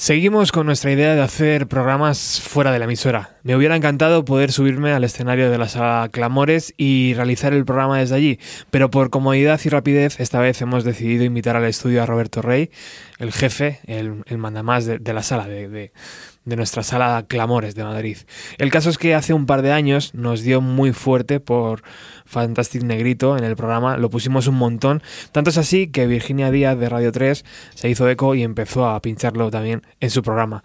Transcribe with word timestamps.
Seguimos 0.00 0.52
con 0.52 0.64
nuestra 0.64 0.92
idea 0.92 1.16
de 1.16 1.22
hacer 1.22 1.66
programas 1.66 2.40
fuera 2.40 2.70
de 2.70 2.78
la 2.78 2.84
emisora. 2.84 3.36
Me 3.42 3.56
hubiera 3.56 3.74
encantado 3.74 4.24
poder 4.24 4.52
subirme 4.52 4.92
al 4.92 5.02
escenario 5.02 5.50
de 5.50 5.58
la 5.58 5.66
sala 5.66 6.08
Clamores 6.12 6.72
y 6.76 7.14
realizar 7.14 7.52
el 7.52 7.64
programa 7.64 7.98
desde 7.98 8.14
allí, 8.14 8.38
pero 8.70 8.92
por 8.92 9.10
comodidad 9.10 9.60
y 9.64 9.68
rapidez 9.70 10.20
esta 10.20 10.38
vez 10.38 10.62
hemos 10.62 10.84
decidido 10.84 11.24
invitar 11.24 11.56
al 11.56 11.64
estudio 11.64 12.00
a 12.00 12.06
Roberto 12.06 12.42
Rey, 12.42 12.70
el 13.18 13.32
jefe, 13.32 13.80
el, 13.86 14.22
mandamás 14.38 14.86
de, 14.86 15.12
la 15.12 15.24
sala, 15.24 15.48
de, 15.48 15.68
de 15.68 15.92
nuestra 16.56 16.82
sala 16.82 17.24
Clamores 17.26 17.74
de 17.74 17.84
Madrid. 17.84 18.18
El 18.58 18.70
caso 18.70 18.90
es 18.90 18.98
que 18.98 19.14
hace 19.14 19.34
un 19.34 19.46
par 19.46 19.62
de 19.62 19.72
años 19.72 20.14
nos 20.14 20.42
dio 20.42 20.60
muy 20.60 20.92
fuerte 20.92 21.40
por 21.40 21.82
Fantastic 22.24 22.82
Negrito 22.82 23.36
en 23.36 23.44
el 23.44 23.56
programa, 23.56 23.96
lo 23.96 24.10
pusimos 24.10 24.46
un 24.46 24.56
montón, 24.56 25.02
tanto 25.32 25.50
es 25.50 25.58
así 25.58 25.88
que 25.88 26.06
Virginia 26.06 26.50
Díaz 26.50 26.78
de 26.78 26.88
Radio 26.88 27.10
3 27.10 27.44
se 27.74 27.88
hizo 27.88 28.08
eco 28.08 28.34
y 28.34 28.42
empezó 28.42 28.86
a 28.86 29.00
pincharlo 29.00 29.50
también 29.50 29.82
en 30.00 30.10
su 30.10 30.22
programa. 30.22 30.62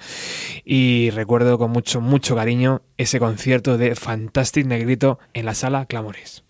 Y 0.66 1.10
recuerdo 1.12 1.58
con 1.58 1.72
mucho, 1.72 2.02
mucho 2.02 2.36
cariño 2.36 2.82
ese 2.98 3.20
concierto 3.20 3.78
de 3.78 3.96
Fantastic 3.96 4.66
Negrito 4.66 5.20
en 5.34 5.46
la 5.46 5.54
sala 5.54 5.86
Clamores. 5.86 6.44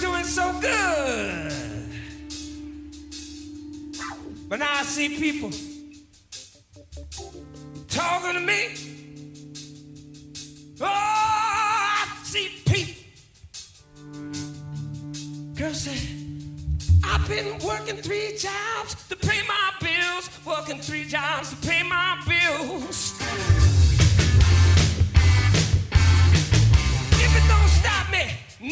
Doing 0.00 0.24
so 0.24 0.52
good. 0.60 1.52
But 4.48 4.60
now 4.60 4.70
I 4.70 4.82
see 4.82 5.16
people 5.18 5.50
talking 7.88 8.34
to 8.34 8.40
me. 8.40 8.74
Oh, 10.80 10.86
I 10.86 12.06
see 12.22 12.50
people. 12.64 13.02
Girl 15.54 15.74
say, 15.74 16.14
I've 17.04 17.28
been 17.28 17.58
working 17.66 17.96
three 17.96 18.36
jobs 18.38 19.08
to 19.08 19.16
pay 19.16 19.42
my 19.46 19.72
bills, 19.80 20.30
working 20.46 20.80
three 20.80 21.04
jobs 21.04 21.50
to 21.50 21.56
pay 21.68 21.82
my 21.82 22.22
bills. 22.26 23.18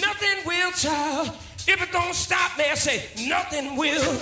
Nothing 0.00 0.44
will, 0.44 0.72
child. 0.72 1.28
If 1.66 1.82
it 1.82 1.90
don't 1.90 2.14
stop 2.14 2.58
me, 2.58 2.64
I 2.70 2.74
say 2.74 3.04
nothing 3.26 3.76
will. 3.76 4.18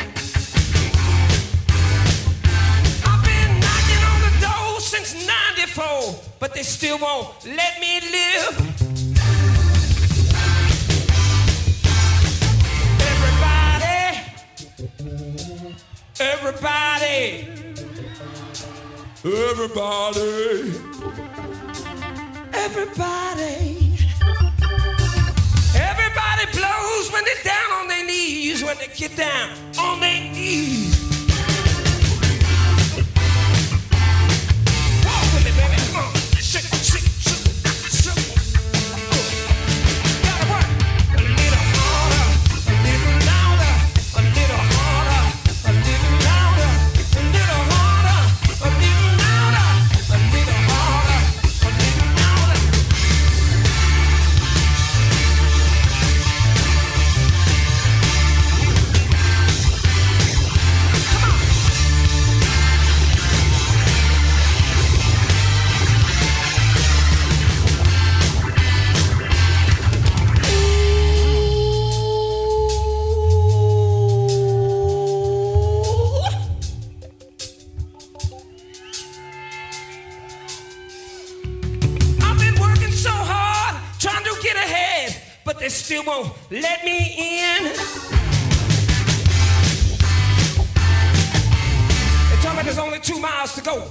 I've 3.05 3.25
been 3.25 3.61
knocking 3.61 4.03
on 4.11 4.21
the 4.23 4.33
door 4.41 4.81
since 4.81 5.27
94, 5.27 6.15
but 6.39 6.55
they 6.55 6.63
still 6.63 6.99
won't 6.99 7.45
let 7.45 7.81
me 7.81 8.01
live. 8.01 8.55
Everybody, 13.11 14.21
everybody, 16.21 17.49
everybody, 19.25 20.73
everybody. 22.55 23.84
Everybody 26.65 26.95
when 27.13 27.25
they're 27.25 27.45
down 27.45 27.73
on 27.81 27.89
their 27.89 28.05
knees, 28.05 28.63
when 28.63 28.77
they 28.79 28.89
get 28.95 29.17
down 29.17 29.51
on 29.79 30.01
their 30.01 30.21
knees. 30.33 30.94
Let 86.51 86.85
me 86.85 86.99
in. 87.19 87.65
They 92.31 92.37
tell 92.43 92.55
me 92.55 92.63
there's 92.63 92.79
only 92.79 93.01
two 93.01 93.19
miles 93.19 93.55
to 93.55 93.63
go. 93.63 93.89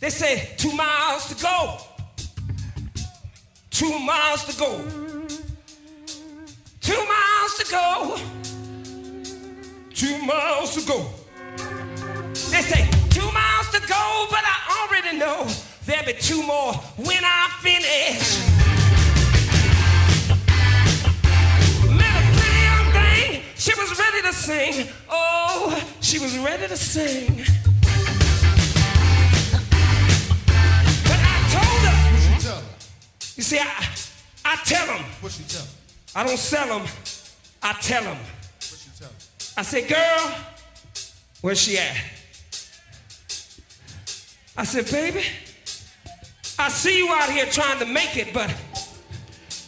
They 0.00 0.10
say 0.10 0.50
two 0.58 0.72
miles 0.72 1.28
to 1.34 1.42
go. 1.42 1.78
Two 3.70 3.98
miles 3.98 4.44
to 4.44 4.58
go. 4.58 4.80
Two 6.80 7.04
miles 7.06 7.54
to 7.58 7.70
go. 7.70 8.18
Two 9.94 10.18
miles 10.26 10.74
to 10.74 10.86
go. 10.86 11.06
They 12.50 12.60
say 12.62 12.88
two 13.10 13.32
miles 13.32 13.70
to 13.70 13.80
go, 13.88 14.26
but 14.30 14.44
I 14.44 14.86
already 14.88 15.16
know 15.16 15.46
there'll 15.86 16.04
be 16.04 16.12
two 16.12 16.42
more 16.46 16.74
when 16.98 17.24
I 17.24 17.48
finish. 17.62 18.63
She 23.64 23.72
was 23.80 23.98
ready 23.98 24.20
to 24.20 24.32
sing. 24.34 24.88
Oh, 25.08 25.82
she 26.02 26.18
was 26.18 26.36
ready 26.36 26.66
to 26.68 26.76
sing. 26.76 27.28
But 31.04 31.18
I 31.18 31.36
told 31.54 31.80
her, 31.88 32.34
you 32.34 32.40
tell 32.42 32.56
her? 32.56 32.66
you 33.36 33.42
see, 33.42 33.58
I, 33.58 33.88
I 34.44 34.56
tell 34.66 34.86
them, 34.86 35.02
What 35.22 35.38
you 35.38 35.46
tell 35.46 35.62
her? 35.62 35.68
I 36.14 36.26
don't 36.26 36.36
sell 36.36 36.78
them, 36.78 36.86
I 37.62 37.72
tell 37.80 38.02
them. 38.02 38.18
What 38.18 38.84
you 38.84 38.92
tell 38.98 39.08
her? 39.08 39.14
I 39.56 39.62
said, 39.62 39.88
girl, 39.88 40.36
where's 41.40 41.58
she 41.58 41.78
at? 41.78 41.96
I 44.58 44.64
said, 44.64 44.90
baby, 44.90 45.24
I 46.58 46.68
see 46.68 46.98
you 46.98 47.08
out 47.14 47.30
here 47.30 47.46
trying 47.46 47.78
to 47.78 47.86
make 47.86 48.18
it, 48.18 48.34
but 48.34 48.54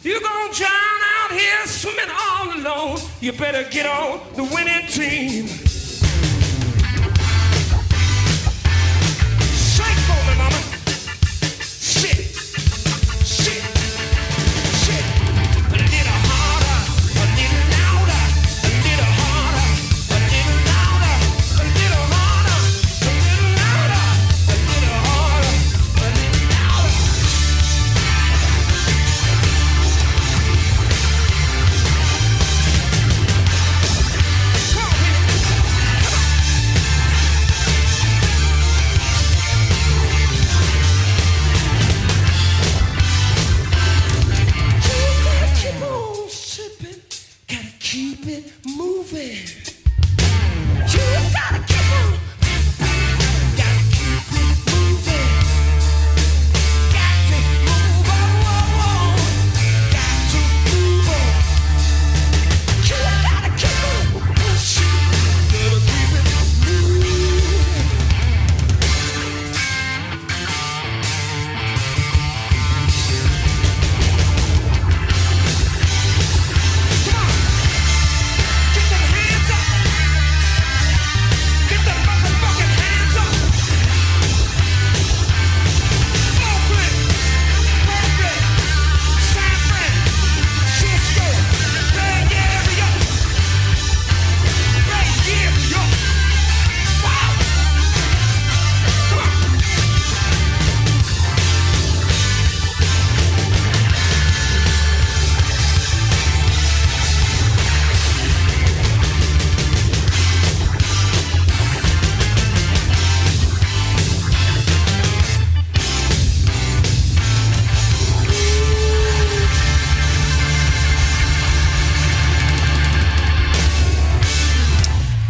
you're 0.07 0.21
gonna 0.21 0.55
drown 0.55 1.01
out 1.19 1.33
here 1.33 1.67
swimming 1.67 2.09
all 2.09 2.59
alone. 2.59 2.99
You 3.21 3.33
better 3.33 3.69
get 3.69 3.87
on 3.87 4.21
the 4.37 4.45
winning 4.45 4.87
team. 4.87 5.76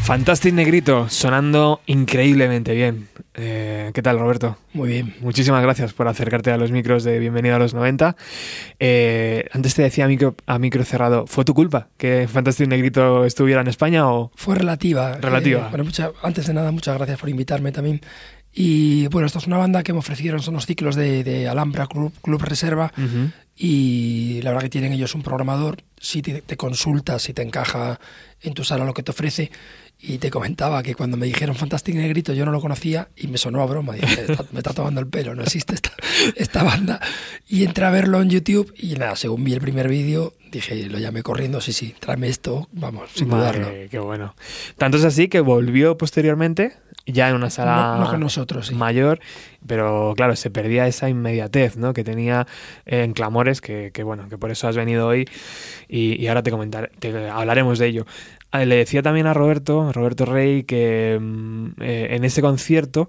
Fantastic 0.07 0.55
Negrito, 0.55 1.09
sonando 1.09 1.81
increíblemente 1.87 2.73
bien. 2.77 3.09
Eh, 3.35 3.91
¿Qué 3.93 4.03
tal, 4.03 4.21
Roberto? 4.21 4.57
Muy 4.73 4.89
bien. 4.89 5.17
Muchísimas 5.21 5.61
gracias 5.65 5.95
por 5.95 6.07
acercarte 6.07 6.53
a 6.53 6.57
los 6.57 6.71
micros 6.71 7.03
de 7.03 7.19
Bienvenido 7.19 7.57
a 7.57 7.59
los 7.59 7.75
90. 7.75 8.15
Eh, 8.79 9.49
antes 9.51 9.75
te 9.75 9.83
decía 9.83 10.05
a 10.05 10.09
micro, 10.09 10.37
a 10.47 10.61
micro 10.61 10.85
cerrado, 10.85 11.27
¿fue 11.27 11.45
tu 11.45 11.55
culpa 11.55 11.89
que 11.97 12.29
Fantastic 12.33 12.69
Negrito 12.69 13.25
estuviera 13.25 13.63
en 13.63 13.67
España 13.67 14.09
o...? 14.09 14.31
Fue 14.37 14.55
relativa. 14.55 15.19
Relativa. 15.19 15.67
Eh, 15.67 15.71
bueno, 15.77 15.91
antes 16.23 16.47
de 16.47 16.55
nada, 16.55 16.71
muchas 16.71 16.97
gracias 16.97 17.19
por 17.19 17.29
invitarme 17.29 17.73
también. 17.73 18.01
Y 18.53 19.09
bueno, 19.09 19.27
esta 19.27 19.41
es 19.41 19.49
una 19.49 19.59
banda 19.59 19.83
que 19.83 19.93
me 19.93 19.99
ofrecieron, 19.99 20.41
son 20.41 20.55
los 20.55 20.67
ciclos 20.67 20.95
de, 20.95 21.49
Alhambra 21.49 21.89
Club, 21.89 22.13
Club 22.23 22.43
Reserva. 22.43 22.93
Y 23.59 24.41
la 24.43 24.51
verdad 24.51 24.65
que 24.65 24.71
tienen 24.71 24.93
ellos 24.93 25.15
un 25.15 25.23
programador, 25.23 25.83
si 25.99 26.23
te, 26.23 26.43
te 26.43 26.57
consultas, 26.57 27.23
si 27.23 27.33
te 27.33 27.43
encaja 27.43 27.99
en 28.43 28.55
tu 28.55 28.65
sala 28.65 28.85
lo 28.85 28.95
que 28.95 29.03
te 29.03 29.11
ofrece 29.11 29.51
y 29.99 30.19
te 30.19 30.31
comentaba 30.31 30.83
que 30.83 30.95
cuando 30.95 31.17
me 31.17 31.27
dijeron 31.27 31.57
Fantastic 31.57 31.95
Negrito 31.95 32.35
yo 32.35 32.45
no 32.45 32.53
lo 32.53 32.61
conocía 32.61 33.09
y 33.17 33.29
me 33.29 33.39
sonó 33.39 33.63
a 33.63 33.67
broma. 33.67 33.95
Dije, 33.95 34.27
me 34.53 34.59
está 34.59 34.75
tomando 34.75 35.01
el 35.01 35.07
pelo, 35.07 35.35
no 35.35 35.43
existe 35.43 35.75
esta, 35.75 35.93
esta 36.37 36.63
banda. 36.63 37.01
Y 37.49 37.65
entré 37.65 37.87
a 37.87 37.91
verlo 37.91 38.21
en 38.21 38.29
YouTube 38.29 38.73
y 38.77 38.95
nada, 38.95 39.17
según 39.17 39.45
vi 39.45 39.55
el 39.55 39.61
primer 39.61 39.89
vídeo, 39.89 40.35
dije, 40.53 40.89
lo 40.89 40.99
llamé 40.99 41.23
corriendo, 41.23 41.61
sí, 41.61 41.73
sí, 41.73 41.95
tráeme 41.99 42.29
esto, 42.29 42.69
vamos, 42.73 43.11
sin 43.15 43.29
dudarlo. 43.29 43.69
Qué 43.91 43.99
bueno. 43.99 44.35
Tanto 44.77 44.99
es 44.99 45.05
así 45.05 45.29
que 45.29 45.41
volvió 45.41 45.97
posteriormente, 45.97 46.75
ya 47.07 47.31
en 47.31 47.37
una 47.37 47.51
sala 47.51 48.07
con 48.11 48.21
nosotros, 48.21 48.73
mayor, 48.73 49.21
pero 49.67 50.13
claro, 50.17 50.37
se 50.37 50.51
perdía 50.51 50.87
esa 50.87 51.09
inmediatez 51.09 51.77
¿no? 51.77 51.95
que 51.95 52.05
tenía 52.05 52.47
en 52.85 53.13
Clamores, 53.13 53.61
que, 53.61 53.91
que, 53.95 54.03
bueno, 54.03 54.29
que 54.29 54.37
por 54.37 54.51
eso 54.51 54.69
has 54.69 54.77
venido 54.77 55.07
hoy 55.07 55.29
y, 55.89 56.21
y 56.21 56.27
ahora 56.29 56.43
te 56.43 56.51
comentaré, 56.51 56.91
te 56.99 57.29
hablaremos 57.31 57.79
de 57.79 57.87
ello. 57.87 58.07
Ah, 58.53 58.65
le 58.65 58.77
decía 58.77 59.03
también 59.03 59.27
a 59.27 59.35
Roberto, 59.35 59.93
Roberto 59.93 60.25
Rey, 60.25 60.63
que 60.63 61.19
mm, 61.21 61.67
eh, 61.81 62.09
en 62.11 62.25
ese 62.25 62.41
concierto 62.41 63.09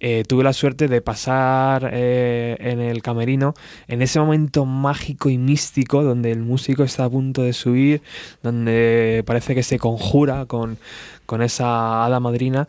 eh, 0.00 0.24
tuve 0.26 0.42
la 0.42 0.54
suerte 0.54 0.88
de 0.88 1.02
pasar 1.02 1.90
eh, 1.92 2.56
en 2.58 2.80
el 2.80 3.02
camerino 3.02 3.52
en 3.86 4.00
ese 4.00 4.18
momento 4.18 4.64
mágico 4.64 5.28
y 5.28 5.36
místico 5.36 6.02
donde 6.02 6.32
el 6.32 6.40
músico 6.40 6.84
está 6.84 7.04
a 7.04 7.10
punto 7.10 7.42
de 7.42 7.52
subir, 7.52 8.00
donde 8.42 9.22
parece 9.26 9.54
que 9.54 9.62
se 9.62 9.78
conjura 9.78 10.46
con, 10.46 10.78
con 11.26 11.42
esa 11.42 12.04
hada 12.04 12.18
madrina 12.18 12.66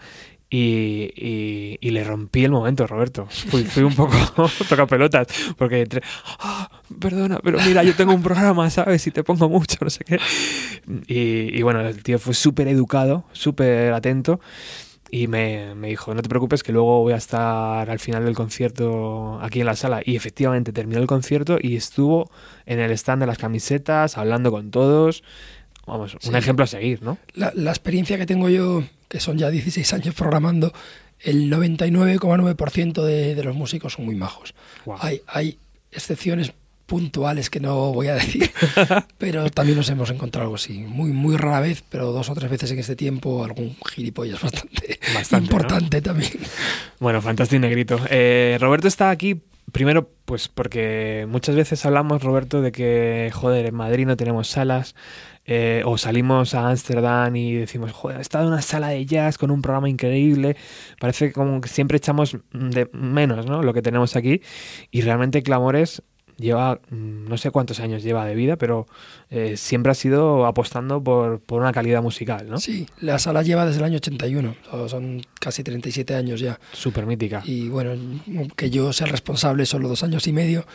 y, 0.53 1.77
y, 1.79 1.91
le 1.91 2.03
rompí 2.03 2.43
el 2.43 2.51
momento, 2.51 2.85
Roberto. 2.85 3.25
Fui, 3.29 3.63
fui 3.63 3.83
un 3.83 3.95
poco 3.95 4.17
toca 4.69 4.85
pelotas, 4.85 5.27
porque 5.57 5.83
entre, 5.83 6.01
ah, 6.39 6.69
perdona, 6.99 7.39
pero 7.41 7.57
mira, 7.65 7.83
yo 7.83 7.95
tengo 7.95 8.13
un 8.13 8.21
programa, 8.21 8.69
¿sabes? 8.69 9.07
Y 9.07 9.11
te 9.11 9.23
pongo 9.23 9.47
mucho, 9.47 9.77
no 9.79 9.89
sé 9.89 10.03
qué. 10.03 10.19
Y, 11.07 11.57
y 11.57 11.61
bueno, 11.61 11.79
el 11.79 12.03
tío 12.03 12.19
fue 12.19 12.33
súper 12.33 12.67
educado, 12.67 13.23
súper 13.31 13.93
atento. 13.93 14.41
Y 15.09 15.27
me, 15.27 15.73
me, 15.75 15.87
dijo, 15.87 16.13
no 16.13 16.21
te 16.21 16.27
preocupes 16.27 16.63
que 16.63 16.73
luego 16.73 17.01
voy 17.01 17.13
a 17.13 17.17
estar 17.17 17.89
al 17.89 17.99
final 17.99 18.25
del 18.25 18.35
concierto 18.35 19.39
aquí 19.41 19.61
en 19.61 19.67
la 19.67 19.77
sala. 19.77 20.01
Y 20.03 20.17
efectivamente 20.17 20.73
terminó 20.73 20.99
el 20.99 21.07
concierto 21.07 21.59
y 21.61 21.77
estuvo 21.77 22.29
en 22.65 22.79
el 22.79 22.91
stand 22.91 23.21
de 23.21 23.27
las 23.27 23.37
camisetas, 23.37 24.17
hablando 24.17 24.51
con 24.51 24.69
todos. 24.69 25.23
Vamos, 25.87 26.17
un 26.25 26.35
ejemplo 26.35 26.65
a 26.65 26.67
seguir, 26.67 27.03
¿no? 27.03 27.17
La, 27.33 27.53
la 27.55 27.71
experiencia 27.71 28.17
que 28.17 28.25
tengo 28.25 28.49
yo 28.49 28.83
que 29.11 29.19
son 29.19 29.37
ya 29.37 29.49
16 29.49 29.91
años 29.91 30.15
programando, 30.15 30.71
el 31.19 31.51
99,9% 31.51 33.03
de, 33.03 33.35
de, 33.35 33.43
los 33.43 33.53
músicos 33.53 33.93
son 33.93 34.05
muy 34.05 34.15
majos. 34.15 34.55
Hay, 34.99 35.21
hay 35.27 35.57
excepciones 35.91 36.53
puntuales 36.85 37.49
que 37.49 37.59
no 37.59 37.91
voy 37.91 38.07
a 38.07 38.13
decir, 38.13 38.49
pero 39.17 39.49
también 39.49 39.77
nos 39.77 39.89
hemos 39.89 40.09
encontrado 40.11 40.45
algo 40.45 40.55
así. 40.55 40.79
Muy, 40.79 41.11
muy 41.11 41.35
rara 41.35 41.59
vez, 41.59 41.83
pero 41.89 42.13
dos 42.13 42.29
o 42.29 42.33
tres 42.33 42.49
veces 42.49 42.71
en 42.71 42.79
este 42.79 42.95
tiempo, 42.95 43.43
algún 43.43 43.75
gilipollas 43.85 44.41
bastante, 44.41 44.97
bastante 45.13 45.45
importante 45.45 46.01
también. 46.01 46.31
Bueno, 47.01 47.21
fantástico, 47.21 47.59
Negrito. 47.59 47.99
Eh, 48.09 48.57
Roberto 48.61 48.87
está 48.87 49.09
aquí 49.09 49.41
Primero, 49.71 50.09
pues 50.25 50.49
porque 50.49 51.25
muchas 51.29 51.55
veces 51.55 51.85
hablamos, 51.85 52.23
Roberto, 52.23 52.61
de 52.61 52.71
que, 52.71 53.31
joder, 53.33 53.67
en 53.67 53.75
Madrid 53.75 54.05
no 54.05 54.17
tenemos 54.17 54.49
salas, 54.49 54.95
eh, 55.45 55.81
o 55.85 55.97
salimos 55.97 56.53
a 56.53 56.69
Ámsterdam 56.69 57.35
y 57.35 57.55
decimos, 57.55 57.91
joder, 57.91 58.17
he 58.19 58.21
estado 58.21 58.45
en 58.45 58.53
una 58.53 58.61
sala 58.61 58.89
de 58.89 59.05
jazz 59.05 59.37
con 59.37 59.51
un 59.51 59.61
programa 59.61 59.89
increíble, 59.89 60.55
parece 60.99 61.31
como 61.31 61.61
que 61.61 61.69
siempre 61.69 61.97
echamos 61.97 62.37
de 62.51 62.89
menos 62.93 63.45
¿no? 63.45 63.63
lo 63.63 63.73
que 63.73 63.81
tenemos 63.81 64.15
aquí, 64.15 64.41
y 64.91 65.01
realmente 65.01 65.43
Clamores 65.43 66.03
lleva, 66.41 66.81
mm, 66.89 67.29
no 67.29 67.37
sé 67.37 67.51
cuántos 67.51 67.79
años 67.79 68.03
lleva 68.03 68.25
de 68.25 68.35
vida, 68.35 68.57
pero 68.57 68.87
eh, 69.29 69.55
siempre 69.55 69.91
ha 69.91 69.95
sido 69.95 70.45
apostando 70.45 71.01
por, 71.01 71.39
por, 71.39 71.61
una 71.61 71.71
calidad 71.71 72.01
musical, 72.01 72.49
¿no? 72.49 72.59
Sí, 72.59 72.87
la 72.99 73.19
sala 73.19 73.43
lleva 73.43 73.65
desde 73.65 73.79
el 73.79 73.85
año 73.85 73.97
81, 73.97 74.55
son 74.87 75.21
casi 75.39 75.63
37 75.63 76.15
años 76.15 76.39
ya. 76.39 76.59
Súper 76.73 77.05
mítica. 77.05 77.41
Y 77.45 77.69
bueno, 77.69 77.93
que 78.55 78.69
yo 78.69 78.91
sea 78.91 79.07
el 79.07 79.11
responsable 79.11 79.65
solo 79.65 79.87
dos 79.87 80.03
años 80.03 80.27
y 80.27 80.33
medio, 80.33 80.65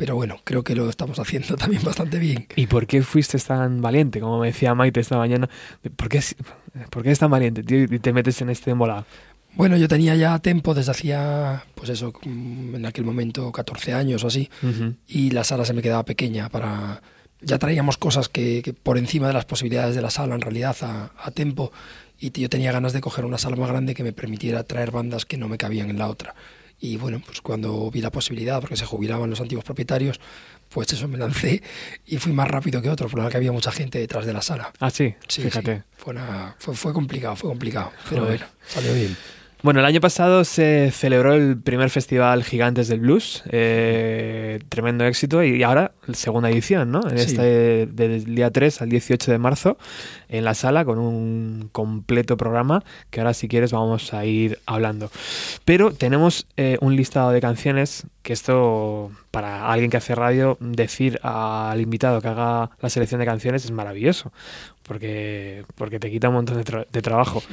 pero 0.00 0.14
bueno, 0.14 0.40
creo 0.44 0.64
que 0.64 0.74
lo 0.74 0.88
estamos 0.88 1.18
haciendo 1.18 1.56
también 1.58 1.82
bastante 1.84 2.18
bien. 2.18 2.46
¿Y 2.56 2.68
por 2.68 2.86
qué 2.86 3.02
fuiste 3.02 3.38
tan 3.38 3.82
valiente? 3.82 4.18
Como 4.18 4.38
me 4.38 4.46
decía 4.46 4.74
Maite 4.74 4.98
esta 4.98 5.18
mañana, 5.18 5.50
¿por 5.94 6.08
qué, 6.08 6.22
por 6.88 7.02
qué 7.02 7.10
eres 7.10 7.18
tan 7.18 7.30
valiente, 7.30 7.62
tío, 7.62 7.82
y 7.82 7.98
te 7.98 8.14
metes 8.14 8.40
en 8.40 8.48
este 8.48 8.70
embolado? 8.70 9.04
Bueno, 9.56 9.76
yo 9.76 9.88
tenía 9.88 10.16
ya 10.16 10.38
tiempo 10.38 10.72
desde 10.72 10.92
hacía, 10.92 11.64
pues 11.74 11.90
eso, 11.90 12.14
mm, 12.24 12.76
en 12.76 12.86
aquel 12.86 13.04
momento 13.04 13.52
14 13.52 13.92
años 13.92 14.24
o 14.24 14.28
así, 14.28 14.48
y 15.06 15.32
la 15.32 15.44
sala 15.44 15.66
se 15.66 15.74
me 15.74 15.82
quedaba 15.82 16.06
pequeña 16.06 16.48
para... 16.48 17.02
Ya 17.42 17.58
traíamos 17.58 17.98
cosas 17.98 18.30
que, 18.30 18.74
por 18.82 18.96
encima 18.96 19.26
de 19.26 19.34
las 19.34 19.44
posibilidades 19.44 19.94
de 19.94 20.00
la 20.00 20.10
sala 20.10 20.34
en 20.34 20.40
realidad 20.40 20.76
a, 20.80 21.12
a 21.22 21.30
tiempo, 21.30 21.72
y 22.18 22.30
yo 22.30 22.48
tenía 22.48 22.72
ganas 22.72 22.94
de 22.94 23.02
coger 23.02 23.26
una 23.26 23.36
sala 23.36 23.56
más 23.56 23.68
grande 23.68 23.94
que 23.94 24.02
me 24.02 24.14
permitiera 24.14 24.64
traer 24.64 24.92
bandas 24.92 25.26
que 25.26 25.36
no 25.36 25.46
me 25.46 25.58
cabían 25.58 25.90
en 25.90 25.98
la 25.98 26.08
otra. 26.08 26.34
Y 26.80 26.96
bueno, 26.96 27.20
pues 27.24 27.40
cuando 27.40 27.90
vi 27.90 28.00
la 28.00 28.10
posibilidad, 28.10 28.60
porque 28.60 28.76
se 28.76 28.86
jubilaban 28.86 29.28
los 29.28 29.40
antiguos 29.40 29.64
propietarios, 29.64 30.18
pues 30.70 30.92
eso 30.92 31.08
me 31.08 31.18
lancé 31.18 31.62
y 32.06 32.16
fui 32.16 32.32
más 32.32 32.48
rápido 32.48 32.80
que 32.80 32.88
otros, 32.88 33.12
porque 33.12 33.36
había 33.36 33.52
mucha 33.52 33.70
gente 33.70 33.98
detrás 33.98 34.24
de 34.24 34.32
la 34.32 34.40
sala. 34.40 34.72
Ah, 34.80 34.90
sí, 34.90 35.14
fíjate. 35.28 35.82
Fue, 35.96 36.14
fue, 36.58 36.74
fue, 36.74 36.92
complicado, 36.92 37.36
fue 37.36 37.50
complicado, 37.50 37.92
pero 38.08 38.24
bueno, 38.24 38.46
salió 38.66 38.94
bien. 38.94 39.16
Bueno, 39.62 39.80
el 39.80 39.86
año 39.86 40.00
pasado 40.00 40.44
se 40.44 40.90
celebró 40.90 41.34
el 41.34 41.60
primer 41.60 41.90
festival 41.90 42.44
Gigantes 42.44 42.88
del 42.88 43.00
Blues, 43.00 43.42
eh, 43.50 44.58
tremendo 44.70 45.04
éxito, 45.04 45.42
y 45.42 45.62
ahora 45.62 45.92
segunda 46.14 46.48
edición, 46.48 46.90
¿no? 46.90 47.06
En 47.06 47.18
este, 47.18 47.86
del 47.86 48.34
día 48.34 48.50
3 48.50 48.80
al 48.80 48.88
18 48.88 49.30
de 49.30 49.36
marzo, 49.36 49.76
en 50.30 50.44
la 50.44 50.54
sala, 50.54 50.86
con 50.86 50.98
un 50.98 51.68
completo 51.72 52.38
programa, 52.38 52.82
que 53.10 53.20
ahora 53.20 53.34
si 53.34 53.48
quieres 53.48 53.70
vamos 53.70 54.14
a 54.14 54.24
ir 54.24 54.58
hablando. 54.64 55.10
Pero 55.66 55.92
tenemos 55.92 56.46
eh, 56.56 56.78
un 56.80 56.96
listado 56.96 57.30
de 57.30 57.42
canciones, 57.42 58.06
que 58.22 58.32
esto, 58.32 59.10
para 59.30 59.70
alguien 59.70 59.90
que 59.90 59.98
hace 59.98 60.14
radio, 60.14 60.56
decir 60.60 61.20
al 61.22 61.82
invitado 61.82 62.22
que 62.22 62.28
haga 62.28 62.70
la 62.80 62.88
selección 62.88 63.20
de 63.20 63.26
canciones 63.26 63.66
es 63.66 63.72
maravilloso 63.72 64.32
porque, 64.90 65.64
porque 65.76 66.00
te 66.00 66.10
quita 66.10 66.30
un 66.30 66.34
montón 66.34 66.56
de, 66.56 67.00
trabajo. 67.00 67.44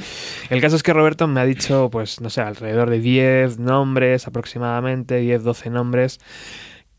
El 0.49 0.59
caso 0.59 0.75
es 0.75 0.81
que 0.81 0.91
Roberto 0.91 1.27
me 1.27 1.39
ha 1.39 1.45
dicho, 1.45 1.87
pues, 1.91 2.19
no 2.19 2.31
sé, 2.31 2.41
alrededor 2.41 2.89
de 2.89 2.99
10 2.99 3.59
nombres 3.59 4.25
aproximadamente, 4.25 5.17
10, 5.19 5.43
12 5.43 5.69
nombres, 5.69 6.19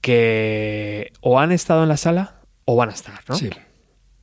que 0.00 1.10
o 1.22 1.40
han 1.40 1.50
estado 1.50 1.82
en 1.82 1.88
la 1.88 1.96
sala 1.96 2.36
o 2.66 2.76
van 2.76 2.90
a 2.90 2.92
estar, 2.92 3.18
¿no? 3.28 3.34
Sí. 3.34 3.50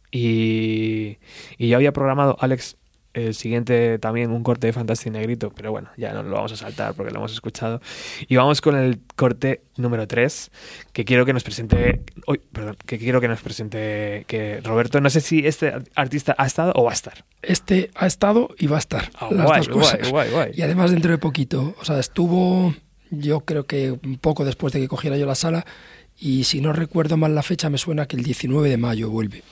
Y, 0.09 1.17
y 1.57 1.67
yo 1.67 1.75
había 1.75 1.91
programado, 1.91 2.37
Alex, 2.39 2.77
el 3.15 3.33
siguiente 3.33 3.97
también 3.97 4.31
un 4.31 4.43
corte 4.43 4.67
de 4.67 4.73
Fantasy 4.73 5.09
Negrito, 5.09 5.51
pero 5.55 5.71
bueno, 5.71 5.89
ya 5.95 6.13
no 6.13 6.21
lo 6.21 6.35
vamos 6.35 6.51
a 6.51 6.57
saltar 6.57 6.93
porque 6.93 7.11
lo 7.11 7.19
hemos 7.19 7.33
escuchado. 7.33 7.81
Y 8.27 8.35
vamos 8.35 8.59
con 8.59 8.75
el 8.75 8.99
corte 9.15 9.61
número 9.77 10.05
3, 10.05 10.51
que 10.91 11.05
quiero 11.05 11.25
que 11.25 11.31
nos 11.31 11.43
presente, 11.43 12.01
perdón, 12.51 12.75
que 12.85 12.99
quiero 12.99 13.21
que 13.21 13.29
nos 13.29 13.41
presente 13.41 14.25
que 14.27 14.59
Roberto, 14.61 14.99
no 14.99 15.09
sé 15.09 15.21
si 15.21 15.47
este 15.47 15.73
artista 15.95 16.35
ha 16.37 16.45
estado 16.45 16.73
o 16.75 16.83
va 16.83 16.91
a 16.91 16.93
estar. 16.93 17.25
Este 17.41 17.89
ha 17.95 18.05
estado 18.05 18.49
y 18.59 18.67
va 18.67 18.75
a 18.75 18.79
estar. 18.79 19.09
Ah, 19.17 19.29
las 19.31 19.65
dos 19.65 19.69
cosas. 19.69 19.99
Y 20.53 20.61
además 20.61 20.91
dentro 20.91 21.11
de 21.11 21.17
poquito, 21.17 21.73
o 21.79 21.85
sea, 21.85 21.99
estuvo 21.99 22.73
yo 23.11 23.41
creo 23.41 23.65
que 23.65 23.91
un 23.91 24.17
poco 24.17 24.45
después 24.45 24.73
de 24.73 24.79
que 24.79 24.87
cogiera 24.87 25.17
yo 25.17 25.25
la 25.25 25.35
sala 25.35 25.65
y 26.25 26.43
si 26.43 26.59
no 26.59 26.73
recuerdo 26.73 27.17
mal 27.17 27.35
la 27.35 27.43
fecha 27.43 27.69
me 27.69 27.77
suena 27.77 28.07
que 28.07 28.15
el 28.15 28.23
19 28.23 28.67
de 28.67 28.77
mayo 28.77 29.11
vuelve. 29.11 29.43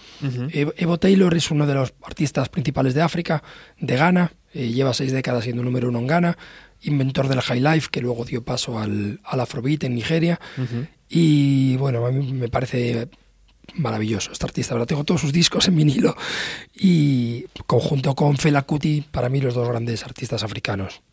Evo 0.52 0.98
Taylor 0.98 1.36
es 1.36 1.52
uno 1.52 1.68
de 1.68 1.76
los 1.76 1.94
artistas 2.02 2.50
principales 2.50 2.96
de 2.96 3.04
África, 3.04 3.44
de 3.80 3.96
Ghana, 3.96 4.34
eh, 4.56 4.70
lleva 4.70 4.96
seis 4.96 5.12
décadas 5.12 5.44
siendo 5.44 5.62
número 5.62 5.90
uno 5.90 6.00
en 6.00 6.08
Ghana, 6.08 6.38
inventor 6.82 7.28
del 7.28 7.42
high 7.42 7.60
life 7.60 7.90
que 7.92 8.02
luego 8.02 8.26
dio 8.26 8.44
paso 8.44 8.80
al, 8.80 9.20
al 9.24 9.40
afrobeat 9.40 9.84
en 9.84 9.94
Nigeria 9.94 10.40
y 11.08 11.78
bueno, 11.78 12.04
a 12.08 12.12
mí 12.12 12.34
me 12.34 12.48
parece 12.48 13.08
maravilloso 13.76 14.32
este 14.32 14.46
artista. 14.46 14.74
Ahora 14.74 14.88
tengo 14.88 15.04
todos 15.04 15.22
sus 15.22 15.32
discos 15.32 15.68
en 15.68 15.76
vinilo 15.76 16.18
y 16.74 17.46
conjunto 17.68 18.16
con 18.16 18.36
Fela 18.38 18.64
Kuti, 18.64 19.06
para 19.12 19.30
mí 19.30 19.42
los 19.42 19.54
dos 19.54 19.70
grandes 19.70 20.04
artistas 20.04 20.42
africanos. 20.42 21.04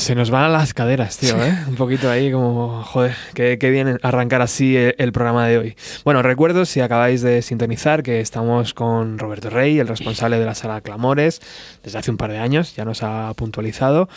Se 0.00 0.14
nos 0.14 0.30
van 0.30 0.44
a 0.44 0.48
las 0.48 0.72
caderas, 0.72 1.18
tío, 1.18 1.36
¿eh? 1.44 1.54
Un 1.68 1.74
poquito 1.74 2.10
ahí 2.10 2.32
como, 2.32 2.82
joder, 2.84 3.14
qué, 3.34 3.56
bien 3.70 3.98
arrancar 4.02 4.40
así 4.40 4.74
el, 4.74 5.12
programa 5.12 5.46
de 5.46 5.58
hoy. 5.58 5.76
Bueno, 6.04 6.22
recuerdo, 6.22 6.64
si 6.64 6.80
acabáis 6.80 7.20
de 7.20 7.42
sintonizar, 7.42 8.02
que 8.02 8.20
estamos 8.20 8.72
con 8.72 9.18
Roberto 9.18 9.50
Rey, 9.50 9.78
el 9.78 9.88
responsable 9.88 10.38
de 10.38 10.46
la 10.46 10.54
sala 10.54 10.80
Clamores, 10.80 11.42
desde 11.84 11.98
hace 11.98 12.10
un 12.10 12.16
par 12.16 12.30
de 12.32 12.38
años, 12.38 12.74
ya 12.74 12.86
nos 12.86 13.02
ha 13.02 13.34
puntualizado, 13.34 14.08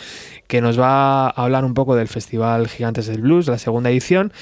que 0.46 0.62
nos 0.62 0.80
va 0.80 1.26
a 1.26 1.28
hablar 1.28 1.66
un 1.66 1.74
poco 1.74 1.96
del 1.96 2.08
Festival 2.08 2.66
Gigantes 2.66 3.06
del 3.06 3.20
Blues, 3.20 3.46
la 3.46 3.58
segunda 3.58 3.90
edición, 3.90 4.32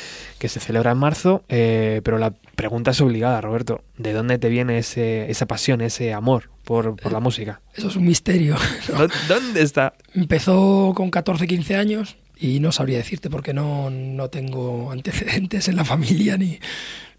que 0.43 0.49
se 0.49 0.59
celebra 0.59 0.91
en 0.91 0.99
marzo, 0.99 1.45
eh, 1.49 2.01
pero 2.03 2.19
la 2.19 2.33
pregunta 2.57 2.91
es 2.91 3.01
obligada, 3.01 3.41
Roberto. 3.41 3.85
¿De 3.97 4.13
dónde 4.13 4.39
te 4.39 4.49
viene 4.49 4.76
ese, 4.78 5.31
esa 5.31 5.47
pasión, 5.47 5.81
ese 5.81 6.13
amor 6.13 6.50
por, 6.65 6.97
la 7.13 7.21
música? 7.21 7.61
Eso 7.76 7.87
es 7.87 7.95
un 7.95 8.05
misterio. 8.07 8.57
¿Dónde 9.28 9.63
está? 9.63 9.95
Empezó 10.17 10.95
con 10.97 11.13
14, 11.13 11.47
15 11.47 11.76
años 11.76 12.17
y 12.37 12.59
no 12.59 12.73
sabría 12.73 12.97
decirte 12.99 13.31
porque 13.31 13.55
no, 13.55 13.89
no 13.91 14.31
tengo 14.31 14.91
antecedentes 14.91 15.69
en 15.69 15.76
la 15.76 15.85
familia 15.85 16.37
ni, 16.37 16.59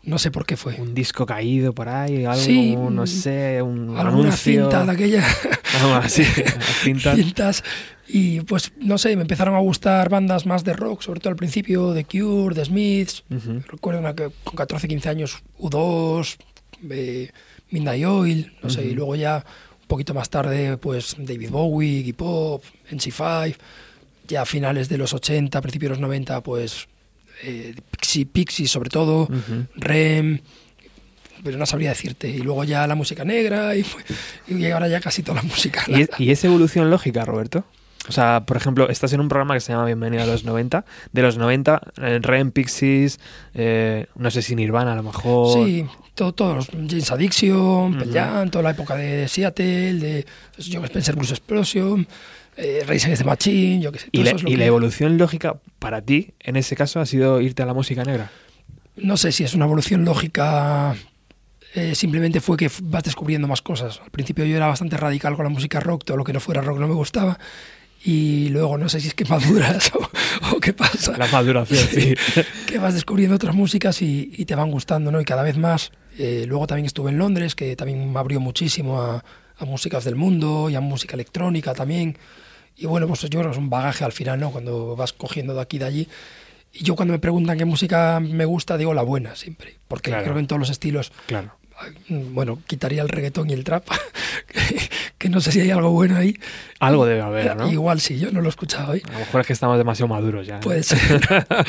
no 0.04 0.18
sé 0.18 0.32
por 0.32 0.46
qué 0.46 0.58
fue. 0.58 0.76
Un 0.80 0.94
disco 0.94 1.26
caído 1.26 1.74
por 1.74 1.88
ahí, 1.88 2.26
algo, 2.26 2.90
no 2.90 3.08
sé, 3.08 3.62
un 3.62 3.96
alguna 3.98 4.32
cinta 4.34 4.86
de 4.86 4.92
aquella. 4.92 5.26
así, 6.02 6.24
cintas. 6.84 7.16
cintas. 7.16 7.64
Y 8.08 8.42
pues, 8.42 8.74
no 8.80 8.98
sé, 8.98 9.16
me 9.16 9.22
empezaron 9.22 9.56
a 9.56 9.60
gustar 9.60 10.10
bandas 10.10 10.46
más 10.46 10.66
de 10.66 10.74
rock, 10.74 11.02
sobre 11.02 11.22
todo 11.22 11.30
al 11.30 11.38
principio, 11.38 11.94
The 11.94 12.04
Cure, 12.04 12.54
The 12.54 12.66
Smiths. 12.66 13.24
Recuerdo 13.68 14.14
que 14.14 14.30
con 14.44 14.56
14, 14.56 14.88
15 14.90 15.10
años, 15.10 15.42
U2, 15.58 16.38
eh, 16.90 17.32
Midnight 17.72 18.06
Oil, 18.06 18.54
no 18.62 18.70
sé, 18.70 18.86
y 18.86 18.94
luego 18.94 19.16
ya 19.16 19.46
un 19.82 19.88
poquito 19.88 20.14
más 20.14 20.30
tarde, 20.30 20.78
pues 20.78 21.16
David 21.18 21.50
Bowie, 21.50 22.00
Iggy 22.00 22.14
Pop, 22.14 22.64
NC5. 22.92 23.56
Ya 24.28 24.42
a 24.42 24.46
finales 24.46 24.90
de 24.90 24.98
los 24.98 25.14
80, 25.14 25.62
principios 25.62 25.90
de 25.90 25.96
los 25.96 26.02
90, 26.02 26.42
pues 26.42 26.88
eh, 27.44 27.76
Pixie, 28.32 28.68
sobre 28.68 28.90
todo, 28.90 29.28
Rem, 29.76 30.40
pero 31.44 31.58
no 31.58 31.66
sabría 31.66 31.90
decirte. 31.90 32.30
Y 32.30 32.40
luego 32.40 32.64
ya 32.64 32.88
la 32.88 32.96
música 32.96 33.26
negra 33.26 33.76
y, 33.76 33.86
y 34.48 34.66
ahora 34.72 34.88
ya 34.88 35.00
casi 35.00 35.24
toda 35.24 35.42
la 35.42 35.44
música. 35.44 35.84
¿Y, 36.18 36.32
es 36.32 36.44
evolución 36.44 36.90
lógica, 36.90 37.26
Roberto? 37.26 37.66
O 38.08 38.12
sea, 38.12 38.44
por 38.46 38.58
ejemplo, 38.58 38.90
estás 38.90 39.14
en 39.14 39.22
un 39.22 39.30
programa 39.30 39.54
que 39.54 39.62
se 39.62 39.72
llama 39.72 39.86
Bienvenida 39.86 40.24
a 40.24 40.26
los 40.26 40.44
90. 40.44 40.86
De 41.14 41.22
los 41.22 41.38
90, 41.38 41.82
eh, 42.02 42.20
Rem, 42.22 42.52
Pixies, 42.52 43.20
eh, 43.54 44.08
no 44.16 44.30
sé 44.30 44.42
si 44.42 44.56
Nirvana 44.56 44.94
a 44.94 44.96
lo 44.96 45.04
mejor. 45.04 45.66
Sí, 45.66 45.86
todos 46.14 46.36
todo, 46.36 46.60
James 46.72 47.12
Addiction, 47.12 47.98
uh 47.98 48.50
toda 48.50 48.62
la 48.62 48.72
época 48.72 48.96
de 48.96 49.28
Seattle, 49.28 49.94
de 49.94 50.26
John 50.72 50.84
Spencer 50.86 51.16
Blues 51.16 51.32
Explosion 51.32 52.08
eh, 52.58 52.86
de 52.86 53.24
Machine, 53.24 53.82
yo 53.82 53.92
qué 53.92 54.00
sé. 54.00 54.10
¿Y, 54.12 54.24
la, 54.24 54.66
evolución 54.66 55.18
lógica 55.18 55.60
para 55.80 56.02
ti, 56.02 56.34
en 56.40 56.56
ese 56.56 56.76
caso, 56.76 57.00
ha 57.00 57.06
sido 57.06 57.42
irte 57.42 57.64
a 57.64 57.66
la 57.66 57.74
música 57.74 58.04
negra? 58.04 58.32
No 58.96 59.18
sé 59.18 59.32
si 59.32 59.44
es 59.44 59.54
una 59.54 59.66
evolución 59.66 60.06
lógica. 60.06 60.96
Eh, 61.76 61.96
simplemente 61.96 62.40
fue 62.40 62.56
que 62.56 62.70
vas 62.84 63.04
descubriendo 63.04 63.48
más 63.48 63.62
cosas. 63.62 64.00
Al 64.04 64.12
principio 64.12 64.46
yo 64.46 64.56
era 64.56 64.68
bastante 64.68 64.98
radical 64.98 65.36
con 65.36 65.46
la 65.46 65.50
música 65.50 65.80
rock, 65.80 66.04
todo 66.06 66.18
lo 66.18 66.24
que 66.24 66.34
no 66.34 66.40
fuera 66.40 66.62
rock 66.62 66.80
no 66.80 66.88
me 66.88 66.94
gustaba. 66.94 67.40
Y 68.06 68.50
luego 68.50 68.78
no 68.78 68.90
sé 68.90 69.00
si 69.00 69.08
es 69.08 69.14
que 69.16 69.26
maduras 69.30 69.92
o, 70.52 70.60
qué 70.60 70.74
pasa. 70.74 71.18
La 71.18 71.28
maduración, 71.28 71.88
sí. 71.92 72.14
que 72.68 72.78
vas 72.78 72.94
descubriendo 72.94 73.36
otras 73.36 73.56
músicas 73.56 74.02
y, 74.02 74.46
te 74.46 74.54
van 74.54 74.70
gustando, 74.70 75.12
¿no? 75.12 75.20
Y 75.20 75.26
cada 75.26 75.42
vez 75.42 75.58
más. 75.58 75.92
Eh, 76.20 76.46
luego 76.48 76.68
también 76.68 76.86
estuve 76.86 77.10
en 77.10 77.18
Londres, 77.18 77.56
que 77.56 77.76
también 77.76 78.14
me 78.14 78.20
abrió 78.20 78.40
muchísimo 78.40 79.02
a, 79.02 79.24
a 79.58 79.66
músicas 79.66 80.04
del 80.04 80.16
mundo 80.16 80.70
y 80.70 80.76
a 80.76 80.82
música 80.82 81.16
electrónica 81.16 81.74
también. 81.74 82.18
Y 82.76 82.86
bueno, 82.86 83.08
pues 83.08 83.22
yo 83.22 83.30
creo 83.30 83.44
que 83.44 83.52
es 83.52 83.58
un 83.58 83.70
bagaje 83.70 84.04
al 84.04 84.12
final, 84.12 84.40
¿no? 84.40 84.52
Cuando 84.52 84.96
vas 84.96 85.14
cogiendo 85.14 85.54
de 85.54 85.62
aquí 85.62 85.78
y 85.78 85.80
de 85.80 85.86
allí. 85.86 86.08
Y 86.74 86.84
yo 86.84 86.96
cuando 86.96 87.12
me 87.12 87.20
preguntan 87.20 87.58
qué 87.58 87.66
música 87.66 88.20
me 88.20 88.46
gusta, 88.46 88.78
digo 88.78 88.94
la 88.94 89.04
buena 89.04 89.36
siempre. 89.36 89.76
Porque 89.88 90.12
creo 90.12 90.34
que 90.34 90.40
en 90.40 90.48
todos 90.48 90.60
los 90.60 90.70
estilos. 90.70 91.12
Claro. 91.28 91.56
Bueno, 92.08 92.60
quitaría 92.66 93.02
el 93.02 93.10
reggaetón 93.10 93.50
y 93.50 93.54
el 93.54 93.64
trap, 93.64 93.86
que, 95.18 95.28
no 95.30 95.42
sé 95.42 95.52
si 95.52 95.60
hay 95.60 95.72
algo 95.72 95.90
bueno 95.90 96.16
ahí. 96.16 96.36
Algo 96.80 97.06
debe 97.06 97.22
haber, 97.22 97.56
¿no? 97.58 97.70
Igual 97.72 98.00
sí, 98.00 98.20
yo 98.20 98.32
no 98.32 98.42
lo 98.42 98.48
he 98.48 98.50
escuchado 98.50 98.94
hoy. 98.94 99.02
A 99.10 99.12
lo 99.12 99.20
mejor 99.20 99.42
es 99.42 99.48
que 99.48 99.54
estamos 99.54 99.78
demasiado 99.78 100.08
maduros 100.08 100.48
ya. 100.48 100.60
Puede 100.60 100.84
ser. 100.84 101.22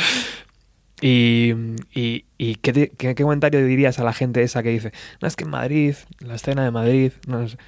y, 1.00 1.52
y, 1.92 2.26
y 2.38 2.54
¿qué, 2.56 2.92
qué, 2.96 3.14
comentario 3.14 3.64
dirías 3.64 3.98
a 3.98 4.04
la 4.04 4.12
gente 4.12 4.42
esa 4.42 4.62
que 4.62 4.70
dice, 4.70 4.92
no 5.20 5.26
es 5.26 5.36
que 5.36 5.44
en 5.44 5.50
Madrid, 5.50 5.94
la 6.20 6.36
escena 6.36 6.64
de 6.64 6.70
Madrid, 6.70 7.12
no 7.26 7.48
sé 7.48 7.56
no, 7.56 7.62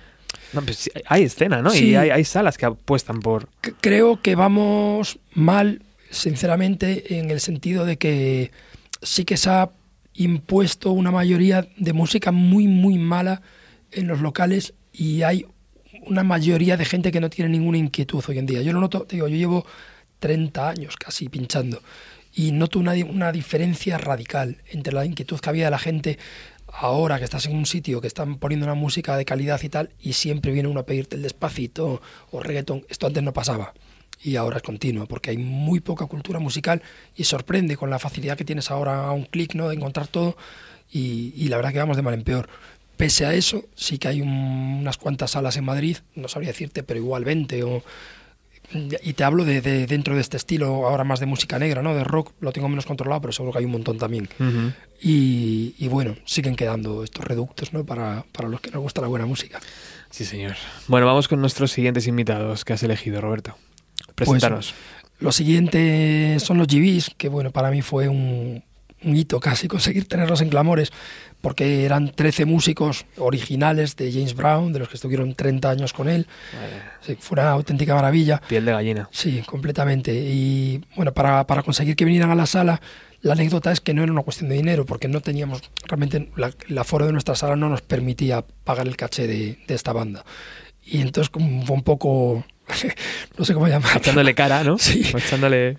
pues 0.52 0.90
hay 1.06 1.24
escena, 1.24 1.62
¿no? 1.62 1.74
Y 1.74 1.96
hay, 1.96 2.24
salas 2.24 2.58
que 2.58 2.66
apuestan 2.66 3.20
por... 3.20 3.48
Creo 3.80 4.20
que 4.20 4.34
vamos 4.34 5.18
mal, 5.34 5.82
sinceramente, 6.10 7.18
en 7.18 7.30
el 7.30 7.40
sentido 7.40 7.84
de 7.84 7.96
que 7.96 8.50
sí 9.02 9.24
que 9.24 9.36
se 9.36 9.50
ha 9.50 9.70
impuesto 10.14 10.92
una 10.92 11.10
mayoría 11.10 11.68
de 11.76 11.92
música 11.92 12.32
muy, 12.32 12.66
muy 12.66 12.98
mala 12.98 13.42
en 13.92 14.06
los 14.06 14.20
locales 14.20 14.74
y 14.92 15.22
hay 15.22 15.46
una 16.06 16.22
mayoría 16.22 16.76
de 16.76 16.84
gente 16.84 17.12
que 17.12 17.20
no 17.20 17.30
tiene 17.30 17.50
ninguna 17.50 17.78
inquietud 17.78 18.24
hoy 18.28 18.38
en 18.38 18.46
día. 18.46 18.62
Yo 18.62 18.72
lo 18.72 18.80
noto, 18.80 19.06
digo, 19.08 19.28
yo 19.28 19.36
llevo 19.36 19.66
30 20.20 20.68
años 20.68 20.96
casi 20.96 21.28
pinchando 21.28 21.82
y 22.34 22.52
noto 22.52 22.78
una, 22.78 22.92
una 22.92 23.32
diferencia 23.32 23.98
radical 23.98 24.58
entre 24.70 24.92
la 24.92 25.04
inquietud 25.04 25.40
que 25.40 25.48
había 25.48 25.66
de 25.66 25.70
la 25.70 25.78
gente 25.78 26.18
ahora 26.78 27.18
que 27.18 27.24
estás 27.24 27.46
en 27.46 27.56
un 27.56 27.66
sitio 27.66 28.00
que 28.00 28.06
están 28.06 28.36
poniendo 28.36 28.66
una 28.66 28.74
música 28.74 29.16
de 29.16 29.24
calidad 29.24 29.60
y 29.62 29.68
tal, 29.68 29.90
y 30.00 30.12
siempre 30.12 30.52
viene 30.52 30.68
uno 30.68 30.80
a 30.80 30.86
pedirte 30.86 31.16
el 31.16 31.22
despacito 31.22 32.02
o 32.30 32.42
reggaeton, 32.42 32.84
esto 32.88 33.06
antes 33.06 33.22
no 33.22 33.32
pasaba. 33.32 33.72
Y 34.22 34.36
ahora 34.36 34.58
es 34.58 34.62
continuo, 34.62 35.06
porque 35.06 35.30
hay 35.30 35.38
muy 35.38 35.80
poca 35.80 36.06
cultura 36.06 36.38
musical 36.38 36.82
y 37.16 37.24
sorprende 37.24 37.76
con 37.76 37.90
la 37.90 37.98
facilidad 37.98 38.36
que 38.36 38.44
tienes 38.44 38.70
ahora 38.70 39.06
a 39.06 39.12
un 39.12 39.24
clic 39.24 39.54
¿no? 39.54 39.68
de 39.68 39.76
encontrar 39.76 40.08
todo. 40.08 40.36
Y, 40.92 41.48
la 41.48 41.56
verdad 41.56 41.72
que 41.72 41.78
vamos 41.78 41.96
de 41.96 42.02
mal 42.02 42.14
en 42.14 42.22
peor. 42.22 42.48
Pese 42.96 43.26
a 43.26 43.34
eso, 43.34 43.64
sí 43.74 43.98
que 43.98 44.08
hay 44.08 44.22
unas 44.22 44.96
cuantas 44.96 45.32
salas 45.32 45.56
en 45.56 45.64
Madrid, 45.64 45.98
no 46.14 46.28
sabría 46.28 46.50
decirte, 46.50 46.82
pero 46.82 46.98
igual 46.98 47.24
20 47.24 47.62
o 47.64 47.82
y 48.72 49.12
te 49.12 49.24
hablo 49.24 49.44
de, 49.44 49.60
dentro 49.86 50.14
de 50.14 50.20
este 50.20 50.36
estilo, 50.36 50.86
ahora 50.86 51.04
más 51.04 51.20
de 51.20 51.26
música 51.26 51.58
negra, 51.58 51.82
¿no? 51.82 51.94
De 51.94 52.04
rock, 52.04 52.32
lo 52.40 52.52
tengo 52.52 52.68
menos 52.68 52.86
controlado, 52.86 53.20
pero 53.20 53.32
seguro 53.32 53.52
que 53.52 53.58
hay 53.60 53.64
un 53.64 53.72
montón 53.72 53.98
también. 53.98 54.28
y, 55.00 55.88
bueno, 55.88 56.16
siguen 56.24 56.56
quedando 56.56 57.04
estos 57.04 57.24
reductos, 57.24 57.72
¿no? 57.72 57.84
Para, 57.84 58.24
para, 58.32 58.48
los 58.48 58.60
que 58.60 58.70
nos 58.70 58.82
gusta 58.82 59.00
la 59.00 59.08
buena 59.08 59.26
música. 59.26 59.60
Sí, 60.10 60.24
señor. 60.24 60.56
Bueno, 60.88 61.06
vamos 61.06 61.28
con 61.28 61.40
nuestros 61.40 61.72
siguientes 61.72 62.06
invitados 62.06 62.64
que 62.64 62.72
has 62.72 62.82
elegido, 62.82 63.20
Roberto. 63.20 63.56
Pues, 64.14 64.30
Preséntanos. 64.30 64.74
los 65.18 65.36
siguientes 65.36 66.42
son 66.42 66.58
los 66.58 66.66
GBs, 66.66 67.14
que 67.16 67.28
bueno, 67.28 67.50
para 67.50 67.70
mí 67.70 67.82
fue 67.82 68.08
un 68.08 68.64
hito 69.14 69.38
casi 69.40 69.68
conseguir 69.68 70.08
tenerlos 70.08 70.40
en 70.40 70.48
Clamores, 70.48 70.92
porque 71.40 71.84
eran 71.84 72.10
13 72.10 72.46
músicos 72.46 73.06
originales 73.18 73.96
de 73.96 74.10
James 74.10 74.34
Brown, 74.34 74.72
de 74.72 74.80
los 74.80 74.88
que 74.88 74.94
estuvieron 74.94 75.34
30 75.34 75.70
años 75.70 75.92
con 75.92 76.08
él. 76.08 76.26
fue 77.20 77.38
una 77.38 77.50
auténtica 77.50 77.94
maravilla. 77.94 78.40
Piel 78.48 78.64
de 78.64 78.72
gallina. 78.72 79.08
Sí, 79.12 79.42
completamente. 79.46 80.14
Y 80.14 80.82
bueno, 80.96 81.12
para, 81.12 81.46
para 81.46 81.62
conseguir 81.62 81.94
que 81.94 82.04
vinieran 82.04 82.30
a 82.30 82.34
la 82.34 82.46
sala, 82.46 82.80
la 83.20 83.34
anécdota 83.34 83.72
es 83.72 83.80
que 83.80 83.94
no 83.94 84.02
era 84.02 84.12
una 84.12 84.22
cuestión 84.22 84.48
de 84.48 84.56
dinero, 84.56 84.86
porque 84.86 85.08
no 85.08 85.20
teníamos, 85.20 85.62
realmente 85.84 86.30
la, 86.36 86.52
el 86.68 86.78
aforo 86.78 87.06
de 87.06 87.12
nuestra 87.12 87.34
sala 87.34 87.56
no 87.56 87.68
nos 87.68 87.82
permitía 87.82 88.44
pagar 88.64 88.86
el 88.86 88.96
caché 88.96 89.26
de, 89.26 89.58
de 89.66 89.74
esta 89.74 89.92
banda. 89.92 90.24
Y 90.82 91.00
entonces 91.00 91.30
como 91.30 91.64
fue 91.66 91.76
un 91.76 91.82
poco 91.82 92.44
no 93.38 93.44
sé 93.44 93.54
cómo 93.54 93.68
llamar. 93.68 93.96
Echándole 93.96 94.34
cara, 94.34 94.64
¿no? 94.64 94.76
Sí. 94.86 95.02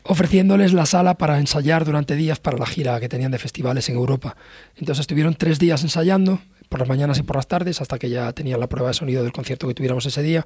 Ofreciéndoles 0.04 0.74
la 0.74 0.86
sala 0.86 1.16
para 1.16 1.40
ensayar 1.40 1.86
durante 1.86 2.16
días 2.16 2.40
para 2.40 2.58
la 2.58 2.66
gira 2.66 3.00
que 3.00 3.10
tenían 3.10 3.32
de 3.32 3.40
festivales 3.40 3.90
en 3.90 3.96
Europa. 3.96 4.36
Entonces 4.76 5.02
estuvieron 5.02 5.36
tres 5.36 5.60
días 5.60 5.84
ensayando, 5.84 6.40
por 6.70 6.80
las 6.80 6.90
mañanas 6.90 7.18
y 7.20 7.24
por 7.24 7.36
las 7.36 7.48
tardes, 7.48 7.82
hasta 7.82 7.98
que 7.98 8.10
ya 8.10 8.32
tenían 8.34 8.60
la 8.60 8.68
prueba 8.68 8.90
de 8.90 8.94
sonido 8.94 9.24
del 9.24 9.32
concierto 9.32 9.68
que 9.68 9.74
tuviéramos 9.74 10.06
ese 10.06 10.22
día. 10.22 10.46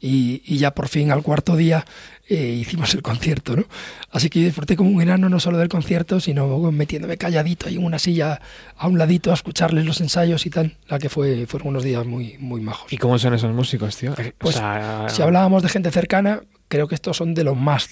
Y, 0.00 0.42
y 0.44 0.58
ya 0.58 0.74
por 0.74 0.88
fin 0.88 1.10
al 1.10 1.22
cuarto 1.22 1.56
día 1.56 1.84
eh, 2.28 2.56
hicimos 2.60 2.94
el 2.94 3.02
concierto, 3.02 3.56
¿no? 3.56 3.64
Así 4.10 4.30
que 4.30 4.40
disfruté 4.40 4.76
como 4.76 4.90
un 4.90 5.02
enano 5.02 5.28
no 5.28 5.40
solo 5.40 5.58
del 5.58 5.68
concierto, 5.68 6.20
sino 6.20 6.58
metiéndome 6.72 7.16
calladito 7.16 7.68
ahí 7.68 7.76
en 7.76 7.84
una 7.84 7.98
silla 7.98 8.40
a 8.76 8.88
un 8.88 8.98
ladito 8.98 9.30
a 9.30 9.34
escucharles 9.34 9.84
los 9.84 10.00
ensayos 10.00 10.46
y 10.46 10.50
tal. 10.50 10.76
La 10.88 10.98
que 10.98 11.08
fue, 11.08 11.46
fueron 11.46 11.68
unos 11.68 11.84
días 11.84 12.06
muy, 12.06 12.36
muy 12.38 12.60
majos. 12.60 12.92
¿Y 12.92 12.98
cómo 12.98 13.18
son 13.18 13.34
esos 13.34 13.52
músicos, 13.52 13.96
tío? 13.96 14.14
Pues, 14.38 14.60
si 15.08 15.22
hablábamos 15.22 15.62
de 15.62 15.68
gente 15.68 15.90
cercana, 15.90 16.42
creo 16.68 16.88
que 16.88 16.94
estos 16.94 17.16
son 17.16 17.34
de 17.34 17.44
lo 17.44 17.54
más 17.54 17.88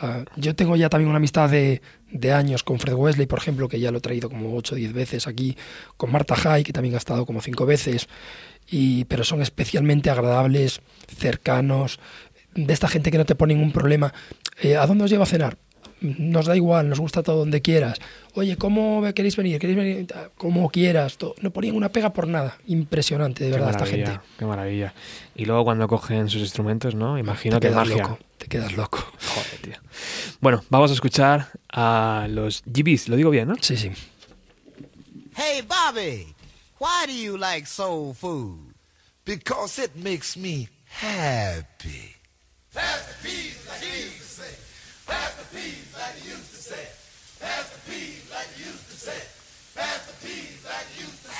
cercano. 0.00 0.24
yo 0.36 0.54
tengo 0.54 0.76
ya 0.76 0.88
también 0.88 1.08
una 1.08 1.18
amistad 1.18 1.50
de, 1.50 1.82
de, 2.10 2.32
años 2.32 2.62
con 2.62 2.78
Fred 2.78 2.94
Wesley, 2.94 3.26
por 3.26 3.38
ejemplo, 3.38 3.68
que 3.68 3.80
ya 3.80 3.90
lo 3.90 3.98
he 3.98 4.00
traído 4.00 4.28
como 4.28 4.56
8 4.56 4.74
o 4.74 4.78
10 4.78 4.92
veces 4.92 5.26
aquí, 5.26 5.56
con 5.96 6.10
Marta 6.10 6.34
Hay, 6.44 6.64
que 6.64 6.72
también 6.72 6.94
ha 6.94 6.98
estado 6.98 7.26
como 7.26 7.40
5 7.40 7.66
veces, 7.66 8.08
y, 8.70 9.04
pero 9.04 9.24
son 9.24 9.42
especialmente 9.42 10.10
agradables, 10.10 10.80
cercanos, 11.06 11.98
de 12.54 12.72
esta 12.72 12.88
gente 12.88 13.10
que 13.10 13.18
no 13.18 13.24
te 13.24 13.34
pone 13.34 13.54
ningún 13.54 13.72
problema. 13.72 14.12
Eh, 14.62 14.76
¿A 14.76 14.86
dónde 14.86 15.04
os 15.04 15.10
llevo 15.10 15.22
a 15.22 15.26
cenar? 15.26 15.56
Nos 16.00 16.46
da 16.46 16.56
igual, 16.56 16.88
nos 16.88 16.98
gusta 16.98 17.22
todo 17.22 17.36
donde 17.36 17.60
quieras. 17.60 17.98
Oye, 18.34 18.56
¿cómo 18.56 19.02
queréis 19.14 19.36
venir? 19.36 19.58
¿Queréis 19.58 19.78
venir? 19.78 20.06
Como 20.36 20.70
quieras. 20.70 21.18
No 21.42 21.50
ponían 21.50 21.76
una 21.76 21.90
pega 21.90 22.12
por 22.12 22.26
nada. 22.26 22.56
Impresionante, 22.66 23.44
de 23.44 23.50
verdad, 23.50 23.70
esta 23.70 23.86
gente. 23.86 24.18
Qué 24.38 24.46
maravilla. 24.46 24.94
Y 25.34 25.44
luego 25.44 25.64
cuando 25.64 25.86
cogen 25.88 26.30
sus 26.30 26.40
instrumentos, 26.40 26.94
¿no? 26.94 27.18
Imagino 27.18 27.60
que 27.60 27.70
magia. 27.70 28.02
Loco, 28.02 28.18
te 28.40 28.48
quedas 28.48 28.72
loco. 28.72 29.04
tío. 29.62 29.74
Bueno, 30.40 30.64
vamos 30.70 30.90
a 30.90 30.94
escuchar 30.94 31.50
a 31.68 32.26
los 32.30 32.62
GBs, 32.64 33.08
lo 33.08 33.16
digo 33.16 33.28
bien, 33.30 33.48
¿no? 33.48 33.54
Sí, 33.60 33.76
sí. 33.76 33.90
Hey, 35.36 35.60
Bobby, 35.62 36.34
why 36.78 37.04
do 37.06 37.12
you 37.12 37.36
like 37.36 37.66
soul 37.66 38.14
food? 38.14 38.74
Because 39.26 39.78
it 39.78 39.94
makes 39.94 40.36
me 40.36 40.68
happy. 40.86 42.16
Pass 42.74 43.06
the 43.06 43.14
peas 43.28 43.66
like 43.68 43.82
you 43.82 44.06
used 44.06 44.16
to 44.16 44.24
say. 44.42 44.54
Pass 45.06 45.34
the 45.34 45.44
peas 45.54 45.92
like 45.94 46.16
you 46.24 46.30
used 46.32 46.50
to 46.50 46.56
say. 46.56 46.88
Pass 47.40 47.68
the 47.68 47.78
peas 47.90 48.30
like 48.30 48.48
you 48.58 48.64
used 48.72 48.88
to 48.88 48.96
say. 48.96 49.22
Pass 49.74 50.06
the 50.06 50.14
peas 50.26 50.64
like 50.64 50.86
you 50.96 51.04
used 51.04 51.22
to 51.24 51.30
say. 51.30 51.36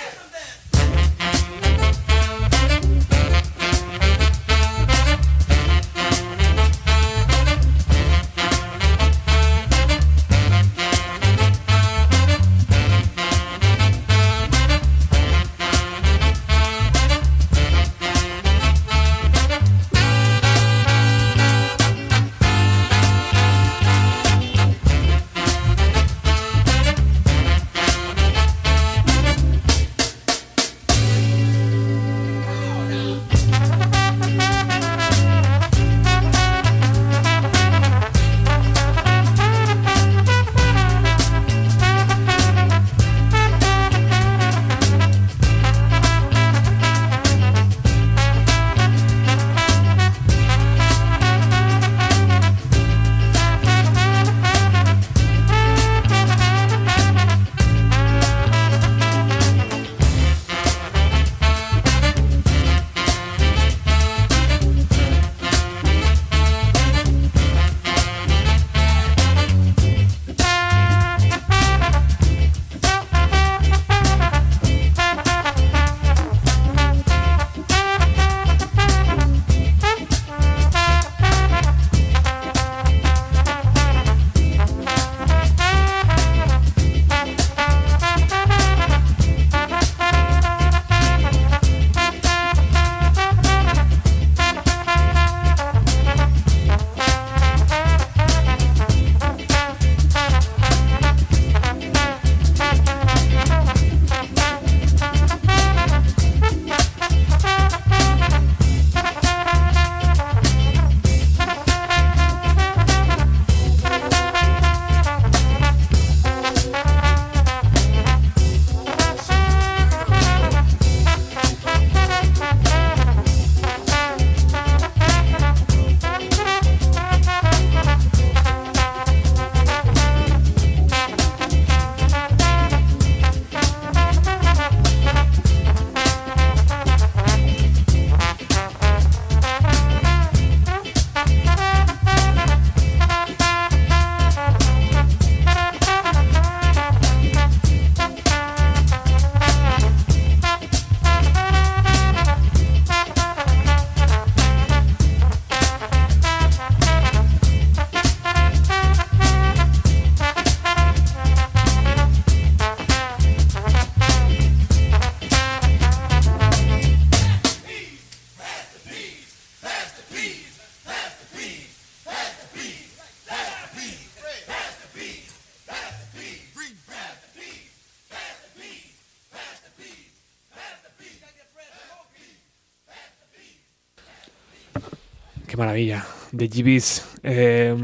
Maravilla. 185.60 186.06
De 186.32 186.48
GBs. 186.48 187.04
Eh, 187.22 187.76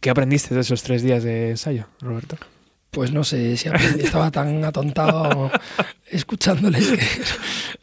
¿Qué 0.00 0.10
aprendiste 0.10 0.54
de 0.54 0.60
esos 0.60 0.82
tres 0.82 1.02
días 1.02 1.22
de 1.24 1.50
ensayo, 1.50 1.86
Roberto? 2.00 2.36
Pues 2.90 3.12
no 3.12 3.22
sé, 3.22 3.56
si 3.56 3.68
aprendí, 3.68 4.02
estaba 4.02 4.30
tan 4.30 4.64
atontado 4.64 5.50
escuchándoles 6.10 6.88
que, 6.88 7.06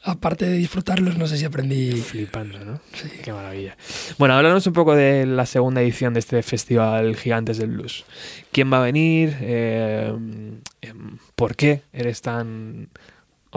aparte 0.03 0.45
de 0.45 0.57
disfrutarlos, 0.57 1.17
no 1.17 1.27
sé 1.27 1.37
si 1.37 1.45
aprendí. 1.45 1.91
Flipando, 1.93 2.59
¿no? 2.59 2.81
Sí. 2.93 3.09
Qué 3.23 3.31
maravilla. 3.31 3.77
Bueno, 4.17 4.33
háblanos 4.33 4.65
un 4.67 4.73
poco 4.73 4.95
de 4.95 5.25
la 5.25 5.45
segunda 5.45 5.81
edición 5.81 6.13
de 6.13 6.19
este 6.19 6.41
festival 6.43 7.15
Gigantes 7.15 7.57
del 7.57 7.71
Blues. 7.71 8.05
¿Quién 8.51 8.71
va 8.71 8.79
a 8.79 8.85
venir? 8.85 9.37
Eh, 9.41 10.13
¿Por 11.35 11.55
qué 11.55 11.83
eres 11.93 12.21
tan 12.21 12.89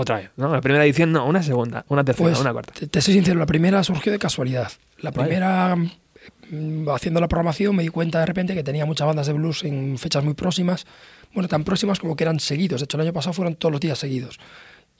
otra 0.00 0.16
vez, 0.16 0.30
¿no? 0.36 0.52
La 0.52 0.60
primera 0.60 0.84
edición, 0.84 1.12
no, 1.12 1.26
una 1.26 1.42
segunda, 1.42 1.84
una 1.88 2.04
tercera, 2.04 2.30
pues, 2.30 2.40
una 2.40 2.52
cuarta. 2.52 2.72
Te, 2.72 2.86
te, 2.86 3.00
soy 3.00 3.14
sincero, 3.14 3.38
la 3.38 3.46
primera 3.46 3.82
surgió 3.84 4.12
de 4.12 4.18
casualidad. 4.18 4.70
La 4.98 5.12
primera, 5.12 5.76
vale. 5.76 6.92
haciendo 6.94 7.20
la 7.20 7.28
programación, 7.28 7.76
me 7.76 7.82
di 7.82 7.88
cuenta 7.88 8.20
de 8.20 8.26
repente 8.26 8.54
que 8.54 8.62
tenía 8.62 8.86
muchas 8.86 9.06
bandas 9.06 9.26
de 9.26 9.32
blues 9.32 9.64
en 9.64 9.98
fechas 9.98 10.24
muy 10.24 10.34
próximas. 10.34 10.86
Bueno, 11.32 11.48
tan 11.48 11.64
próximas 11.64 12.00
como 12.00 12.16
que 12.16 12.24
eran 12.24 12.40
seguidos. 12.40 12.80
De 12.80 12.84
hecho, 12.84 12.96
el 12.96 13.02
año 13.02 13.12
pasado 13.12 13.32
fueron 13.32 13.54
todos 13.54 13.72
los 13.72 13.80
días 13.80 13.98
seguidos. 13.98 14.38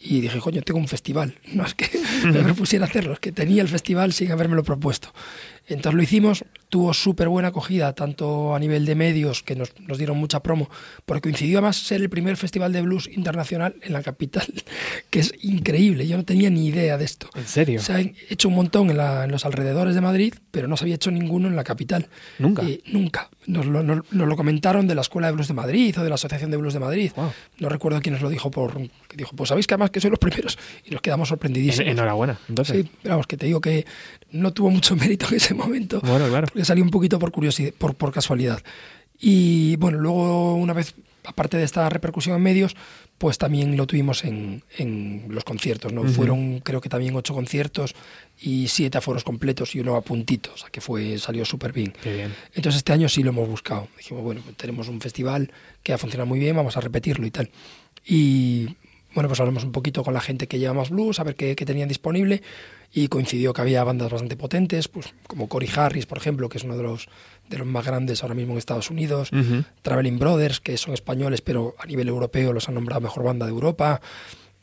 Y 0.02 0.22
dije, 0.22 0.38
coño, 0.38 0.62
tengo 0.62 0.80
un 0.80 0.88
festival. 0.88 1.34
No 1.52 1.64
es 1.64 1.74
que 1.74 1.88
me 2.24 2.40
propusiera 2.44 2.86
hacerlo, 2.86 3.12
es 3.12 3.20
que 3.20 3.32
tenía 3.32 3.62
el 3.62 3.68
festival 3.68 4.12
sin 4.12 4.32
habérmelo 4.32 4.62
propuesto. 4.62 5.12
Entonces 5.70 5.96
lo 5.96 6.02
hicimos, 6.02 6.44
tuvo 6.68 6.92
súper 6.92 7.28
buena 7.28 7.48
acogida, 7.48 7.92
tanto 7.94 8.54
a 8.54 8.58
nivel 8.58 8.84
de 8.86 8.94
medios, 8.96 9.42
que 9.42 9.54
nos, 9.54 9.72
nos, 9.80 9.98
dieron 9.98 10.18
mucha 10.18 10.40
promo, 10.40 10.68
porque 11.06 11.22
coincidió 11.22 11.58
además 11.58 11.76
ser 11.76 12.00
el 12.00 12.10
primer 12.10 12.36
festival 12.36 12.72
de 12.72 12.82
blues 12.82 13.08
internacional 13.08 13.76
en 13.82 13.92
la 13.92 14.02
capital, 14.02 14.46
que 15.10 15.20
es 15.20 15.32
increíble, 15.42 16.06
yo 16.08 16.16
no 16.16 16.24
tenía 16.24 16.50
ni 16.50 16.66
idea 16.66 16.98
de 16.98 17.04
esto. 17.04 17.28
¿En 17.34 17.46
serio? 17.46 17.80
Se 17.80 17.92
han 17.92 18.14
hecho 18.28 18.48
un 18.48 18.54
montón 18.54 18.90
en, 18.90 18.96
la, 18.96 19.24
en 19.24 19.30
los 19.30 19.46
alrededores 19.46 19.94
de 19.94 20.00
Madrid, 20.00 20.34
pero 20.50 20.66
no 20.66 20.76
se 20.76 20.84
había 20.84 20.96
hecho 20.96 21.10
ninguno 21.10 21.46
en 21.46 21.54
la 21.54 21.64
capital. 21.64 22.08
¿Nunca? 22.38 22.62
Eh, 22.62 22.82
nunca. 22.86 23.30
Nos 23.46 23.66
lo, 23.66 23.82
nos, 23.82 24.12
nos 24.12 24.28
lo, 24.28 24.36
comentaron 24.36 24.86
de 24.86 24.94
la 24.94 25.00
Escuela 25.00 25.28
de 25.28 25.32
Blues 25.34 25.48
de 25.48 25.54
Madrid 25.54 25.96
o 25.98 26.02
de 26.02 26.08
la 26.08 26.16
Asociación 26.16 26.50
de 26.50 26.56
Blues 26.56 26.74
de 26.74 26.80
Madrid. 26.80 27.12
Wow. 27.16 27.32
No 27.58 27.68
recuerdo 27.68 28.00
quién 28.00 28.12
nos 28.12 28.22
lo 28.22 28.28
dijo, 28.28 28.50
por 28.50 28.76
que 29.08 29.16
dijo, 29.16 29.34
pues 29.34 29.48
sabéis 29.48 29.66
que 29.66 29.74
además 29.74 29.90
que 29.90 30.00
sois 30.00 30.10
los 30.10 30.18
primeros, 30.18 30.58
y 30.84 30.90
nos 30.90 31.00
quedamos 31.00 31.28
sorprendidísimos. 31.28 31.86
En, 31.86 31.88
enhorabuena, 31.88 32.38
entonces. 32.48 32.84
Sí, 32.84 32.90
vamos, 33.08 33.26
que 33.26 33.36
te 33.36 33.46
digo 33.46 33.60
que 33.60 33.84
no 34.32 34.52
tuvo 34.52 34.70
mucho 34.70 34.94
mérito 34.96 35.26
en 35.28 35.36
ese 35.36 35.54
momento. 35.60 36.00
Bueno, 36.02 36.28
claro. 36.28 36.46
Porque 36.48 36.64
salió 36.64 36.84
un 36.84 36.90
poquito 36.90 37.18
por 37.18 37.30
curiosidad, 37.30 37.72
por, 37.76 37.94
por 37.94 38.12
casualidad. 38.12 38.62
Y 39.18 39.76
bueno, 39.76 39.98
luego 39.98 40.54
una 40.54 40.72
vez 40.72 40.94
aparte 41.24 41.56
de 41.56 41.64
esta 41.64 41.88
repercusión 41.88 42.36
en 42.36 42.42
medios, 42.42 42.76
pues 43.18 43.38
también 43.38 43.76
lo 43.76 43.86
tuvimos 43.86 44.24
en, 44.24 44.62
en 44.78 45.26
los 45.28 45.44
conciertos, 45.44 45.92
¿no? 45.92 46.04
Fueron 46.04 46.60
creo 46.60 46.80
que 46.80 46.88
también 46.88 47.14
ocho 47.14 47.34
conciertos 47.34 47.94
y 48.40 48.68
siete 48.68 48.98
aforos 48.98 49.24
completos 49.24 49.74
y 49.74 49.80
uno 49.80 49.96
a 49.96 50.00
puntitos, 50.00 50.54
o 50.54 50.56
sea 50.58 50.70
que 50.70 50.80
fue, 50.80 51.18
salió 51.18 51.44
súper 51.44 51.72
bien. 51.72 51.92
Bien. 52.02 52.34
Entonces 52.54 52.78
este 52.78 52.92
año 52.92 53.08
sí 53.08 53.22
lo 53.22 53.30
hemos 53.30 53.48
buscado. 53.48 53.88
Dijimos, 53.96 54.22
bueno, 54.22 54.42
tenemos 54.56 54.88
un 54.88 55.00
festival 55.00 55.52
que 55.82 55.92
ha 55.92 55.98
funcionado 55.98 56.26
muy 56.26 56.38
bien, 56.38 56.56
vamos 56.56 56.76
a 56.76 56.80
repetirlo 56.80 57.26
y 57.26 57.30
tal. 57.30 57.50
Y 58.06 58.76
bueno, 59.14 59.28
pues 59.28 59.40
hablamos 59.40 59.64
un 59.64 59.72
poquito 59.72 60.04
con 60.04 60.14
la 60.14 60.20
gente 60.20 60.46
que 60.46 60.58
lleva 60.58 60.74
más 60.74 60.90
blues, 60.90 61.20
a 61.20 61.24
ver 61.24 61.34
qué, 61.34 61.56
qué 61.56 61.64
tenían 61.66 61.88
disponible. 61.88 62.42
Y 62.92 63.06
coincidió 63.06 63.52
que 63.52 63.60
había 63.60 63.84
bandas 63.84 64.10
bastante 64.10 64.36
potentes, 64.36 64.88
pues 64.88 65.14
como 65.28 65.48
Cory 65.48 65.68
Harris, 65.74 66.06
por 66.06 66.18
ejemplo, 66.18 66.48
que 66.48 66.58
es 66.58 66.64
uno 66.64 66.76
de 66.76 66.82
los, 66.82 67.08
de 67.48 67.58
los 67.58 67.66
más 67.66 67.86
grandes 67.86 68.22
ahora 68.22 68.34
mismo 68.34 68.52
en 68.52 68.58
Estados 68.58 68.90
Unidos. 68.90 69.30
Traveling 69.82 70.18
Brothers, 70.18 70.60
que 70.60 70.76
son 70.76 70.94
españoles, 70.94 71.40
pero 71.40 71.76
a 71.78 71.86
nivel 71.86 72.08
europeo 72.08 72.52
los 72.52 72.68
han 72.68 72.74
nombrado 72.74 73.00
mejor 73.00 73.22
banda 73.22 73.46
de 73.46 73.52
Europa. 73.52 74.00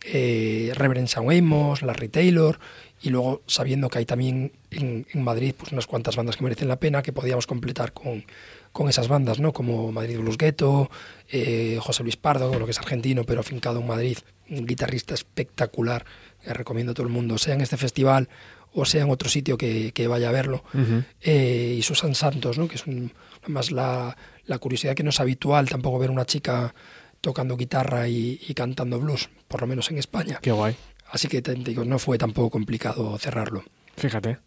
Eh, 0.03 0.71
Reverend 0.75 1.07
Sam 1.07 1.29
Amos, 1.29 1.81
Larry 1.81 2.09
Taylor. 2.09 2.59
Y 3.01 3.11
luego, 3.11 3.43
sabiendo 3.47 3.89
que 3.89 3.99
hay 3.99 4.05
también 4.05 4.51
en, 4.71 5.05
en 5.13 5.23
Madrid 5.23 5.53
pues 5.57 5.71
unas 5.71 5.87
cuantas 5.87 6.15
bandas 6.15 6.35
que 6.35 6.43
merecen 6.43 6.67
la 6.67 6.79
pena, 6.79 7.03
que 7.03 7.13
podíamos 7.13 7.47
completar 7.47 7.93
con, 7.93 8.25
con 8.71 8.89
esas 8.89 9.07
bandas, 9.07 9.39
¿no? 9.39 9.53
Como 9.53 9.91
Madrid 9.91 10.19
Blues 10.19 10.37
Ghetto, 10.37 10.89
eh, 11.29 11.77
José 11.81 12.03
Luis 12.03 12.17
Pardo, 12.17 12.57
lo 12.57 12.65
que 12.65 12.71
es 12.71 12.79
argentino, 12.79 13.23
pero 13.23 13.41
afincado 13.41 13.79
en 13.79 13.87
Madrid, 13.87 14.17
un 14.49 14.65
guitarrista 14.65 15.13
espectacular, 15.13 16.05
que 16.43 16.53
recomiendo 16.53 16.91
a 16.91 16.95
todo 16.95 17.05
el 17.05 17.11
mundo, 17.11 17.37
sea 17.37 17.53
en 17.53 17.61
este 17.61 17.77
festival 17.77 18.29
o 18.73 18.85
sea 18.85 19.03
en 19.03 19.09
otro 19.09 19.27
sitio 19.27 19.57
que, 19.57 19.91
que 19.91 20.07
vaya 20.07 20.29
a 20.29 20.31
verlo. 20.31 20.63
Eh, 21.21 21.75
y 21.79 21.81
Susan 21.81 22.13
Santos, 22.13 22.57
¿no? 22.57 22.67
que 22.67 22.75
es 22.75 22.85
un, 22.85 23.11
además 23.41 23.71
la, 23.71 24.15
la 24.45 24.59
curiosidad 24.59 24.93
que 24.93 25.03
no 25.03 25.09
es 25.09 25.19
habitual 25.19 25.67
tampoco 25.67 25.97
ver 25.97 26.11
una 26.11 26.25
chica 26.25 26.75
tocando 27.21 27.57
guitarra 27.57 28.07
y, 28.07 28.39
y 28.47 28.53
cantando 28.53 28.99
blues, 28.99 29.29
por 29.47 29.61
lo 29.61 29.67
menos 29.67 29.89
en 29.89 29.97
España. 29.97 30.39
Qué 30.41 30.51
guay. 30.51 30.75
Así 31.09 31.27
que 31.27 31.41
te 31.41 31.55
digo, 31.55 31.85
no 31.85 31.97
fue 31.99 32.17
tampoco 32.17 32.51
complicado 32.51 33.17
cerrarlo. 33.17 33.63
Fíjate. 33.97 34.37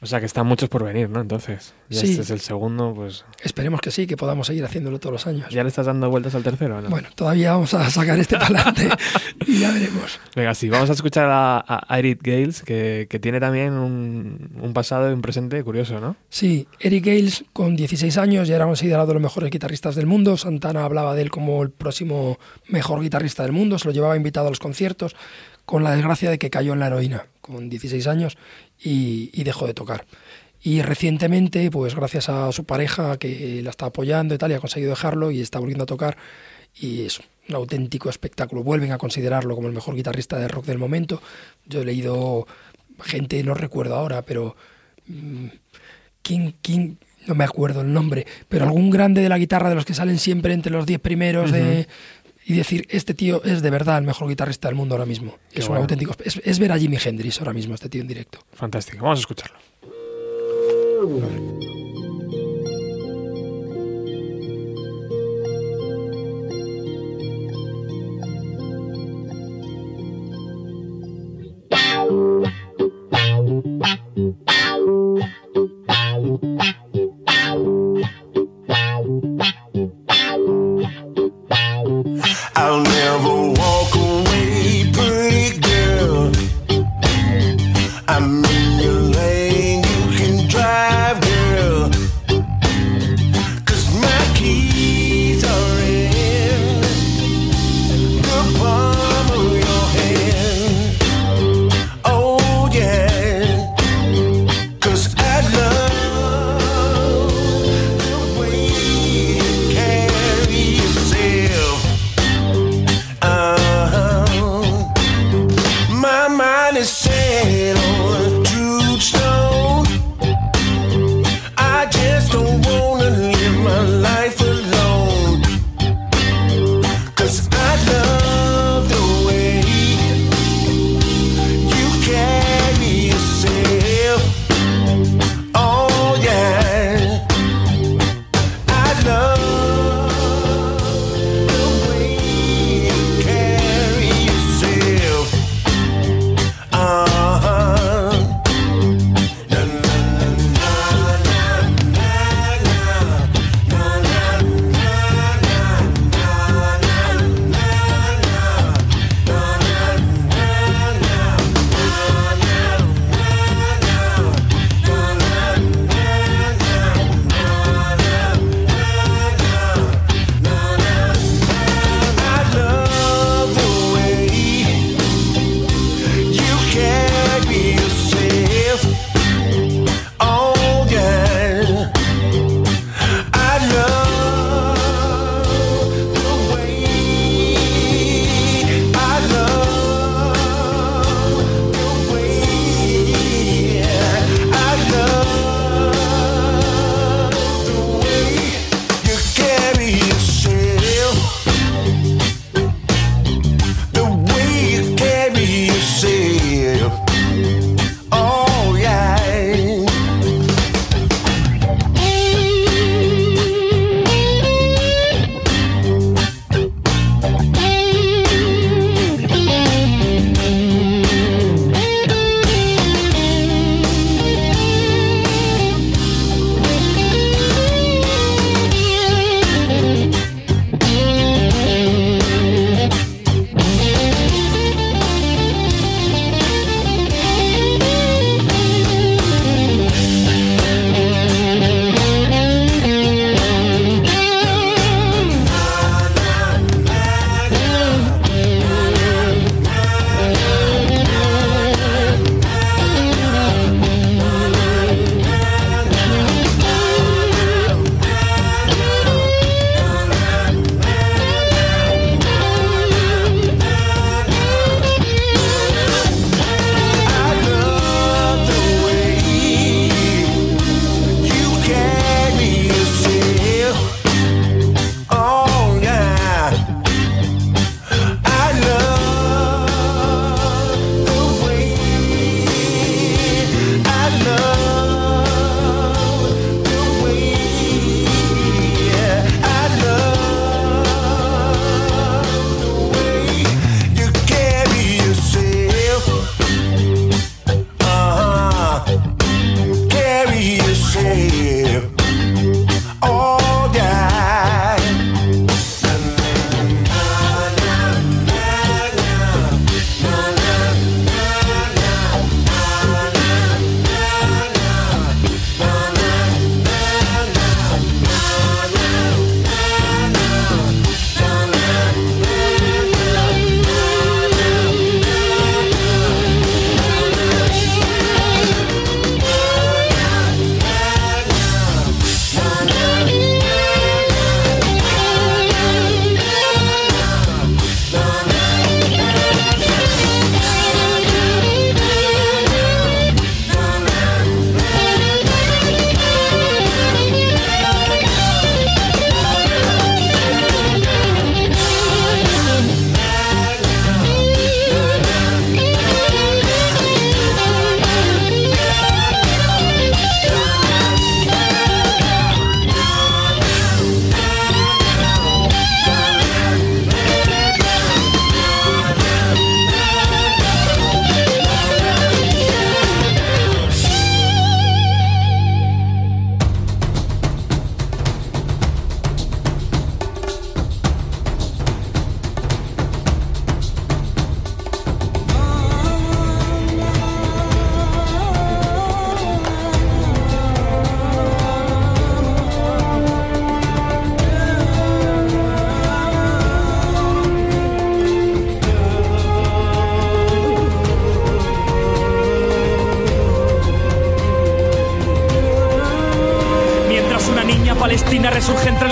O 0.00 0.06
sea 0.06 0.20
que 0.20 0.26
están 0.26 0.46
muchos 0.46 0.68
por 0.68 0.82
venir, 0.84 1.08
¿no? 1.10 1.20
Entonces, 1.20 1.74
ya 1.90 2.00
Sí. 2.00 2.10
este 2.10 2.22
es 2.22 2.30
el 2.30 2.40
segundo, 2.40 2.92
pues. 2.94 3.24
Esperemos 3.42 3.80
que 3.80 3.90
sí, 3.90 4.06
que 4.06 4.16
podamos 4.16 4.46
seguir 4.46 4.64
haciéndolo 4.64 4.98
todos 4.98 5.12
los 5.12 5.26
años. 5.26 5.48
¿Ya 5.50 5.62
le 5.62 5.68
estás 5.68 5.86
dando 5.86 6.08
vueltas 6.10 6.34
al 6.34 6.42
tercero? 6.42 6.80
no? 6.80 6.88
Bueno, 6.88 7.08
todavía 7.14 7.52
vamos 7.52 7.72
a 7.74 7.88
sacar 7.90 8.18
este 8.18 8.36
para 8.38 8.60
adelante 8.60 8.88
y 9.46 9.58
ya 9.60 9.70
veremos. 9.72 10.18
Venga, 10.34 10.54
sí, 10.54 10.68
vamos 10.70 10.88
a 10.90 10.94
escuchar 10.94 11.28
a, 11.30 11.64
a 11.66 11.98
Eric 11.98 12.20
Gales, 12.22 12.62
que, 12.62 13.06
que 13.10 13.18
tiene 13.18 13.38
también 13.40 13.72
un, 13.74 14.50
un 14.60 14.72
pasado 14.72 15.10
y 15.10 15.12
un 15.12 15.22
presente 15.22 15.62
curioso, 15.62 16.00
¿no? 16.00 16.16
Sí, 16.30 16.66
Eric 16.80 17.04
Gales 17.06 17.44
con 17.52 17.76
16 17.76 18.16
años 18.18 18.48
ya 18.48 18.56
era 18.56 18.64
considerado 18.66 19.06
de 19.08 19.14
los 19.14 19.22
mejores 19.22 19.50
guitarristas 19.50 19.94
del 19.94 20.06
mundo. 20.06 20.36
Santana 20.36 20.84
hablaba 20.84 21.14
de 21.14 21.22
él 21.22 21.30
como 21.30 21.62
el 21.62 21.70
próximo 21.70 22.38
mejor 22.68 23.00
guitarrista 23.02 23.42
del 23.42 23.52
mundo, 23.52 23.78
se 23.78 23.86
lo 23.88 23.92
llevaba 23.92 24.16
invitado 24.16 24.46
a 24.46 24.50
los 24.50 24.58
conciertos, 24.58 25.16
con 25.64 25.82
la 25.82 25.90
desgracia 25.92 26.30
de 26.30 26.38
que 26.38 26.48
cayó 26.48 26.74
en 26.74 26.78
la 26.80 26.86
heroína 26.86 27.26
con 27.40 27.68
16 27.68 28.06
años 28.08 28.36
y, 28.82 29.42
dejó 29.44 29.66
de 29.66 29.74
tocar. 29.74 30.06
Y 30.62 30.82
recientemente, 30.82 31.70
pues 31.70 31.94
gracias 31.94 32.28
a 32.28 32.50
su 32.52 32.64
pareja 32.64 33.18
que 33.18 33.60
la 33.62 33.70
está 33.70 33.86
apoyando 33.86 34.34
y 34.34 34.38
tal, 34.38 34.50
y 34.50 34.54
ha 34.54 34.60
conseguido 34.60 34.90
dejarlo 34.90 35.30
y 35.30 35.40
está 35.40 35.58
volviendo 35.58 35.84
a 35.84 35.86
tocar. 35.86 36.16
Y 36.74 37.02
es 37.02 37.20
un 37.48 37.54
auténtico 37.54 38.10
espectáculo. 38.10 38.62
Vuelven 38.62 38.92
a 38.92 38.98
considerarlo 38.98 39.54
como 39.54 39.68
el 39.68 39.74
mejor 39.74 39.94
guitarrista 39.94 40.38
de 40.38 40.48
rock 40.48 40.66
del 40.66 40.78
momento. 40.78 41.22
Yo 41.66 41.82
he 41.82 41.84
leído 41.84 42.46
gente, 43.02 43.42
no 43.42 43.54
recuerdo 43.54 43.94
ahora, 43.94 44.22
pero 44.22 44.56
mm, 45.06 45.46
¿quién, 46.22 46.54
quién? 46.62 46.98
No 47.26 47.34
me 47.34 47.44
acuerdo 47.44 47.80
el 47.80 47.92
nombre, 47.92 48.24
pero 48.48 48.66
algún 48.66 48.88
grande 48.88 49.20
de 49.20 49.28
la 49.28 49.38
guitarra 49.38 49.68
de 49.68 49.74
los 49.74 49.84
que 49.84 49.94
salen 49.94 50.18
siempre 50.18 50.52
entre 50.54 50.70
los 50.70 50.86
10 50.86 51.00
primeros 51.00 51.50
de, 51.50 51.88
y 52.48 52.54
decir, 52.54 52.86
este 52.90 53.12
tío 53.12 53.42
es 53.42 53.60
de 53.60 53.70
verdad 53.70 53.98
el 53.98 54.04
mejor 54.04 54.28
guitarrista 54.28 54.68
del 54.68 54.76
mundo 54.76 54.94
ahora 54.94 55.04
mismo. 55.04 55.36
Qué 55.52 55.60
es 55.60 55.66
bueno. 55.66 55.80
un 55.80 55.84
auténtico. 55.84 56.14
Es, 56.24 56.40
es 56.44 56.58
ver 56.60 56.70
a 56.70 56.78
Jimi 56.78 56.96
Hendrix 57.04 57.40
ahora 57.40 57.52
mismo, 57.52 57.74
este 57.74 57.88
tío 57.88 58.00
en 58.00 58.06
directo. 58.06 58.38
Fantástico. 58.52 59.02
Vamos 59.02 59.18
a 59.18 59.22
escucharlo. 59.22 59.58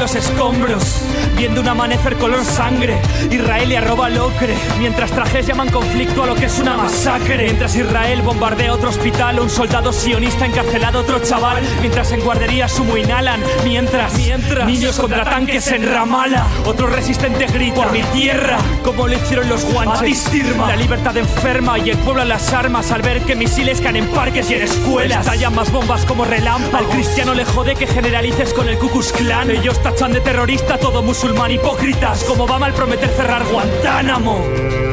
Los 0.05 0.17
escombros, 0.17 1.01
viendo 1.35 1.63
un 1.63 1.69
amanecer 1.69 2.17
color 2.17 2.45
sangre. 2.45 3.01
Israel 3.31 3.73
y 3.73 3.77
arroba 3.77 4.07
al 4.07 4.19
ocre, 4.19 4.55
mientras 4.79 5.11
trajes 5.11 5.47
llaman 5.47 5.71
conflicto 5.71 6.25
a 6.25 6.27
lo 6.27 6.35
que 6.35 6.45
es 6.45 6.59
una 6.59 6.77
masacre. 6.77 7.45
Mientras 7.45 7.75
Israel 7.75 8.21
bombardea 8.21 8.75
otro 8.75 8.91
hospital, 8.91 9.41
un 9.41 9.49
soldado 9.49 9.95
sionista 9.95 10.45
encarcelado 10.45 11.01
otro 11.01 11.21
chaval. 11.21 11.65
Mientras 11.81 12.13
en 12.13 12.21
guarderías 12.21 12.79
humo 12.79 12.99
inhalan, 12.99 13.41
mientras, 13.65 14.15
mientras 14.19 14.67
niños 14.67 15.01
contra 15.01 15.25
tanques 15.25 15.69
en 15.69 15.91
Ramala. 15.91 16.45
Otro 16.65 16.87
resistente 16.87 17.47
grita 17.47 17.75
por 17.75 17.93
mi 17.93 18.03
tierra, 18.05 18.59
como 18.83 19.07
lo 19.07 19.15
hicieron 19.15 19.49
los 19.49 19.65
guanches. 19.65 20.31
La 20.57 20.77
libertad 20.77 21.17
enferma 21.17 21.79
y 21.79 21.91
el 21.91 21.99
pueblo 21.99 22.23
a 22.23 22.25
las 22.25 22.53
armas 22.53 22.91
al 22.91 23.03
ver 23.03 23.23
que 23.23 23.37
misiles 23.37 23.81
caen 23.81 23.97
en 23.97 24.07
parques 24.09 24.51
y 24.51 24.55
en 24.55 24.63
escuelas. 24.63 25.21
Estallan 25.27 25.55
más 25.55 25.71
bombas 25.71 26.05
como 26.07 26.25
relámpagos. 26.25 26.75
Al 26.75 26.89
cristiano 26.89 27.35
le 27.35 27.45
jode 27.45 27.75
que 27.75 27.87
generalices 27.87 28.55
con 28.55 28.69
el 28.69 28.79
Ku 28.79 28.89
Klux 28.89 29.13
Klan. 29.13 29.51
Ellos 29.51 29.83
tachan 29.83 30.13
de 30.13 30.21
terrorista 30.21 30.79
todo 30.79 31.03
musulmán 31.03 31.51
hipócritas, 31.51 32.25
como 32.25 32.45
Obama 32.45 32.67
al 32.67 32.75
prometer 32.75 33.11
cerrar 33.11 33.45
Guantánamo. 33.45 34.84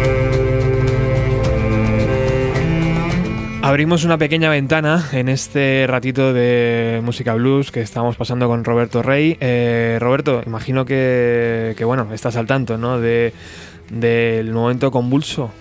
Abrimos 3.71 4.03
una 4.03 4.17
pequeña 4.17 4.49
ventana 4.49 5.07
en 5.13 5.29
este 5.29 5.85
ratito 5.87 6.33
de 6.33 6.99
música 7.05 7.35
blues 7.35 7.71
que 7.71 7.79
estamos 7.79 8.17
pasando 8.17 8.49
con 8.49 8.65
Roberto 8.65 9.01
Rey. 9.01 9.37
Eh, 9.39 9.97
Roberto, 10.01 10.43
imagino 10.45 10.83
que, 10.83 11.73
que, 11.77 11.85
bueno, 11.85 12.09
estás 12.13 12.35
al 12.35 12.47
tanto, 12.47 12.77
¿no? 12.77 12.99
De, 12.99 13.31
del 13.89 14.51
momento 14.51 14.91
convulso 14.91 15.51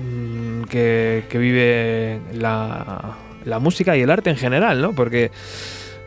mm, 0.00 0.64
que, 0.64 1.26
que 1.28 1.38
vive 1.38 2.18
la, 2.32 3.16
la 3.44 3.60
música 3.60 3.96
y 3.96 4.00
el 4.00 4.10
arte 4.10 4.30
en 4.30 4.36
general, 4.36 4.82
¿no? 4.82 4.92
Porque 4.92 5.30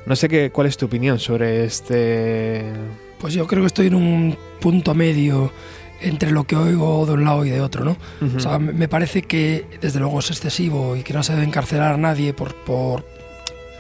no 0.05 0.17
sé 0.17 0.27
qué, 0.27 0.51
cuál 0.51 0.67
es 0.67 0.75
tu 0.75 0.88
opinión 0.88 1.17
sobre 1.17 1.63
este. 1.63 2.65
Pues 3.21 3.34
yo 3.34 3.47
creo 3.47 3.61
que 3.61 3.67
estoy 3.67 3.88
en 3.88 3.95
un 3.95 4.38
punto 4.59 4.93
medio 4.93 5.53
entre 6.02 6.32
lo 6.32 6.45
que 6.45 6.56
oigo 6.56 7.06
de 7.06 7.14
un 7.14 7.24
lado 7.24 7.45
y 7.45 7.49
de 7.49 7.62
otro, 7.62 7.84
¿no? 7.86 7.97
Ujú. 8.22 8.38
O 8.38 8.39
sea, 8.39 8.60
me 8.60 8.88
parece 8.88 9.22
que 9.22 9.66
desde 9.82 9.99
luego 9.99 10.20
es 10.20 10.30
excesivo 10.30 10.95
y 10.95 11.04
que 11.04 11.14
no 11.14 11.24
se 11.24 11.34
debe 11.34 11.45
encarcelar 11.45 11.93
a 11.93 11.97
nadie 11.97 12.34
por, 12.34 12.56
por 12.56 13.06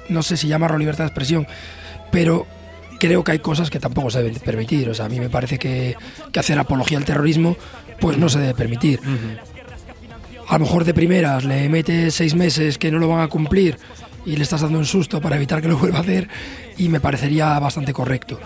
no 0.09 0.23
sé 0.23 0.37
si 0.37 0.47
llamarlo 0.47 0.77
libertad 0.77 1.05
de 1.05 1.09
expresión, 1.09 1.47
pero 2.11 2.45
creo 2.99 3.23
que 3.23 3.31
hay 3.31 3.39
cosas 3.39 3.69
que 3.69 3.79
tampoco 3.79 4.11
se 4.11 4.21
deben 4.21 4.39
permitir. 4.39 4.89
O 4.89 4.93
sea, 4.93 5.05
a 5.05 5.09
mí 5.09 5.19
me 5.19 5.29
parece 5.29 5.57
que, 5.57 5.95
que 6.31 6.39
hacer 6.39 6.59
apología 6.59 6.97
al 6.97 7.05
terrorismo, 7.05 7.57
pues 7.99 8.17
no 8.17 8.29
se 8.29 8.39
debe 8.39 8.53
permitir. 8.53 8.99
A 10.47 10.53
lo 10.53 10.65
mejor 10.65 10.83
de 10.83 10.93
primeras 10.93 11.45
le 11.45 11.69
metes 11.69 12.13
seis 12.13 12.35
meses 12.35 12.77
que 12.77 12.91
no 12.91 12.99
lo 12.99 13.07
van 13.07 13.21
a 13.21 13.27
cumplir 13.27 13.77
y 14.25 14.35
le 14.35 14.43
estás 14.43 14.61
dando 14.61 14.77
un 14.77 14.85
susto 14.85 15.21
para 15.21 15.35
evitar 15.35 15.61
que 15.61 15.67
lo 15.67 15.77
vuelva 15.77 15.99
a 15.99 16.01
hacer 16.01 16.27
y 16.77 16.89
me 16.89 16.99
parecería 16.99 17.57
bastante 17.59 17.93
correcto. 17.93 18.39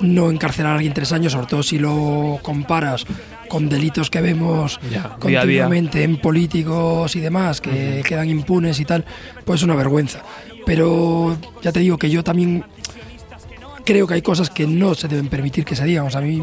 No 0.00 0.30
encarcelar 0.30 0.72
a 0.72 0.74
alguien 0.76 0.92
tres 0.94 1.12
años, 1.12 1.32
sobre 1.32 1.46
todo 1.46 1.62
si 1.62 1.78
lo 1.78 2.38
comparas 2.42 3.04
con 3.48 3.68
delitos 3.68 4.10
que 4.10 4.20
vemos 4.20 4.80
Ya, 4.90 4.90
día 4.90 5.00
a 5.02 5.06
día. 5.06 5.18
continuamente 5.18 6.02
en 6.02 6.16
políticos 6.16 7.14
y 7.16 7.20
demás 7.20 7.60
que 7.60 8.02
quedan 8.06 8.28
impunes 8.30 8.80
y 8.80 8.84
tal, 8.84 9.04
pues 9.44 9.60
es 9.60 9.64
una 9.64 9.74
vergüenza. 9.74 10.22
Pero 10.64 11.36
ya 11.62 11.72
te 11.72 11.80
digo 11.80 11.98
que 11.98 12.08
yo 12.10 12.24
también 12.24 12.64
creo 13.84 14.06
que 14.06 14.14
hay 14.14 14.22
cosas 14.22 14.48
que 14.48 14.66
no 14.66 14.94
se 14.94 15.08
deben 15.08 15.28
permitir 15.28 15.64
que 15.64 15.76
se 15.76 15.84
digan. 15.84 16.06
O 16.06 16.10
sea, 16.10 16.20
a 16.20 16.24
mí 16.24 16.40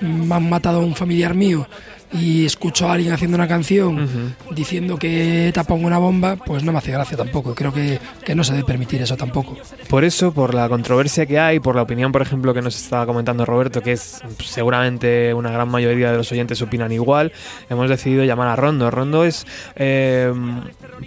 me 0.00 0.34
han 0.34 0.48
matado 0.48 0.80
a 0.80 0.84
un 0.84 0.94
familiar 0.94 1.34
mío 1.34 1.66
y 2.12 2.46
escucho 2.46 2.88
a 2.88 2.94
alguien 2.94 3.12
haciendo 3.12 3.34
una 3.36 3.46
canción 3.48 4.34
diciendo 4.52 4.98
que 4.98 5.48
ETA 5.48 5.64
pongo 5.64 5.86
una 5.86 5.98
bomba, 5.98 6.36
pues 6.36 6.62
no 6.64 6.72
me 6.72 6.78
hace 6.78 6.90
gracia 6.92 7.16
tampoco. 7.16 7.54
Creo 7.54 7.72
que, 7.72 7.98
que 8.24 8.34
no 8.34 8.44
se 8.44 8.52
debe 8.52 8.64
permitir 8.64 9.02
eso 9.02 9.16
tampoco. 9.16 9.56
Por 9.90 10.04
eso, 10.04 10.32
por 10.32 10.54
la 10.54 10.68
controversia 10.68 11.26
que 11.26 11.38
hay, 11.38 11.60
por 11.60 11.76
la 11.76 11.82
opinión, 11.82 12.10
por 12.12 12.22
ejemplo, 12.22 12.54
que 12.54 12.62
nos 12.62 12.76
estaba 12.76 13.04
comentando 13.06 13.44
Roberto, 13.44 13.82
que 13.82 13.92
es 13.92 14.20
seguramente 14.44 15.34
una 15.34 15.50
gran 15.50 15.68
mayoría 15.68 16.10
de 16.10 16.16
los 16.16 16.30
oyentes 16.32 16.60
opinan 16.62 16.92
igual, 16.92 17.32
hemos 17.68 17.88
decidido 17.90 18.24
llamar 18.24 18.48
a 18.48 18.56
Rondo. 18.56 18.90
Rondo 18.90 19.24
es, 19.24 19.46
eh, 19.76 20.32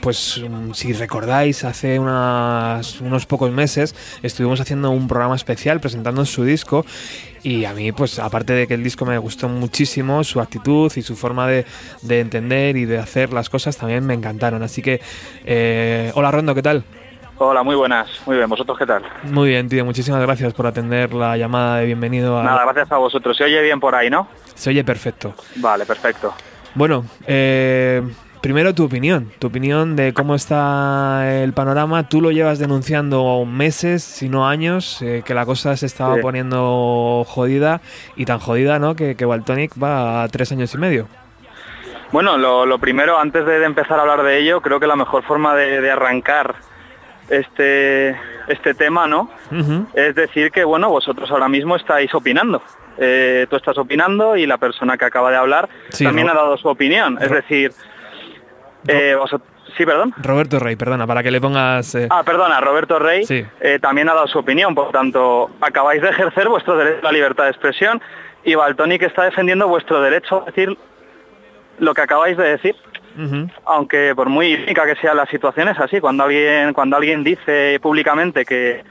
pues, 0.02 0.42
si 0.74 0.94
recordáis, 0.94 1.64
hace 1.64 2.00
unas- 2.00 3.02
unos 3.02 3.26
pocos 3.26 3.52
meses 3.52 3.96
estuvimos 4.24 4.60
haciendo 4.62 4.92
un 4.92 5.08
programa 5.08 5.36
especial 5.36 5.80
presentando 5.80 6.26
su 6.26 6.44
disco. 6.44 6.86
Y 7.44 7.66
a 7.66 7.74
mí, 7.74 7.92
pues 7.92 8.20
aparte 8.20 8.54
de 8.54 8.68
que 8.68 8.76
el 8.76 8.84
disco 8.84 9.06
me 9.06 9.18
gustó 9.18 9.50
muchísimo, 9.50 10.24
su 10.24 10.40
actitud 10.40 10.92
y 10.96 11.02
su 11.02 11.16
forma 11.16 11.48
de, 11.48 11.66
de 12.02 12.20
entender 12.20 12.78
y 12.78 12.86
de 12.86 13.00
hacer 13.00 13.34
las 13.34 13.50
cosas 13.50 13.78
también 13.78 14.06
me 14.06 14.14
encantaron. 14.14 14.62
Así 14.64 14.82
que, 14.82 15.02
eh, 15.46 16.12
hola 16.14 16.32
Rondo, 16.32 16.54
¿qué 16.54 16.62
tal? 16.62 16.84
Hola, 17.44 17.64
muy 17.64 17.76
buenas. 17.76 18.08
Muy 18.28 18.38
bien, 18.38 18.48
¿vosotros 18.48 18.78
qué 18.78 18.86
tal? 18.86 19.02
Muy 19.24 19.50
bien, 19.50 19.68
tío. 19.68 19.84
Muchísimas 19.84 20.22
gracias 20.22 20.54
por 20.54 20.68
atender 20.68 21.12
la 21.12 21.36
llamada 21.38 21.78
de 21.78 21.88
bienvenido 21.88 22.40
a... 22.40 22.44
Nada, 22.44 22.64
gracias 22.66 22.92
a 22.92 22.98
vosotros. 22.98 23.36
Se 23.36 23.44
oye 23.44 23.60
bien 23.64 23.80
por 23.80 23.96
ahí, 23.96 24.12
¿no? 24.12 24.28
Se 24.54 24.70
oye 24.70 24.84
perfecto. 24.84 25.34
Vale, 25.56 25.88
perfecto. 25.88 26.36
Bueno, 26.76 27.04
eh, 27.26 28.04
primero 28.42 28.74
tu 28.74 28.84
opinión. 28.86 29.32
Tu 29.40 29.48
opinión 29.48 29.96
de 29.96 30.14
cómo 30.14 30.36
está 30.36 31.42
el 31.44 31.54
panorama. 31.54 32.10
Tú 32.10 32.22
lo 32.22 32.32
llevas 32.32 32.60
denunciando 32.60 33.46
meses, 33.46 34.04
si 34.04 34.30
no 34.30 34.48
años, 34.48 35.02
eh, 35.02 35.24
que 35.26 35.34
la 35.34 35.46
cosa 35.46 35.76
se 35.78 35.86
estaba 35.86 36.16
Sí. 36.16 36.22
poniendo 36.22 37.24
jodida 37.28 37.82
y 38.16 38.26
tan 38.26 38.40
jodida, 38.40 38.80
¿no? 38.80 38.96
Que, 38.96 39.16
que 39.16 39.26
va 39.26 40.24
a 40.24 40.28
tres 40.30 40.52
años 40.52 40.74
y 40.74 40.78
medio. 40.78 41.08
Bueno, 42.12 42.38
lo, 42.38 42.66
lo 42.66 42.78
primero, 42.80 43.18
antes 43.18 43.46
de, 43.46 43.64
empezar 43.64 43.98
a 43.98 44.02
hablar 44.02 44.24
de 44.24 44.40
ello, 44.40 44.60
creo 44.62 44.80
que 44.82 44.88
la 44.88 44.98
mejor 44.98 45.24
forma 45.24 45.56
de, 45.56 45.80
de 45.80 45.92
arrancar 45.92 46.56
este, 47.30 48.10
este 48.50 48.74
tema, 48.74 49.08
¿no? 49.08 49.30
Es 49.94 50.16
decir 50.16 50.52
que, 50.52 50.64
bueno, 50.66 50.90
vosotros 50.90 51.32
ahora 51.32 51.48
mismo 51.48 51.76
estáis 51.78 52.14
opinando. 52.14 52.62
Eh, 52.98 53.48
tú 53.50 53.56
estás 53.56 53.78
opinando 53.78 54.36
y 54.36 54.46
la 54.46 54.58
persona 54.58 54.98
que 54.98 55.06
acaba 55.06 55.32
de 55.32 55.38
hablar 55.38 55.70
Sí, 55.90 56.04
también 56.04 56.30
ha 56.30 56.34
dado 56.34 56.58
su 56.58 56.68
opinión. 56.68 57.18
Es 57.22 57.32
decir, 57.32 57.72
eh, 58.88 59.16
sí, 59.78 59.86
perdón. 59.86 60.14
Roberto 60.18 60.60
Rey, 60.60 60.76
perdona, 60.76 61.06
para 61.08 61.24
que 61.24 61.32
le 61.32 61.40
pongas... 61.42 61.96
eh, 61.96 62.08
Ah, 62.10 62.24
perdona, 62.24 62.60
Roberto 62.62 63.00
Rey 63.00 63.26
Sí. 63.26 63.46
eh, 63.60 63.80
también 63.80 64.10
ha 64.10 64.14
dado 64.14 64.28
su 64.28 64.40
opinión, 64.40 64.74
por 64.76 64.92
tanto, 64.92 65.50
acabáis 65.62 66.02
de 66.02 66.10
ejercer 66.10 66.48
vuestro 66.50 66.78
derecho 66.78 67.00
a 67.00 67.04
la 67.04 67.12
libertad 67.12 67.44
de 67.46 67.52
expresión 67.52 68.02
y 68.44 68.56
Baltonic 68.56 69.02
está 69.04 69.24
defendiendo 69.24 69.68
vuestro 69.68 70.02
derecho 70.02 70.42
a 70.42 70.46
decir 70.46 70.78
lo 71.80 71.94
que 71.94 72.02
acabáis 72.02 72.38
de 72.38 72.44
decir, 72.44 72.76
aunque 73.66 74.14
por 74.16 74.30
muy 74.30 74.54
única 74.56 74.86
que 74.86 74.96
sea 74.96 75.14
la 75.14 75.26
situación 75.26 75.68
es 75.68 75.80
así, 75.80 76.00
cuando 76.00 76.24
alguien, 76.24 76.74
cuando 76.74 76.96
alguien 76.98 77.24
dice 77.24 77.80
públicamente 77.82 78.46
que 78.46 78.84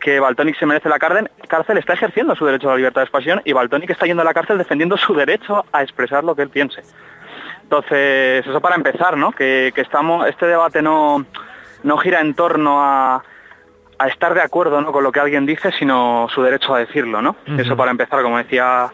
que 0.00 0.20
Baltonic 0.20 0.56
se 0.56 0.64
merece 0.64 0.88
la 0.88 1.00
cárcel, 1.00 1.28
cárcel, 1.48 1.76
está 1.76 1.94
ejerciendo 1.94 2.36
su 2.36 2.46
derecho 2.46 2.68
a 2.68 2.72
la 2.72 2.76
libertad 2.76 3.00
de 3.00 3.06
expresión 3.06 3.42
y 3.44 3.52
Baltonic 3.52 3.90
está 3.90 4.06
yendo 4.06 4.22
a 4.22 4.24
la 4.24 4.32
cárcel 4.32 4.56
defendiendo 4.56 4.96
su 4.96 5.12
derecho 5.12 5.64
a 5.72 5.82
expresar 5.82 6.22
lo 6.22 6.36
que 6.36 6.42
él 6.42 6.50
piense. 6.50 6.82
Entonces, 7.72 8.46
eso 8.46 8.60
para 8.62 8.76
empezar, 8.76 9.18
¿no? 9.18 9.30
Que, 9.32 9.72
que 9.74 9.82
estamos, 9.82 10.26
este 10.26 10.46
debate 10.46 10.80
no, 10.80 11.26
no 11.82 11.98
gira 11.98 12.20
en 12.22 12.32
torno 12.32 12.82
a, 12.82 13.22
a 13.98 14.06
estar 14.08 14.32
de 14.32 14.40
acuerdo 14.40 14.80
¿no? 14.80 14.90
con 14.90 15.04
lo 15.04 15.12
que 15.12 15.20
alguien 15.20 15.44
dice, 15.44 15.70
sino 15.72 16.28
su 16.34 16.42
derecho 16.42 16.74
a 16.74 16.78
decirlo, 16.78 17.20
¿no? 17.20 17.36
Eso 17.58 17.76
para 17.76 17.90
empezar, 17.90 18.22
como 18.22 18.38
decía 18.38 18.88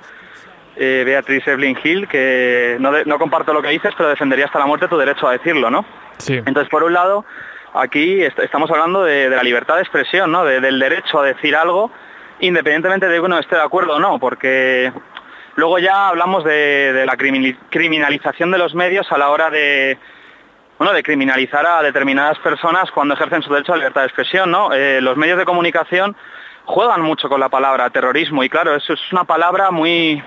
eh, 0.75 1.05
Beatriz 1.07 1.47
Evelyn 1.47 1.79
Hill, 1.85 2.09
que 2.09 2.77
no, 2.81 2.91
de- 2.91 3.05
no 3.05 3.17
comparto 3.17 3.53
lo 3.53 3.63
que 3.63 3.69
dices, 3.69 3.95
pero 3.97 4.09
defendería 4.09 4.47
hasta 4.47 4.59
la 4.59 4.67
muerte 4.67 4.89
tu 4.89 4.99
derecho 4.99 5.29
a 5.29 5.33
decirlo, 5.33 5.71
¿no? 5.71 5.85
Sí. 6.19 6.35
Entonces, 6.39 6.69
por 6.69 6.83
un 6.83 6.95
lado, 6.95 7.25
aquí 7.75 8.23
est- 8.23 8.41
estamos 8.41 8.69
hablando 8.73 9.05
de, 9.05 9.31
de 9.31 9.37
la 9.37 9.45
libertad 9.45 9.77
de 9.77 9.83
expresión, 9.83 10.33
¿no? 10.33 10.45
De- 10.45 10.61
del 10.61 10.81
derecho 10.81 11.21
a 11.21 11.25
decir 11.25 11.55
algo, 11.55 11.93
independientemente 12.41 13.07
de 13.07 13.15
que 13.15 13.21
uno 13.21 13.39
esté 13.39 13.55
de 13.55 13.63
acuerdo 13.63 13.95
o 13.95 14.01
no, 14.01 14.19
porque 14.19 14.93
luego 15.57 15.79
ya 15.79 16.09
hablamos 16.09 16.45
de, 16.45 17.05
la 17.07 17.17
criminalización 17.17 18.51
de 18.51 18.59
los 18.59 18.75
medios 18.75 19.11
a 19.11 19.19
la 19.19 19.31
hora 19.31 19.51
de, 19.51 19.99
bueno, 20.79 20.93
de 20.93 21.03
criminalizar 21.03 21.67
a 21.67 21.83
determinadas 21.83 22.39
personas 22.39 22.91
cuando 22.91 23.15
ejercen 23.15 23.43
su 23.43 23.53
derecho 23.53 23.75
a 23.75 23.77
libertad 23.77 24.03
de 24.03 24.07
expresión, 24.09 24.51
¿no? 24.51 24.73
Eh, 24.73 25.01
los 25.01 25.17
medios 25.17 25.39
de 25.39 25.45
comunicación 25.45 26.17
juegan 26.65 27.03
mucho 27.03 27.29
con 27.29 27.41
la 27.41 27.49
palabra 27.49 27.91
terrorismo 27.91 28.43
y 28.43 28.49
claro, 28.49 28.75
eso 28.75 28.95
es 28.95 29.13
una 29.13 29.25
palabra 29.25 29.71
muy 29.71 30.23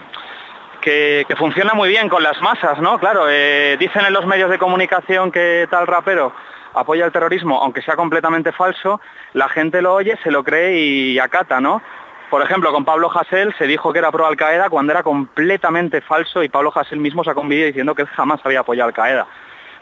que, 0.82 1.26
que 1.28 1.36
funciona 1.36 1.74
muy 1.74 1.90
bien 1.90 2.10
con 2.10 2.24
las 2.24 2.42
masas, 2.42 2.80
¿no? 2.80 3.00
Claro, 3.00 3.26
eh, 3.30 3.78
dicen 3.80 4.06
en 4.06 4.14
los 4.14 4.26
medios 4.26 4.50
de 4.50 4.58
comunicación 4.58 5.32
que 5.32 5.68
tal 5.70 5.88
rapero 5.88 6.34
apoya 6.74 7.06
el 7.06 7.12
terrorismo, 7.12 7.60
aunque 7.62 7.82
sea 7.82 7.96
completamente 7.96 8.52
falso, 8.52 9.02
la 9.34 9.50
gente 9.50 9.82
lo 9.82 9.96
oye, 9.96 10.18
se 10.24 10.32
lo 10.32 10.44
cree 10.44 10.80
y 10.80 11.20
acata, 11.20 11.60
¿no? 11.60 11.82
Por 12.30 12.42
ejemplo, 12.42 12.74
con 12.74 12.84
Pablo 12.84 13.10
Hasél 13.10 13.56
se 13.58 13.68
dijo 13.68 13.94
que 13.94 14.00
era 14.00 14.12
pro 14.12 14.28
Al 14.28 14.36
Qaeda 14.36 14.70
cuando 14.70 14.92
era 14.92 15.02
completamente 15.02 16.02
falso 16.02 16.44
y 16.44 16.50
Pablo 16.50 16.74
Hasél 16.76 17.00
mismo 17.00 17.24
sacó 17.24 17.42
un 17.42 17.50
vídeo 17.50 17.68
diciendo 17.68 17.96
que 17.96 18.02
él 18.02 18.08
jamás 18.10 18.42
había 18.44 18.60
apoyado 18.60 18.90
Al 18.90 18.94
Qaeda. 18.94 19.28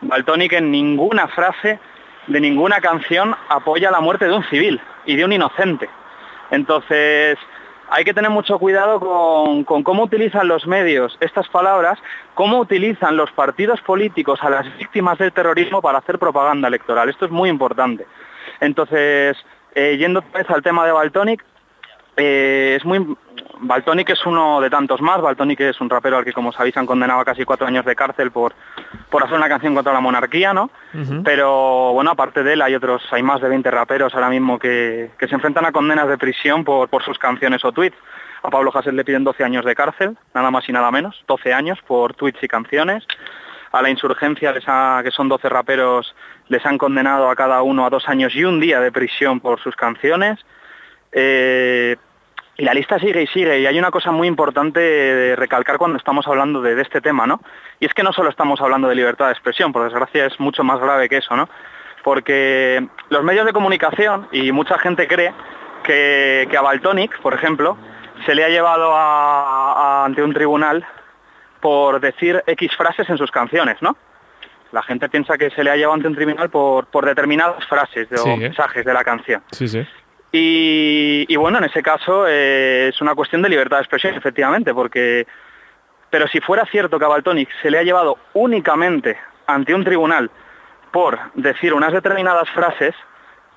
Baltonic 0.01 0.53
en 0.53 0.69
ninguna 0.69 1.27
frase 1.27 1.79
de 2.27 2.39
ninguna 2.39 2.79
canción 2.81 3.35
apoya 3.49 3.89
la 3.89 3.99
muerte 3.99 4.25
de 4.25 4.33
un 4.33 4.43
civil 4.45 4.79
y 5.05 5.15
de 5.15 5.25
un 5.25 5.33
inocente. 5.33 5.89
Entonces, 6.51 7.39
hay 7.89 8.03
que 8.03 8.13
tener 8.13 8.29
mucho 8.29 8.59
cuidado 8.59 8.99
con, 8.99 9.63
con 9.63 9.83
cómo 9.83 10.03
utilizan 10.03 10.47
los 10.47 10.67
medios 10.67 11.17
estas 11.21 11.47
palabras, 11.49 11.97
cómo 12.35 12.59
utilizan 12.59 13.17
los 13.17 13.31
partidos 13.31 13.81
políticos 13.81 14.39
a 14.43 14.51
las 14.51 14.77
víctimas 14.77 15.17
del 15.17 15.31
terrorismo 15.31 15.81
para 15.81 15.97
hacer 15.97 16.19
propaganda 16.19 16.67
electoral. 16.67 17.09
Esto 17.09 17.25
es 17.25 17.31
muy 17.31 17.49
importante. 17.49 18.05
Entonces, 18.59 19.35
eh, 19.73 19.97
yendo 19.97 20.19
otra 20.19 20.39
vez 20.39 20.49
al 20.49 20.61
tema 20.61 20.85
de 20.85 20.91
Baltonic, 20.91 21.43
eh, 22.17 22.75
es 22.77 22.85
muy... 22.85 23.15
Baltonic 23.57 24.09
es 24.09 24.25
uno 24.25 24.59
de 24.59 24.69
tantos 24.69 25.01
más. 25.01 25.21
Baltonic 25.21 25.61
es 25.61 25.79
un 25.79 25.89
rapero 25.89 26.17
al 26.17 26.25
que, 26.25 26.33
como 26.33 26.51
sabéis, 26.51 26.75
han 26.75 26.85
condenado 26.85 27.21
a 27.21 27.25
casi 27.25 27.45
cuatro 27.45 27.65
años 27.65 27.85
de 27.85 27.95
cárcel 27.95 28.29
por, 28.31 28.53
por 29.09 29.23
hacer 29.23 29.37
una 29.37 29.47
canción 29.47 29.73
contra 29.73 29.93
la 29.93 30.01
monarquía, 30.01 30.53
¿no? 30.53 30.69
Pero 31.23 31.93
bueno, 31.93 32.11
aparte 32.11 32.43
de 32.43 32.53
él 32.53 32.61
hay 32.61 32.75
otros, 32.75 33.01
hay 33.11 33.23
más 33.23 33.39
de 33.41 33.47
20 33.47 33.71
raperos 33.71 34.13
ahora 34.13 34.29
mismo 34.29 34.59
que, 34.59 35.11
que 35.17 35.27
se 35.29 35.35
enfrentan 35.35 35.65
a 35.65 35.71
condenas 35.71 36.07
de 36.09 36.17
prisión 36.17 36.65
por, 36.65 36.89
por 36.89 37.01
sus 37.03 37.17
canciones 37.17 37.63
o 37.63 37.71
tweets. 37.71 37.95
A 38.43 38.49
Pablo 38.49 38.71
Hasél 38.73 38.95
le 38.95 39.05
piden 39.05 39.23
12 39.23 39.43
años 39.45 39.63
de 39.65 39.73
cárcel, 39.73 40.17
nada 40.33 40.51
más 40.51 40.67
y 40.67 40.73
nada 40.73 40.91
menos, 40.91 41.23
12 41.25 41.53
años 41.53 41.79
por 41.87 42.13
tweets 42.13 42.43
y 42.43 42.47
canciones. 42.49 43.07
A 43.71 43.81
la 43.81 43.89
insurgencia, 43.89 44.51
les 44.51 44.65
ha- 44.67 44.99
que 45.03 45.11
son 45.11 45.29
12 45.29 45.47
raperos, 45.49 46.13
les 46.49 46.63
han 46.65 46.77
condenado 46.77 47.29
a 47.29 47.35
cada 47.35 47.61
uno 47.63 47.85
a 47.85 47.89
dos 47.89 48.07
años 48.09 48.35
y 48.35 48.43
un 48.43 48.59
día 48.59 48.79
de 48.81 48.91
prisión 48.91 49.39
por 49.39 49.59
sus 49.61 49.75
canciones. 49.77 50.39
Eh, 51.11 51.95
y 52.57 52.63
la 52.63 52.73
lista 52.73 52.97
sigue 52.99 53.21
y 53.23 53.27
sigue. 53.27 53.59
Y 53.59 53.65
hay 53.65 53.77
una 53.77 53.91
cosa 53.91 54.11
muy 54.11 54.27
importante 54.27 54.79
de 54.79 55.35
recalcar 55.35 55.77
cuando 55.77 55.97
estamos 55.97 56.27
hablando 56.27 56.61
de, 56.61 56.75
de 56.75 56.81
este 56.81 57.01
tema, 57.01 57.27
¿no? 57.27 57.41
Y 57.79 57.85
es 57.85 57.93
que 57.93 58.03
no 58.03 58.13
solo 58.13 58.29
estamos 58.29 58.61
hablando 58.61 58.87
de 58.87 58.95
libertad 58.95 59.25
de 59.27 59.31
expresión, 59.33 59.73
por 59.73 59.83
desgracia 59.83 60.25
es 60.25 60.39
mucho 60.39 60.63
más 60.63 60.79
grave 60.79 61.09
que 61.09 61.17
eso, 61.17 61.35
¿no? 61.35 61.49
Porque 62.03 62.87
los 63.09 63.23
medios 63.23 63.45
de 63.45 63.53
comunicación, 63.53 64.27
y 64.31 64.51
mucha 64.51 64.77
gente 64.77 65.07
cree 65.07 65.33
que, 65.83 66.47
que 66.49 66.57
a 66.57 66.61
Baltonic, 66.61 67.19
por 67.19 67.33
ejemplo, 67.33 67.77
se 68.25 68.35
le 68.35 68.43
ha 68.45 68.49
llevado 68.49 68.95
a- 68.95 70.01
a- 70.01 70.05
ante 70.05 70.23
un 70.23 70.33
tribunal 70.33 70.85
por 71.59 71.99
decir 71.99 72.43
X 72.47 72.71
frases 72.77 73.09
en 73.09 73.17
sus 73.17 73.31
canciones, 73.31 73.81
¿no? 73.81 73.97
La 74.71 74.83
gente 74.83 75.09
piensa 75.09 75.37
que 75.37 75.49
se 75.51 75.63
le 75.63 75.71
ha 75.71 75.75
llevado 75.75 75.95
ante 75.95 76.07
un 76.07 76.15
tribunal 76.15 76.49
por, 76.49 76.85
por 76.87 77.05
determinadas 77.05 77.65
frases 77.65 78.09
de- 78.09 78.17
Sí, 78.17 78.29
o 78.29 78.33
¿eh? 78.33 78.37
mensajes 78.37 78.85
de 78.85 78.93
la 78.93 79.03
canción. 79.03 79.41
Sí, 79.51 79.67
sí. 79.67 79.85
Y, 80.37 81.35
bueno, 81.37 81.59
en 81.59 81.63
ese 81.63 81.81
caso 81.81 82.27
eh, 82.27 82.89
es 82.89 82.99
una 82.99 83.15
cuestión 83.15 83.41
de 83.41 83.47
libertad 83.47 83.77
de 83.77 83.83
expresión, 83.83 84.15
efectivamente, 84.15 84.73
porque... 84.73 85.25
Pero 86.09 86.27
si 86.27 86.41
fuera 86.41 86.65
cierto 86.65 86.99
que 86.99 87.05
a 87.05 87.09
Baltonic 87.09 87.49
se 87.61 87.71
le 87.71 87.79
ha 87.79 87.83
llevado 87.83 88.17
únicamente 88.33 89.17
ante 89.47 89.73
un 89.73 89.85
tribunal 89.85 90.29
por 90.91 91.19
decir 91.35 91.73
unas 91.73 91.93
determinadas 91.93 92.49
frases, 92.49 92.93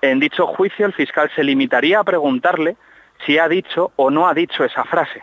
en 0.02 0.20
dicho 0.20 0.46
juicio 0.46 0.86
el 0.86 0.92
fiscal 0.92 1.30
se 1.34 1.42
limitaría 1.42 1.98
a 1.98 2.04
preguntarle 2.04 2.76
si 3.26 3.38
ha 3.38 3.48
dicho 3.48 3.90
o 3.96 4.10
no 4.10 4.28
ha 4.28 4.34
dicho 4.34 4.64
esa 4.64 4.84
frase, 4.84 5.22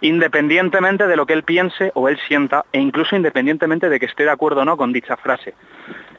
independientemente 0.00 1.06
de 1.06 1.16
lo 1.16 1.26
que 1.26 1.34
él 1.34 1.44
piense 1.44 1.92
o 1.94 2.08
él 2.08 2.18
sienta, 2.26 2.64
e 2.72 2.80
incluso 2.80 3.14
independientemente 3.16 3.88
de 3.88 4.00
que 4.00 4.06
esté 4.06 4.24
de 4.24 4.30
acuerdo 4.30 4.62
o 4.62 4.64
no 4.64 4.76
con 4.76 4.92
dicha 4.92 5.16
frase. 5.16 5.54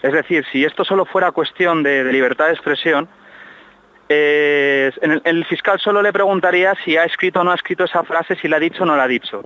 Es 0.02 0.14
decir, 0.14 0.46
si 0.52 0.64
esto 0.64 0.86
solo 0.86 1.06
fuera 1.06 1.32
cuestión 1.32 1.84
de 1.84 2.04
libertad 2.06 2.48
de 2.48 2.54
expresión, 2.54 3.10
eh, 4.08 4.92
el, 5.02 5.46
fiscal 5.46 5.80
solo 5.80 6.02
le 6.02 6.14
preguntaría 6.14 6.76
si 6.84 6.96
ha 6.98 7.06
escrito 7.06 7.42
o 7.42 7.44
no 7.44 7.52
ha 7.52 7.56
escrito 7.56 7.86
esa 7.86 8.04
frase, 8.04 8.36
si 8.36 8.48
la 8.48 8.58
ha 8.58 8.60
dicho 8.60 8.84
o 8.84 8.86
no 8.86 8.96
la 8.96 9.04
ha 9.04 9.08
dicho. 9.08 9.44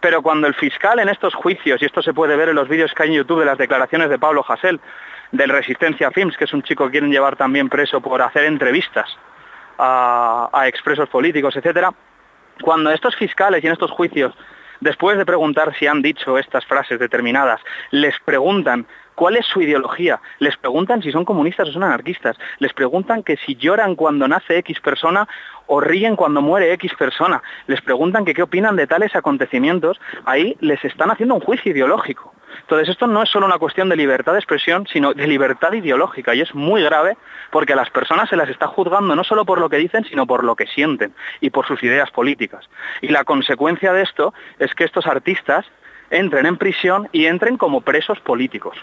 Pero 0.00 0.22
cuando 0.22 0.46
el 0.46 0.54
fiscal 0.54 0.98
en 0.98 1.08
estos 1.08 1.34
juicios, 1.34 1.80
y 1.82 1.86
esto 1.86 2.02
se 2.02 2.14
puede 2.14 2.36
ver 2.36 2.50
en 2.50 2.54
los 2.54 2.68
vídeos 2.68 2.92
que 2.92 3.02
hay 3.02 3.08
en 3.10 3.16
YouTube 3.16 3.40
de 3.40 3.46
las 3.46 3.58
declaraciones 3.58 4.10
de 4.10 4.18
Pablo 4.18 4.44
Hasél, 4.46 4.80
del 5.32 5.50
Resistencia 5.50 6.10
Films, 6.10 6.36
que 6.36 6.44
es 6.44 6.52
un 6.52 6.62
chico 6.62 6.84
que 6.86 6.92
quieren 6.92 7.10
llevar 7.10 7.36
también 7.36 7.68
preso 7.68 8.00
por 8.00 8.22
hacer 8.22 8.44
entrevistas 8.44 9.08
a, 9.78 10.48
a 10.52 10.68
expresos 10.68 11.08
políticos, 11.08 11.56
etcétera, 11.56 11.92
cuando 12.62 12.90
estos 12.90 13.16
fiscales 13.16 13.62
y 13.62 13.66
en 13.66 13.72
estos 13.72 13.90
juicios, 13.90 14.34
después 14.80 15.18
de 15.18 15.26
preguntar 15.26 15.74
si 15.78 15.86
han 15.86 16.02
dicho 16.02 16.38
estas 16.38 16.64
frases 16.66 16.98
determinadas, 16.98 17.60
les 17.90 18.14
preguntan 18.24 18.86
cuál 19.14 19.36
es 19.36 19.46
su 19.46 19.60
ideología, 19.60 20.20
les 20.38 20.56
preguntan 20.56 21.02
si 21.02 21.10
son 21.10 21.24
comunistas 21.24 21.68
o 21.68 21.72
son 21.72 21.82
anarquistas, 21.82 22.36
les 22.60 22.72
preguntan 22.72 23.22
que 23.24 23.36
si 23.36 23.56
lloran 23.56 23.96
cuando 23.96 24.28
nace 24.28 24.58
X 24.58 24.80
persona 24.80 25.26
o 25.66 25.80
ríen 25.80 26.14
cuando 26.14 26.40
muere 26.40 26.72
X 26.74 26.92
persona, 26.96 27.42
les 27.66 27.80
preguntan 27.80 28.24
que 28.24 28.34
qué 28.34 28.42
opinan 28.42 28.76
de 28.76 28.86
tales 28.86 29.16
acontecimientos, 29.16 30.00
ahí 30.24 30.56
les 30.60 30.84
están 30.84 31.10
haciendo 31.10 31.34
un 31.34 31.40
juicio 31.40 31.72
ideológico. 31.72 32.32
Entonces 32.60 32.88
esto 32.88 33.06
no 33.06 33.22
es 33.22 33.30
solo 33.30 33.46
una 33.46 33.58
cuestión 33.58 33.88
de 33.88 33.96
libertad 33.96 34.32
de 34.32 34.38
expresión, 34.38 34.86
sino 34.92 35.14
de 35.14 35.26
libertad 35.26 35.72
ideológica 35.72 36.34
y 36.34 36.40
es 36.40 36.54
muy 36.54 36.82
grave 36.82 37.16
porque 37.50 37.72
a 37.72 37.76
las 37.76 37.90
personas 37.90 38.28
se 38.28 38.36
las 38.36 38.48
está 38.48 38.66
juzgando 38.66 39.16
no 39.16 39.24
solo 39.24 39.44
por 39.44 39.58
lo 39.58 39.68
que 39.68 39.76
dicen, 39.76 40.04
sino 40.04 40.26
por 40.26 40.44
lo 40.44 40.54
que 40.56 40.66
sienten 40.66 41.14
y 41.40 41.50
por 41.50 41.66
sus 41.66 41.82
ideas 41.82 42.10
políticas. 42.10 42.68
Y 43.00 43.08
la 43.08 43.24
consecuencia 43.24 43.92
de 43.92 44.02
esto 44.02 44.34
es 44.58 44.74
que 44.74 44.84
estos 44.84 45.06
artistas 45.06 45.66
entren 46.10 46.46
en 46.46 46.56
prisión 46.56 47.08
y 47.12 47.26
entren 47.26 47.56
como 47.56 47.80
presos 47.80 48.20
políticos. 48.20 48.76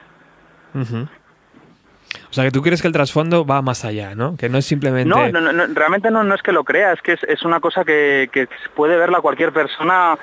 O 0.73 2.33
sea, 2.33 2.43
que 2.43 2.51
tú 2.51 2.61
crees 2.61 2.81
que 2.81 2.87
el 2.87 2.93
trasfondo 2.93 3.45
va 3.45 3.61
más 3.61 3.85
allá, 3.85 4.15
¿no? 4.15 4.35
Que 4.35 4.49
no 4.49 4.57
es 4.57 4.65
simplemente... 4.65 5.09
No, 5.09 5.27
no, 5.29 5.41
no, 5.41 5.53
no, 5.53 5.73
realmente 5.73 6.11
no, 6.11 6.23
no 6.23 6.35
es 6.35 6.41
que 6.41 6.51
lo 6.51 6.63
crea, 6.63 6.93
es 6.93 7.01
que 7.01 7.13
es, 7.13 7.23
es 7.23 7.43
una 7.43 7.59
cosa 7.59 7.85
que, 7.85 8.29
que 8.31 8.47
puede 8.75 8.97
verla 8.97 9.21
cualquier 9.21 9.51
persona 9.51 10.17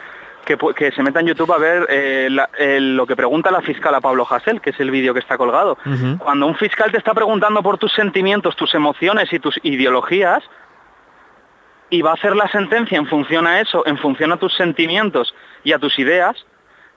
que, 0.45 0.93
se 0.93 1.03
meta 1.03 1.21
en 1.21 1.27
YouTube 1.29 1.53
a 1.53 1.59
ver 1.59 1.87
eh, 1.89 2.29
la- 2.31 2.49
lo 2.81 3.07
que 3.07 3.17
pregunta 3.17 3.51
la 3.51 3.61
fiscal 3.63 3.95
a 3.95 4.01
Pablo 4.01 4.27
Hasél, 4.29 4.61
que 4.61 4.71
es 4.71 4.81
el 4.81 4.91
vídeo 4.91 5.15
que 5.15 5.21
está 5.21 5.37
colgado. 5.39 5.79
Cuando 6.19 6.47
un 6.47 6.57
fiscal 6.57 6.91
te 6.91 6.99
está 6.99 7.15
preguntando 7.15 7.63
por 7.63 7.79
tus 7.79 7.93
sentimientos, 7.93 8.57
tus 8.57 8.75
emociones 8.75 9.33
y 9.33 9.39
tus 9.39 9.59
ideologías, 9.63 10.43
y 11.91 12.01
va 12.03 12.11
a 12.11 12.15
hacer 12.15 12.35
la 12.35 12.49
sentencia 12.49 12.97
en 12.99 13.07
función 13.07 13.47
a 13.47 13.61
eso, 13.61 13.87
en 13.87 13.99
función 13.99 14.33
a 14.33 14.37
tus 14.39 14.55
sentimientos 14.57 15.35
y 15.63 15.73
a 15.73 15.79
tus 15.79 15.99
ideas, 15.99 16.35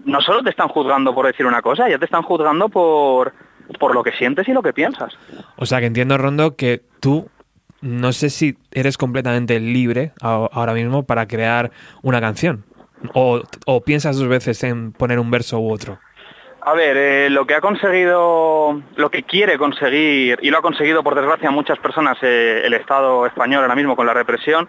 no 0.04 0.22
solo 0.22 0.42
te 0.42 0.50
están 0.50 0.70
juzgando 0.70 1.14
por 1.14 1.26
decir 1.26 1.46
una 1.46 1.62
cosa, 1.62 1.90
ya 1.90 1.98
te 2.00 2.06
están 2.06 2.22
juzgando 2.24 2.70
por, 2.70 3.34
por 3.80 3.94
lo 3.94 4.04
que 4.04 4.12
sientes 4.14 4.48
y 4.48 4.54
lo 4.54 4.62
que 4.62 4.72
piensas. 4.74 5.14
O 5.58 5.66
sea, 5.66 5.80
que 5.82 5.86
entiendo, 5.88 6.18
Rondo, 6.18 6.56
que 6.56 6.82
tú 7.02 7.30
no 7.82 8.14
sé 8.14 8.30
si 8.30 8.58
eres 8.72 8.98
completamente 8.98 9.60
libre 9.60 10.14
ahora 10.22 10.74
mismo 10.74 11.04
para 11.04 11.28
crear 11.28 11.72
una 12.02 12.22
canción. 12.22 12.64
O, 13.14 13.42
piensas 13.86 14.18
dos 14.18 14.28
veces 14.28 14.64
en 14.64 14.92
poner 14.92 15.20
un 15.20 15.32
verso 15.32 15.60
u 15.60 15.72
otro. 15.72 16.00
A 16.62 16.74
ver, 16.74 16.98
eh, 16.98 17.30
lo 17.30 17.46
que 17.46 17.54
ha 17.54 17.62
conseguido, 17.62 18.82
lo 18.96 19.12
que 19.12 19.24
quiere 19.24 19.58
conseguir, 19.58 20.40
y 20.42 20.50
lo 20.50 20.58
ha 20.58 20.62
conseguido 20.62 21.04
por 21.04 21.14
desgracia 21.14 21.52
muchas 21.52 21.78
personas 21.78 22.18
eh, 22.24 22.64
el 22.66 22.74
Estado 22.74 23.28
español 23.28 23.62
ahora 23.62 23.76
mismo 23.76 23.96
con 23.96 24.08
la 24.08 24.16
represión, 24.16 24.68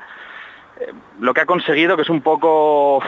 eh, 0.78 0.92
lo 1.20 1.32
que 1.32 1.40
ha 1.40 1.46
conseguido 1.46 1.96
que 1.96 2.02
es 2.02 2.10
un 2.10 2.20
poco 2.20 3.02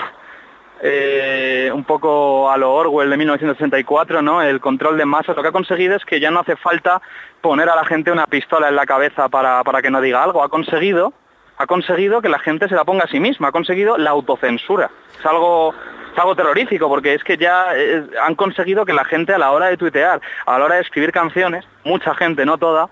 un 0.81 1.85
poco 1.85 2.51
a 2.51 2.57
lo 2.57 2.73
Orwell 2.73 3.11
de 3.11 3.17
1964, 3.17 4.23
¿no? 4.23 4.41
El 4.41 4.61
control 4.61 4.97
de 4.97 5.05
masas, 5.05 5.37
lo 5.37 5.43
que 5.43 5.49
ha 5.49 5.53
conseguido 5.53 5.97
es 5.97 6.05
que 6.05 6.21
ya 6.21 6.31
no 6.31 6.41
hace 6.41 6.55
falta 6.55 7.03
poner 7.41 7.69
a 7.69 7.75
la 7.75 7.85
gente 7.85 8.13
una 8.13 8.27
pistola 8.29 8.69
en 8.69 8.77
la 8.77 8.87
cabeza 8.87 9.29
para, 9.29 9.65
para 9.65 9.83
que 9.83 9.91
no 9.91 10.01
diga 10.01 10.23
algo. 10.23 10.43
Ha 10.43 10.49
conseguido, 10.49 11.13
ha 11.59 11.67
conseguido 11.67 12.23
que 12.23 12.29
la 12.29 12.39
gente 12.39 12.69
se 12.69 12.75
la 12.75 12.85
ponga 12.85 13.05
a 13.05 13.09
sí 13.09 13.19
misma, 13.19 13.49
ha 13.49 13.53
conseguido 13.53 13.99
la 13.99 14.11
autocensura. 14.11 14.91
Es 15.19 15.27
algo, 15.27 15.75
es 16.13 16.19
algo 16.19 16.37
terrorífico 16.37 16.89
porque 16.89 17.15
es 17.15 17.25
que 17.25 17.37
ya 17.37 17.67
eh, 17.75 18.07
han 18.23 18.37
conseguido 18.37 18.87
que 18.87 18.93
la 18.93 19.05
gente 19.05 19.35
a 19.35 19.39
la 19.39 19.51
hora 19.51 19.67
de 19.67 19.77
tuitear, 19.77 20.21
a 20.47 20.59
la 20.59 20.65
hora 20.65 20.77
de 20.77 20.83
escribir 20.83 21.11
canciones, 21.11 21.65
mucha 21.85 22.15
gente, 22.15 22.47
no 22.47 22.59
toda, 22.59 22.89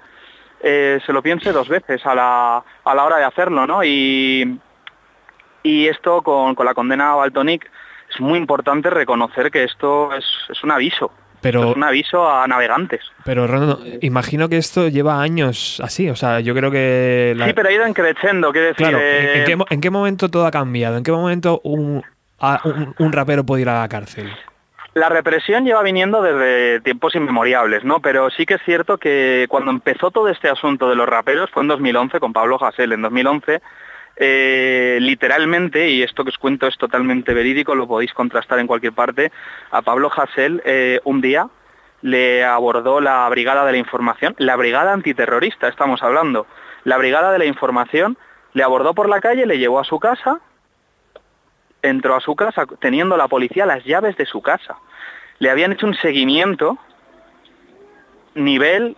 eh, 0.61 0.99
se 1.07 1.13
lo 1.13 1.23
piense 1.23 1.53
dos 1.53 1.69
veces 1.69 2.05
a 2.05 2.15
la, 2.15 2.65
a 2.85 2.95
la 2.95 3.05
hora 3.05 3.19
de 3.19 3.25
hacerlo, 3.25 3.67
¿no? 3.69 3.85
Y, 3.85 4.59
y 5.63 5.87
esto 5.87 6.23
con, 6.23 6.57
con 6.57 6.67
la 6.67 6.75
condena 6.75 7.13
a 7.13 7.17
Baltonic 7.17 7.71
es 8.11 8.21
muy 8.21 8.39
importante 8.39 8.91
reconocer 8.91 9.51
que 9.51 9.65
esto 9.65 10.13
es, 10.13 10.25
es 10.49 10.63
un 10.65 10.73
aviso. 10.73 11.13
Pero- 11.47 11.61
Esto 11.61 11.71
es 11.71 11.77
un 11.77 11.85
aviso 11.85 12.31
a 12.31 12.47
navegantes. 12.47 13.01
Pero, 13.25 13.47
Rondo, 13.47 13.81
imagino 14.03 14.49
que 14.49 14.57
esto 14.57 14.89
lleva 14.89 15.21
años 15.21 15.81
así. 15.85 16.09
O 16.11 16.17
sea, 16.17 16.41
yo 16.41 16.55
creo 16.55 16.71
que... 16.71 17.35
la- 17.37 17.47
Sí, 17.47 17.53
pero 17.55 17.69
ha 17.69 17.73
ido 17.73 17.85
encreciendo, 17.87 18.53
quiero 18.53 18.69
decir... 18.69 18.87
Claro, 18.89 18.99
¿en, 18.99 19.05
eh, 19.05 19.39
en 19.39 19.45
qué, 19.45 19.57
mo- 19.57 19.67
en 19.71 19.81
qué 19.81 19.91
momento 19.91 20.29
todo 20.29 20.47
ha 20.47 20.51
cambiado? 20.51 20.97
¿En 20.97 21.03
qué 21.05 21.13
momento 21.13 21.61
un, 21.65 22.03
a- 22.41 22.61
un, 22.65 22.95
un 22.99 23.13
rapero 23.13 23.45
puede 23.45 23.63
ir 23.63 23.69
a 23.69 23.81
la 23.81 23.89
cárcel? 23.89 24.31
La 24.95 25.11
represión 25.11 25.67
lleva 25.67 25.83
viniendo 25.83 26.23
desde 26.23 26.81
tiempos 26.81 27.15
inmemoriales, 27.15 27.85
¿no? 27.85 28.01
Pero 28.01 28.31
sí 28.31 28.47
que 28.47 28.55
es 28.55 28.63
cierto 28.65 28.97
que 28.97 29.45
cuando 29.51 29.71
empezó 29.71 30.11
todo 30.11 30.31
este 30.31 30.49
asunto 30.49 30.89
de 30.89 30.97
los 30.97 31.07
raperos 31.07 31.51
fue 31.51 31.63
en 31.63 31.69
2011 31.69 32.19
con 32.19 32.33
Pablo 32.33 32.57
Hasél. 32.65 32.93
En 32.95 33.03
2011, 33.03 33.61
eh, 34.17 34.99
literalmente, 35.01 35.91
y 35.91 36.03
esto 36.03 36.25
que 36.25 36.31
os 36.31 36.39
cuento 36.39 36.67
es 36.67 36.77
totalmente 36.79 37.35
verídico, 37.35 37.75
lo 37.75 37.87
podéis 37.87 38.15
contrastar 38.15 38.59
en 38.59 38.67
cualquier 38.67 38.93
parte, 38.93 39.31
a 39.71 39.83
Pablo 39.83 40.11
Hasél 40.15 40.63
eh, 40.65 41.01
un 41.05 41.21
día 41.21 41.49
le 42.03 42.45
abordó 42.45 43.01
la 43.01 43.29
Brigada 43.29 43.65
de 43.65 43.73
la 43.73 43.79
Información, 43.79 44.35
la 44.39 44.57
Brigada 44.57 44.93
Antiterrorista 44.93 45.69
estamos 45.69 46.03
hablando, 46.03 46.47
la 46.85 46.99
Brigada 46.99 47.33
de 47.33 47.39
la 47.39 47.47
Información 47.47 48.17
le 48.53 48.63
abordó 48.63 48.95
por 48.95 49.09
la 49.09 49.21
calle, 49.21 49.45
le 49.45 49.59
llevó 49.59 49.81
a 49.81 49.85
su 49.85 49.99
casa, 49.99 50.41
entró 51.83 52.15
a 52.15 52.21
su 52.21 52.35
casa 52.37 52.65
teniendo 52.81 53.17
la 53.17 53.29
policía 53.29 53.67
las 53.67 53.85
llaves 53.85 54.17
de 54.17 54.25
su 54.25 54.41
casa. 54.41 54.77
Le 55.39 55.51
habían 55.51 55.73
hecho 55.73 55.87
un 55.87 55.95
seguimiento 55.95 56.79
nivel 58.35 58.97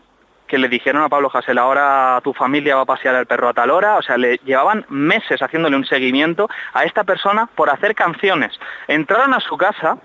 que 0.49 0.59
le 0.59 0.69
dijeron 0.69 1.03
a 1.03 1.09
Pablo 1.09 1.31
Hasél, 1.33 1.59
ahora 1.59 2.21
tu 2.25 2.33
familia 2.33 2.75
va 2.75 2.83
a 2.83 2.87
pasear 2.87 3.15
al 3.15 3.27
perro 3.27 3.49
a 3.49 3.55
tal 3.55 3.71
hora, 3.71 3.97
o 3.97 4.03
sea, 4.03 4.17
le 4.17 4.39
llevaban 4.39 4.85
meses 4.89 5.41
haciéndole 5.41 5.77
un 5.77 5.85
seguimiento 5.85 6.49
a 6.73 6.85
esta 6.85 7.05
persona 7.05 7.49
por 7.55 7.71
hacer 7.71 7.95
canciones. 7.95 8.59
Entraron 8.89 9.35
a 9.35 9.41
su 9.41 9.57
casa 9.57 9.99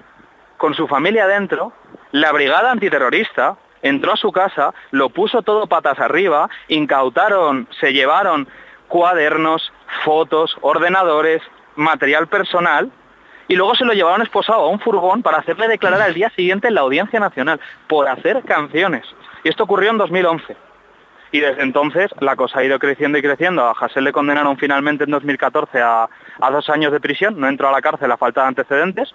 con 0.58 0.76
su 0.76 0.88
familia 0.88 1.26
dentro, 1.26 1.74
la 2.12 2.32
brigada 2.32 2.72
antiterrorista 2.72 3.56
entró 3.82 4.14
a 4.14 4.18
su 4.18 4.32
casa, 4.32 4.74
lo 4.92 5.10
puso 5.10 5.42
todo 5.42 5.68
patas 5.68 6.00
arriba, 6.00 6.50
incautaron, 6.68 7.68
se 7.80 7.94
llevaron 7.94 8.48
cuadernos, 8.88 9.74
fotos, 10.04 10.56
ordenadores, 10.62 11.42
material 11.76 12.28
personal, 12.28 12.92
y 13.48 13.56
luego 13.56 13.76
se 13.76 13.86
lo 13.86 13.94
llevaron 13.94 14.22
esposado 14.22 14.62
a 14.62 14.68
un 14.68 14.80
furgón 14.80 15.22
para 15.22 15.40
hacerle 15.40 15.68
declarar 15.68 16.02
al 16.02 16.14
día 16.14 16.30
siguiente 16.30 16.68
en 16.68 16.76
la 16.76 16.82
Audiencia 16.82 17.20
Nacional 17.20 17.60
por 17.88 18.08
hacer 18.08 18.44
canciones. 18.44 19.06
Y 19.44 19.50
esto 19.50 19.64
ocurrió 19.64 19.92
en 19.92 19.98
2011. 19.98 20.56
Y 21.32 21.40
desde 21.40 21.64
entonces 21.64 22.12
la 22.20 22.36
cosa 22.36 22.60
ha 22.60 22.64
ido 22.64 22.78
creciendo 22.80 23.18
y 23.18 23.22
creciendo. 23.22 23.64
A 23.64 23.72
Hassel 23.72 24.04
le 24.04 24.12
condenaron 24.12 24.58
finalmente 24.58 25.04
en 25.04 25.12
2014 25.12 25.82
a, 25.82 26.08
a 26.40 26.52
dos 26.52 26.70
años 26.70 26.92
de 26.92 27.00
prisión. 27.00 27.40
No 27.40 27.48
entró 27.48 27.70
a 27.70 27.72
la 27.72 27.82
cárcel 27.82 28.12
a 28.12 28.18
falta 28.18 28.42
de 28.42 28.48
antecedentes, 28.50 29.14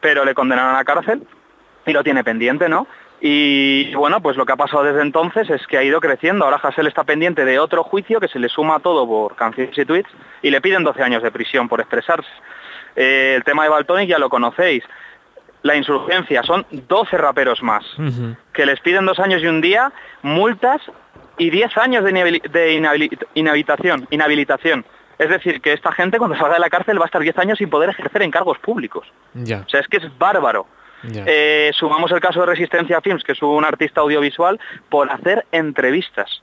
pero 0.00 0.24
le 0.24 0.34
condenaron 0.34 0.74
a 0.74 0.78
la 0.78 0.84
cárcel 0.84 1.26
y 1.86 1.92
lo 1.92 2.02
tiene 2.02 2.24
pendiente, 2.24 2.68
¿no? 2.68 2.88
Y 3.20 3.94
bueno, 3.94 4.20
pues 4.20 4.36
lo 4.36 4.44
que 4.44 4.52
ha 4.52 4.56
pasado 4.56 4.84
desde 4.84 5.00
entonces 5.00 5.48
es 5.48 5.66
que 5.66 5.78
ha 5.78 5.82
ido 5.82 6.00
creciendo. 6.00 6.44
Ahora 6.44 6.60
Hassel 6.62 6.86
está 6.86 7.04
pendiente 7.04 7.44
de 7.44 7.58
otro 7.58 7.82
juicio 7.82 8.20
que 8.20 8.28
se 8.28 8.38
le 8.38 8.48
suma 8.48 8.80
todo 8.80 9.06
por 9.06 9.36
canciones 9.36 9.76
y 9.78 9.84
tweets 9.84 10.10
y 10.42 10.50
le 10.50 10.60
piden 10.60 10.84
12 10.84 11.02
años 11.02 11.22
de 11.22 11.30
prisión 11.30 11.68
por 11.68 11.80
expresarse. 11.80 12.28
Eh, 12.94 13.34
el 13.36 13.44
tema 13.44 13.62
de 13.62 13.70
Baltonic 13.70 14.08
ya 14.08 14.18
lo 14.18 14.28
conocéis. 14.28 14.84
La 15.66 15.74
insurgencia 15.76 16.42
son 16.42 16.64
12 16.70 17.18
raperos 17.18 17.62
más 17.62 17.84
que 18.52 18.64
les 18.66 18.78
piden 18.80 19.04
dos 19.06 19.18
años 19.18 19.42
y 19.42 19.46
un 19.46 19.60
día, 19.60 19.92
multas 20.22 20.80
y 21.38 21.50
10 21.50 21.76
años 21.78 22.04
de, 22.04 22.10
inhabili- 22.12 22.42
de 22.50 22.78
inhabili- 22.78 23.26
inhabilitación, 23.34 24.06
inhabilitación. 24.10 24.84
Es 25.18 25.28
decir, 25.30 25.60
que 25.60 25.72
esta 25.72 25.92
gente 25.92 26.18
cuando 26.18 26.36
salga 26.36 26.54
de 26.54 26.60
la 26.60 26.68
cárcel 26.70 26.98
va 27.00 27.04
a 27.04 27.06
estar 27.06 27.20
10 27.22 27.38
años 27.38 27.58
sin 27.58 27.68
poder 27.70 27.88
ejercer 27.90 28.22
en 28.22 28.30
cargos 28.30 28.58
públicos. 28.58 29.06
Ya, 29.34 29.62
O 29.66 29.68
sea, 29.68 29.80
es 29.80 29.88
que 29.88 29.96
es 29.98 30.18
bárbaro. 30.18 30.66
Eh, 31.26 31.70
sumamos 31.74 32.10
el 32.12 32.20
caso 32.20 32.40
de 32.40 32.46
Resistencia 32.46 33.00
Films, 33.00 33.22
que 33.24 33.32
es 33.32 33.42
un 33.42 33.64
artista 33.64 34.00
audiovisual, 34.02 34.58
por 34.88 35.10
hacer 35.10 35.44
entrevistas. 35.52 36.42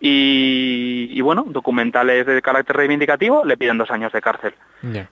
Y, 0.00 1.08
y 1.10 1.20
bueno, 1.20 1.44
documentales 1.46 2.26
de 2.26 2.40
carácter 2.42 2.76
reivindicativo, 2.76 3.44
le 3.44 3.56
piden 3.56 3.78
dos 3.78 3.90
años 3.90 4.12
de 4.12 4.20
cárcel. 4.22 4.54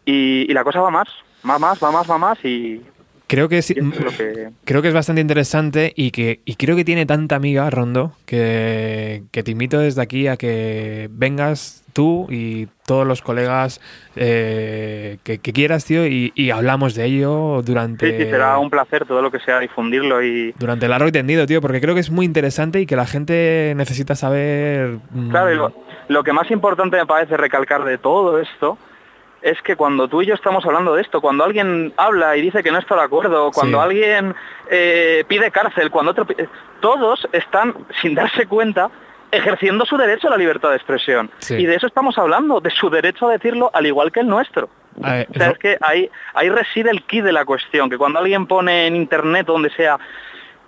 Y, 0.04 0.46
y 0.48 0.52
la 0.54 0.64
cosa 0.64 0.80
va 0.80 0.90
más, 0.90 1.08
va 1.48 1.58
más, 1.58 1.82
va 1.82 1.90
más, 1.90 2.10
va 2.10 2.18
más 2.18 2.44
y, 2.44 2.82
Creo 3.28 3.50
que 3.50 3.58
es 3.58 3.66
que... 3.68 4.48
Creo 4.64 4.80
que 4.80 4.88
es 4.88 4.94
bastante 4.94 5.20
interesante 5.20 5.92
y 5.94 6.12
que 6.12 6.40
y 6.46 6.56
creo 6.56 6.76
que 6.76 6.84
tiene 6.84 7.04
tanta 7.04 7.36
amiga, 7.36 7.68
Rondo, 7.68 8.12
que, 8.24 9.22
que 9.30 9.42
te 9.42 9.50
invito 9.50 9.78
desde 9.78 10.00
aquí 10.00 10.26
a 10.28 10.38
que 10.38 11.08
vengas 11.12 11.84
tú 11.92 12.26
y 12.30 12.68
todos 12.86 13.06
los 13.06 13.20
colegas 13.20 13.82
eh, 14.16 15.18
que, 15.24 15.40
que 15.40 15.52
quieras, 15.52 15.84
tío, 15.84 16.06
y, 16.06 16.32
y 16.34 16.50
hablamos 16.50 16.94
de 16.94 17.04
ello 17.04 17.60
durante, 17.62 18.10
Sí, 18.10 18.24
sí, 18.24 18.30
será 18.30 18.58
un 18.58 18.70
placer 18.70 19.04
todo 19.04 19.20
lo 19.20 19.30
que 19.30 19.40
sea 19.40 19.58
difundirlo 19.58 20.22
y, 20.22 20.54
durante 20.58 20.88
largo 20.88 21.08
y 21.08 21.12
tendido, 21.12 21.44
tío, 21.44 21.60
porque 21.60 21.82
creo 21.82 21.94
que 21.94 22.00
es 22.00 22.10
muy 22.10 22.24
interesante 22.24 22.80
y 22.80 22.86
que 22.86 22.96
la 22.96 23.06
gente 23.06 23.74
necesita 23.76 24.14
saber... 24.14 25.00
mm, 25.10 25.30
Claro, 25.30 25.74
lo 26.08 26.24
que 26.24 26.32
más 26.32 26.50
importante 26.50 26.96
me 26.96 27.04
parece 27.04 27.36
recalcar 27.36 27.84
de 27.84 27.98
todo 27.98 28.40
esto 28.40 28.78
es 29.42 29.60
que 29.62 29.76
cuando 29.76 30.08
tú 30.08 30.22
y 30.22 30.26
yo 30.26 30.34
estamos 30.34 30.64
hablando 30.66 30.94
de 30.94 31.02
esto, 31.02 31.20
cuando 31.20 31.44
alguien 31.44 31.92
habla 31.96 32.36
y 32.36 32.42
dice 32.42 32.62
que 32.62 32.72
no 32.72 32.78
está 32.78 32.96
de 32.96 33.02
acuerdo, 33.02 33.50
cuando 33.52 33.78
Sí. 33.78 33.84
alguien 33.84 34.34
eh, 34.70 35.24
pide 35.28 35.50
cárcel, 35.50 35.90
cuando 35.90 36.10
otro... 36.12 36.24
pi- 36.26 36.34
todos 36.80 37.28
están, 37.32 37.74
sin 38.02 38.14
darse 38.14 38.46
cuenta, 38.46 38.90
ejerciendo 39.30 39.84
su 39.84 39.96
derecho 39.96 40.28
a 40.28 40.30
la 40.30 40.36
libertad 40.36 40.70
de 40.70 40.76
expresión. 40.76 41.30
Sí. 41.38 41.54
Y 41.56 41.66
de 41.66 41.74
eso 41.76 41.86
estamos 41.86 42.16
hablando, 42.18 42.60
de 42.60 42.70
su 42.70 42.88
derecho 42.90 43.28
a 43.28 43.32
decirlo 43.32 43.70
al 43.74 43.86
igual 43.86 44.10
que 44.10 44.20
el 44.20 44.26
nuestro. 44.28 44.68
eh, 45.04 45.26
O 45.30 45.34
sea, 45.34 45.50
es 45.50 45.58
que 45.58 45.76
ahí, 45.80 46.10
ahí 46.34 46.48
reside 46.48 46.90
el 46.90 47.02
key 47.04 47.20
de 47.20 47.32
la 47.32 47.44
cuestión, 47.44 47.90
que 47.90 47.98
cuando 47.98 48.18
alguien 48.18 48.46
pone 48.46 48.86
en 48.86 48.96
internet 48.96 49.48
o 49.48 49.52
donde 49.52 49.70
sea 49.70 49.98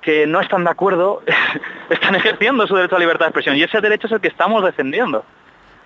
que 0.02 0.26
no 0.26 0.40
están 0.40 0.64
de 0.64 0.70
acuerdo, 0.70 1.22
están 1.90 2.14
ejerciendo 2.14 2.66
su 2.66 2.74
derecho 2.76 2.96
a 2.96 2.98
la 2.98 3.04
libertad 3.04 3.26
de 3.26 3.30
expresión. 3.30 3.56
Y 3.56 3.62
ese 3.62 3.80
derecho 3.80 4.06
es 4.06 4.12
el 4.14 4.20
que 4.20 4.28
estamos 4.28 4.62
defendiendo. 4.64 5.24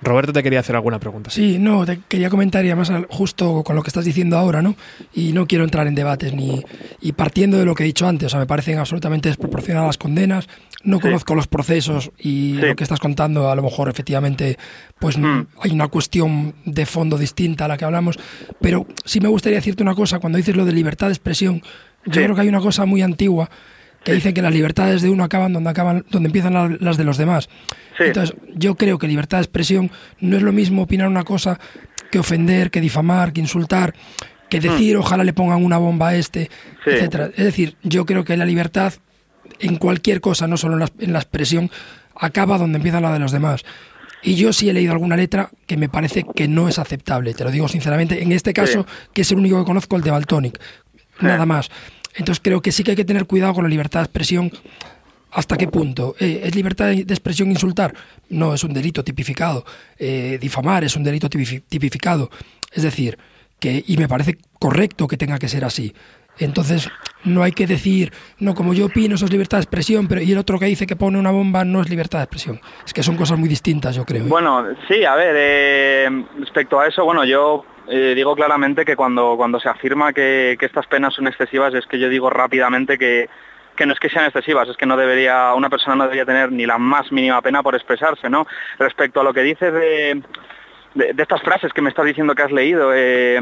Roberto 0.05 0.32
te 0.32 0.42
quería 0.42 0.61
hacer 0.61 0.76
alguna 0.76 0.98
pregunta. 1.00 1.30
Sí, 1.30 1.59
no, 1.59 1.84
te 1.86 1.98
quería 2.09 2.30
comentar 2.30 2.64
y 2.64 2.68
además 2.68 2.90
al- 2.90 3.07
justo 3.09 3.62
con 3.64 3.74
lo 3.76 3.82
que 3.82 3.88
estás 3.88 4.05
diciendo 4.05 4.36
ahora, 4.38 4.62
¿no? 4.62 4.76
Y 5.14 5.32
no 5.32 5.46
quiero 5.46 5.64
entrar 5.64 5.86
en 5.86 5.94
debates 5.94 6.32
ni 6.34 6.62
y 7.00 7.12
partiendo 7.12 7.59
de 7.59 7.64
lo 7.64 7.74
que 7.74 7.82
he 7.82 7.86
dicho 7.86 8.07
antes, 8.07 8.26
o 8.26 8.30
sea, 8.30 8.40
me 8.40 8.46
parecen 8.46 8.78
absolutamente 8.78 9.28
desproporcionadas 9.28 9.86
las 9.88 9.98
condenas. 9.98 10.48
No 10.82 11.00
conozco 11.00 11.34
los 11.34 11.46
procesos 11.46 12.11
y 12.18 12.57
Sí. 12.61 12.66
lo 12.66 12.76
que 12.76 12.84
estás 12.84 13.00
contando, 13.00 13.50
a 13.50 13.55
lo 13.57 13.62
mejor 13.62 13.88
efectivamente, 13.88 14.59
pues 14.98 15.16
Mm. 15.16 15.46
hay 15.61 15.70
una 15.70 15.88
cuestión 15.88 16.55
de 16.66 16.84
fondo 16.84 17.16
distinta 17.16 17.64
a 17.64 17.68
la 17.68 17.78
que 17.78 17.86
hablamos. 17.86 18.18
Pero 18.61 18.86
sí 19.05 19.18
me 19.20 19.28
gustaría 19.28 19.57
decirte 19.59 19.82
una 19.82 19.94
cosa, 19.94 20.18
cuando 20.18 20.36
dices 20.36 20.55
lo 20.57 20.64
de 20.66 20.72
libertad 20.72 21.07
de 21.07 21.14
expresión, 21.14 21.62
yo 22.07 22.12
Sí. 22.12 22.20
creo 22.20 22.34
que 22.34 22.42
hay 22.42 22.48
una 22.48 22.61
cosa 22.61 22.84
muy 22.84 23.00
antigua 23.00 23.48
que 24.05 24.12
dice 24.12 24.34
que 24.34 24.42
las 24.42 24.52
libertades 24.52 25.02
de 25.02 25.11
uno 25.11 25.24
acaban 25.24 25.52
donde 25.52 25.70
acaban, 25.70 26.05
donde 26.11 26.28
empiezan 26.28 26.52
la- 26.55 26.76
las 26.80 26.96
de 26.96 27.05
los 27.05 27.16
demás. 27.16 27.48
Sí. 27.96 28.05
Entonces, 28.05 28.36
yo 28.55 28.74
creo 28.76 28.98
que 28.98 29.09
libertad 29.09 29.38
de 29.38 29.42
expresión 29.44 29.90
no 30.20 30.36
es 30.36 30.42
lo 30.42 30.52
mismo 30.52 30.82
opinar 30.82 31.09
una 31.09 31.24
cosa 31.24 31.59
que 32.11 32.18
ofender, 32.18 32.70
que 32.70 32.80
difamar, 32.80 33.32
que 33.32 33.40
insultar, 33.40 33.94
que 34.50 34.61
decir 34.61 34.96
ojalá 34.96 35.24
le 35.24 35.32
pongan 35.32 35.64
una 35.64 35.78
bomba 35.78 36.09
a 36.09 36.16
este, 36.16 36.44
Hmm. 36.44 36.84
Sí. 36.84 36.90
etcétera. 36.90 37.30
Es 37.36 37.44
decir, 37.44 37.76
yo 37.82 38.05
creo 38.07 38.24
que 38.24 38.36
la 38.36 38.44
libertad 38.44 38.92
en 39.61 39.76
cualquier 39.76 40.20
cosa, 40.20 40.46
no 40.46 40.57
solo 40.57 40.74
en 40.74 40.80
la, 40.80 40.88
en 40.98 41.12
la 41.12 41.18
expresión, 41.18 41.70
acaba 42.14 42.59
donde 42.59 42.76
empieza 42.76 43.00
la 43.00 43.12
de 43.12 43.18
los 43.18 43.32
demás. 43.32 43.62
Y 44.22 44.36
yo 44.36 44.52
sí 44.52 44.68
he 44.68 44.72
leído 44.72 44.92
alguna 44.92 45.16
letra 45.16 45.50
que 45.66 45.76
me 45.76 45.88
parece 45.88 46.24
que 46.34 46.48
no 46.48 46.68
es 46.68 46.78
aceptable, 46.78 47.34
te 47.34 47.44
lo 47.44 47.50
digo 47.50 47.68
sinceramente. 47.68 48.22
En 48.22 48.32
este 48.32 48.52
caso, 48.55 48.86
que 49.12 49.22
es 49.22 49.30
el 49.32 49.38
único 49.38 49.59
que 49.59 49.64
conozco, 49.66 49.96
el 49.96 50.02
de 50.02 50.11
Baltonic. 50.11 50.59
Nada 51.20 51.44
más. 51.46 51.70
Entonces 52.16 52.40
creo 52.42 52.60
que 52.62 52.72
sí 52.72 52.82
que 52.84 52.92
hay 52.92 52.96
que 52.96 53.04
tener 53.04 53.26
cuidado 53.26 53.54
con 53.54 53.64
la 53.64 53.70
libertad 53.70 54.00
de 54.00 54.04
expresión. 54.04 54.50
¿Hasta 55.32 55.56
qué 55.56 55.66
punto? 55.66 56.14
Eh, 56.20 56.42
¿Es 56.44 56.54
libertad 56.54 56.86
de 56.86 57.00
expresión 57.00 57.50
insultar? 57.50 57.92
No, 58.28 58.54
es 58.54 58.62
un 58.62 58.72
delito 58.72 59.02
tipificado. 59.02 59.64
Eh, 59.98 60.38
difamar 60.40 60.84
es 60.84 60.94
un 60.94 61.02
delito 61.02 61.28
tipifi- 61.28 61.62
tipificado. 61.68 62.30
Es 62.72 62.84
decir, 62.84 63.18
que, 63.58 63.82
y 63.86 63.96
me 63.96 64.06
parece 64.06 64.38
correcto 64.60 65.08
que 65.08 65.16
tenga 65.16 65.38
que 65.40 65.48
ser 65.48 65.64
así. 65.64 65.92
Entonces, 66.38 66.88
no 67.24 67.42
hay 67.44 67.52
que 67.52 67.66
decir, 67.66 68.12
no, 68.38 68.54
como 68.54 68.74
yo 68.74 68.86
opino, 68.86 69.14
eso 69.14 69.24
es 69.24 69.30
libertad 69.32 69.58
de 69.58 69.62
expresión, 69.62 70.08
pero 70.08 70.20
y 70.20 70.32
el 70.32 70.38
otro 70.38 70.58
que 70.58 70.66
dice 70.66 70.86
que 70.86 70.96
pone 70.96 71.18
una 71.18 71.30
bomba 71.30 71.64
no 71.64 71.80
es 71.80 71.88
libertad 71.88 72.18
de 72.20 72.24
expresión. 72.24 72.60
Es 72.84 72.92
que 72.92 73.02
son 73.04 73.16
cosas 73.16 73.38
muy 73.38 73.48
distintas, 73.48 73.94
yo 73.96 74.04
creo. 74.04 74.24
¿eh? 74.24 74.28
Bueno, 74.28 74.64
sí, 74.88 75.04
a 75.04 75.14
ver, 75.14 75.34
eh, 75.38 76.24
respecto 76.40 76.78
a 76.80 76.88
eso, 76.88 77.04
bueno, 77.04 77.24
yo 77.24 77.64
eh, 77.89 78.12
digo 78.14 78.35
claramente 78.35 78.85
que 78.85 78.97
cuando, 78.97 79.37
cuando 79.37 79.61
se 79.61 79.68
afirma 79.68 80.12
que, 80.12 80.57
que 80.59 80.66
estas 80.66 80.87
penas 80.87 81.14
son 81.14 81.26
excesivas, 81.26 81.74
es 81.74 81.87
que 81.87 81.99
yo 81.99 82.09
digo 82.09 82.30
rápidamente 82.30 82.97
que, 82.99 83.28
que 83.76 83.87
no 83.87 83.93
es 83.93 84.01
que 84.01 84.09
sean 84.09 84.24
excesivas, 84.24 84.68
es 84.68 84.76
que 84.76 84.87
no 84.87 84.97
debería, 84.97 85.53
una 85.55 85.68
persona 85.70 85.97
no 85.97 86.05
debería 86.05 86.24
tener 86.24 86.51
ni 86.53 86.66
la 86.66 86.78
más 86.78 87.11
mínima 87.12 87.43
pena 87.43 87.62
por 87.62 87.74
expresarse, 87.74 88.30
¿no? 88.30 88.47
Respecto 88.78 89.20
a 89.20 89.24
lo 89.24 89.32
que 89.35 89.43
dices 89.43 89.72
de, 89.72 90.22
de, 90.95 91.22
estas 91.22 91.43
frases 91.43 91.72
que 91.72 91.82
me 91.82 91.91
estás 91.91 92.07
diciendo 92.07 92.35
que 92.35 92.43
has 92.43 92.53
leído, 92.53 92.93
eh, 92.95 93.41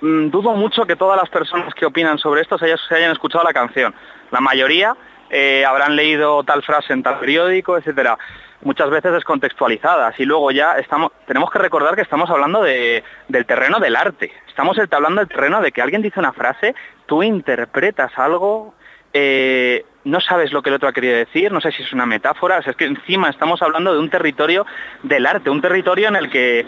mm, 0.00 0.28
dudo 0.30 0.52
mucho 0.54 0.86
que 0.86 0.96
todas 0.96 1.20
las 1.20 1.30
personas 1.30 1.74
que 1.74 1.86
opinan 1.86 2.18
sobre 2.18 2.42
esto 2.42 2.58
se, 2.58 2.66
haya- 2.66 2.76
se 2.88 2.94
hayan 2.94 3.12
escuchado 3.12 3.44
la 3.44 3.52
canción. 3.52 3.94
La 4.30 4.40
mayoría 4.40 4.94
eh, 5.30 5.64
habrán 5.64 5.96
leído 5.96 6.42
tal 6.44 6.62
frase 6.62 6.92
en 6.92 7.02
tal 7.02 7.18
periódico, 7.18 7.76
etcétera, 7.78 8.18
muchas 8.62 8.90
veces 8.90 9.12
descontextualizadas. 9.12 10.18
Y 10.20 10.24
luego 10.24 10.50
ya 10.50 10.72
estamos, 10.78 11.12
tenemos 11.26 11.50
que 11.50 11.58
recordar 11.58 11.94
que 11.94 12.02
estamos 12.02 12.28
hablando 12.30 12.62
de- 12.62 13.02
del 13.28 13.46
terreno 13.46 13.78
del 13.78 13.96
arte. 13.96 14.32
Estamos 14.48 14.78
hablando 14.90 15.20
del 15.20 15.28
terreno 15.28 15.60
de 15.60 15.72
que 15.72 15.82
alguien 15.82 16.02
dice 16.02 16.20
una 16.20 16.32
frase, 16.32 16.74
tú 17.06 17.22
interpretas 17.22 18.12
algo, 18.18 18.74
eh, 19.12 19.84
no 20.04 20.20
sabes 20.20 20.52
lo 20.52 20.62
que 20.62 20.68
el 20.70 20.76
otro 20.76 20.88
ha 20.88 20.92
querido 20.92 21.16
decir, 21.16 21.50
no 21.52 21.60
sé 21.60 21.72
si 21.72 21.82
es 21.82 21.92
una 21.92 22.06
metáfora, 22.06 22.58
o 22.58 22.62
sea, 22.62 22.70
es 22.70 22.76
que 22.76 22.84
encima 22.86 23.28
estamos 23.28 23.60
hablando 23.62 23.92
de 23.92 23.98
un 23.98 24.08
territorio 24.10 24.64
del 25.02 25.26
arte, 25.26 25.50
un 25.50 25.60
territorio 25.60 26.08
en 26.08 26.16
el 26.16 26.30
que 26.30 26.64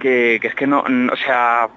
que, 0.00 0.38
que 0.40 0.48
es 0.48 0.54
que 0.54 0.66
no, 0.66 0.84
no, 0.88 1.12
o 1.12 1.16
sea, 1.16 1.68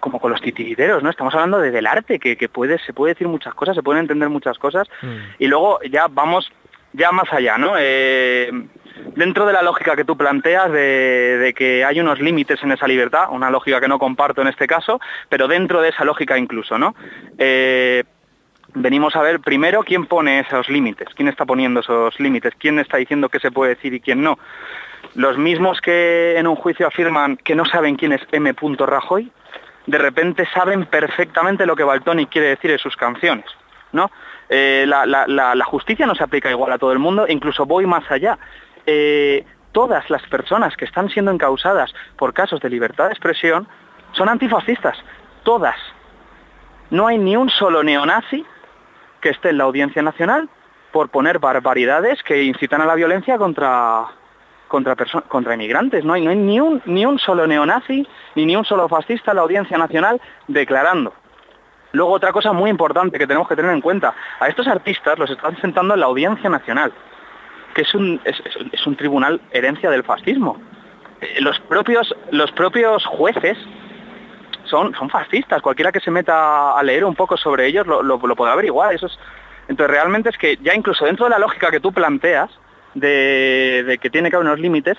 como 0.00 0.20
con 0.20 0.30
los 0.30 0.40
titiriteros, 0.40 1.02
¿no? 1.02 1.10
Estamos 1.10 1.34
hablando 1.34 1.58
de, 1.58 1.70
del 1.72 1.86
arte, 1.86 2.18
que, 2.20 2.36
que 2.36 2.48
puede, 2.48 2.78
se 2.78 2.92
puede 2.92 3.14
decir 3.14 3.26
muchas 3.26 3.52
cosas, 3.54 3.74
se 3.74 3.82
pueden 3.82 4.00
entender 4.02 4.28
muchas 4.28 4.56
cosas, 4.58 4.88
Mm. 5.02 5.16
y 5.40 5.46
luego 5.48 5.80
ya 5.90 6.06
vamos 6.08 6.50
ya 6.98 7.12
más 7.12 7.32
allá, 7.32 7.56
¿no? 7.56 7.74
Eh, 7.78 8.50
dentro 9.14 9.46
de 9.46 9.52
la 9.52 9.62
lógica 9.62 9.96
que 9.96 10.04
tú 10.04 10.16
planteas 10.16 10.70
de, 10.70 11.54
que 11.56 11.84
hay 11.84 12.00
unos 12.00 12.20
límites 12.20 12.62
en 12.62 12.72
esa 12.72 12.86
libertad, 12.86 13.28
una 13.30 13.50
lógica 13.50 13.80
que 13.80 13.88
no 13.88 13.98
comparto 13.98 14.42
en 14.42 14.48
este 14.48 14.66
caso, 14.66 15.00
pero 15.28 15.48
dentro 15.48 15.80
de 15.80 15.90
esa 15.90 16.04
lógica 16.04 16.36
incluso, 16.36 16.76
¿no? 16.76 16.94
Eh, 17.38 18.04
venimos 18.74 19.16
a 19.16 19.22
ver 19.22 19.40
primero 19.40 19.82
quién 19.82 20.06
pone 20.06 20.40
esos 20.40 20.68
límites, 20.68 21.08
quién 21.14 21.28
está 21.28 21.46
poniendo 21.46 21.80
esos 21.80 22.18
límites, 22.20 22.52
quién 22.58 22.78
está 22.78 22.98
diciendo 22.98 23.28
qué 23.28 23.38
se 23.38 23.50
puede 23.50 23.74
decir 23.74 23.94
y 23.94 24.00
quién 24.00 24.22
no. 24.22 24.38
Los 25.14 25.38
mismos 25.38 25.80
que 25.80 26.36
en 26.36 26.46
un 26.46 26.56
juicio 26.56 26.86
afirman 26.86 27.36
que 27.36 27.54
no 27.54 27.64
saben 27.64 27.96
quién 27.96 28.12
es 28.12 28.20
M. 28.32 28.54
Rajoy, 28.78 29.30
de 29.86 29.98
repente 29.98 30.46
saben 30.52 30.84
perfectamente 30.86 31.64
lo 31.64 31.74
que 31.74 31.84
Baltoni 31.84 32.26
quiere 32.26 32.48
decir 32.48 32.70
en 32.70 32.78
sus 32.78 32.96
canciones, 32.96 33.46
¿no? 33.92 34.10
Eh, 34.48 34.84
la, 34.86 35.64
justicia 35.64 36.06
no 36.06 36.14
se 36.14 36.24
aplica 36.24 36.50
igual 36.50 36.72
a 36.72 36.78
todo 36.78 36.92
el 36.92 36.98
mundo, 36.98 37.26
incluso 37.28 37.66
voy 37.66 37.86
más 37.86 38.10
allá. 38.10 38.38
Eh, 38.86 39.44
todas 39.72 40.08
las 40.10 40.22
personas 40.28 40.76
que 40.76 40.84
están 40.84 41.10
siendo 41.10 41.30
encausadas 41.30 41.92
por 42.16 42.32
casos 42.32 42.60
de 42.60 42.70
libertad 42.70 43.06
de 43.06 43.12
expresión 43.12 43.68
son 44.12 44.28
antifascistas, 44.28 44.96
todas. 45.42 45.76
No 46.90 47.06
hay 47.06 47.18
ni 47.18 47.36
un 47.36 47.50
solo 47.50 47.82
neonazi 47.82 48.44
que 49.20 49.30
esté 49.30 49.50
en 49.50 49.58
la 49.58 49.64
Audiencia 49.64 50.02
Nacional 50.02 50.48
por 50.92 51.10
poner 51.10 51.38
barbaridades 51.38 52.22
que 52.22 52.42
incitan 52.44 52.80
a 52.80 52.86
la 52.86 52.94
violencia 52.94 53.36
contra, 53.36 54.06
contra 54.68 55.54
inmigrantes. 55.54 56.04
No 56.04 56.14
hay, 56.14 56.24
no 56.24 56.30
hay 56.30 56.36
ni, 56.36 56.60
un, 56.60 56.80
ni 56.86 57.04
un 57.04 57.18
solo 57.18 57.46
neonazi 57.46 58.06
ni 58.34 58.46
ni 58.46 58.56
un 58.56 58.64
solo 58.64 58.88
fascista 58.88 59.32
en 59.32 59.36
la 59.36 59.42
Audiencia 59.42 59.76
Nacional 59.76 60.20
declarando. 60.46 61.12
Luego 61.92 62.12
otra 62.12 62.32
cosa 62.32 62.52
muy 62.52 62.70
importante 62.70 63.18
que 63.18 63.26
tenemos 63.26 63.48
que 63.48 63.56
tener 63.56 63.70
en 63.72 63.80
cuenta, 63.80 64.14
a 64.40 64.48
estos 64.48 64.66
artistas 64.68 65.18
los 65.18 65.30
están 65.30 65.56
sentando 65.60 65.94
en 65.94 66.00
la 66.00 66.06
Audiencia 66.06 66.50
Nacional, 66.50 66.92
que 67.74 67.82
es 67.82 67.94
un, 67.94 68.20
es, 68.24 68.86
un 68.86 68.96
tribunal 68.96 69.40
herencia 69.50 69.90
del 69.90 70.04
fascismo. 70.04 70.60
Eh, 71.20 71.40
Los 71.40 71.58
propios, 71.60 72.14
los 72.30 72.52
propios 72.52 73.04
jueces 73.06 73.56
son, 74.64 74.94
son 74.94 75.08
fascistas, 75.08 75.62
cualquiera 75.62 75.90
que 75.92 76.00
se 76.00 76.10
meta 76.10 76.78
a 76.78 76.82
leer 76.82 77.04
un 77.04 77.14
poco 77.14 77.36
sobre 77.36 77.66
ellos 77.66 77.86
lo, 77.86 78.02
lo- 78.02 78.18
lo 78.18 78.36
podrá 78.36 78.52
averiguar. 78.52 78.92
Entonces 78.92 79.90
realmente 79.90 80.28
es 80.30 80.36
que 80.38 80.56
ya 80.60 80.74
incluso 80.74 81.04
dentro 81.06 81.24
de 81.26 81.30
la 81.30 81.38
lógica 81.38 81.70
que 81.70 81.80
tú 81.80 81.92
planteas, 81.92 82.50
de, 82.94 83.84
de 83.86 83.98
que 83.98 84.10
tiene 84.10 84.28
que 84.30 84.36
haber 84.36 84.46
unos 84.48 84.60
límites, 84.60 84.96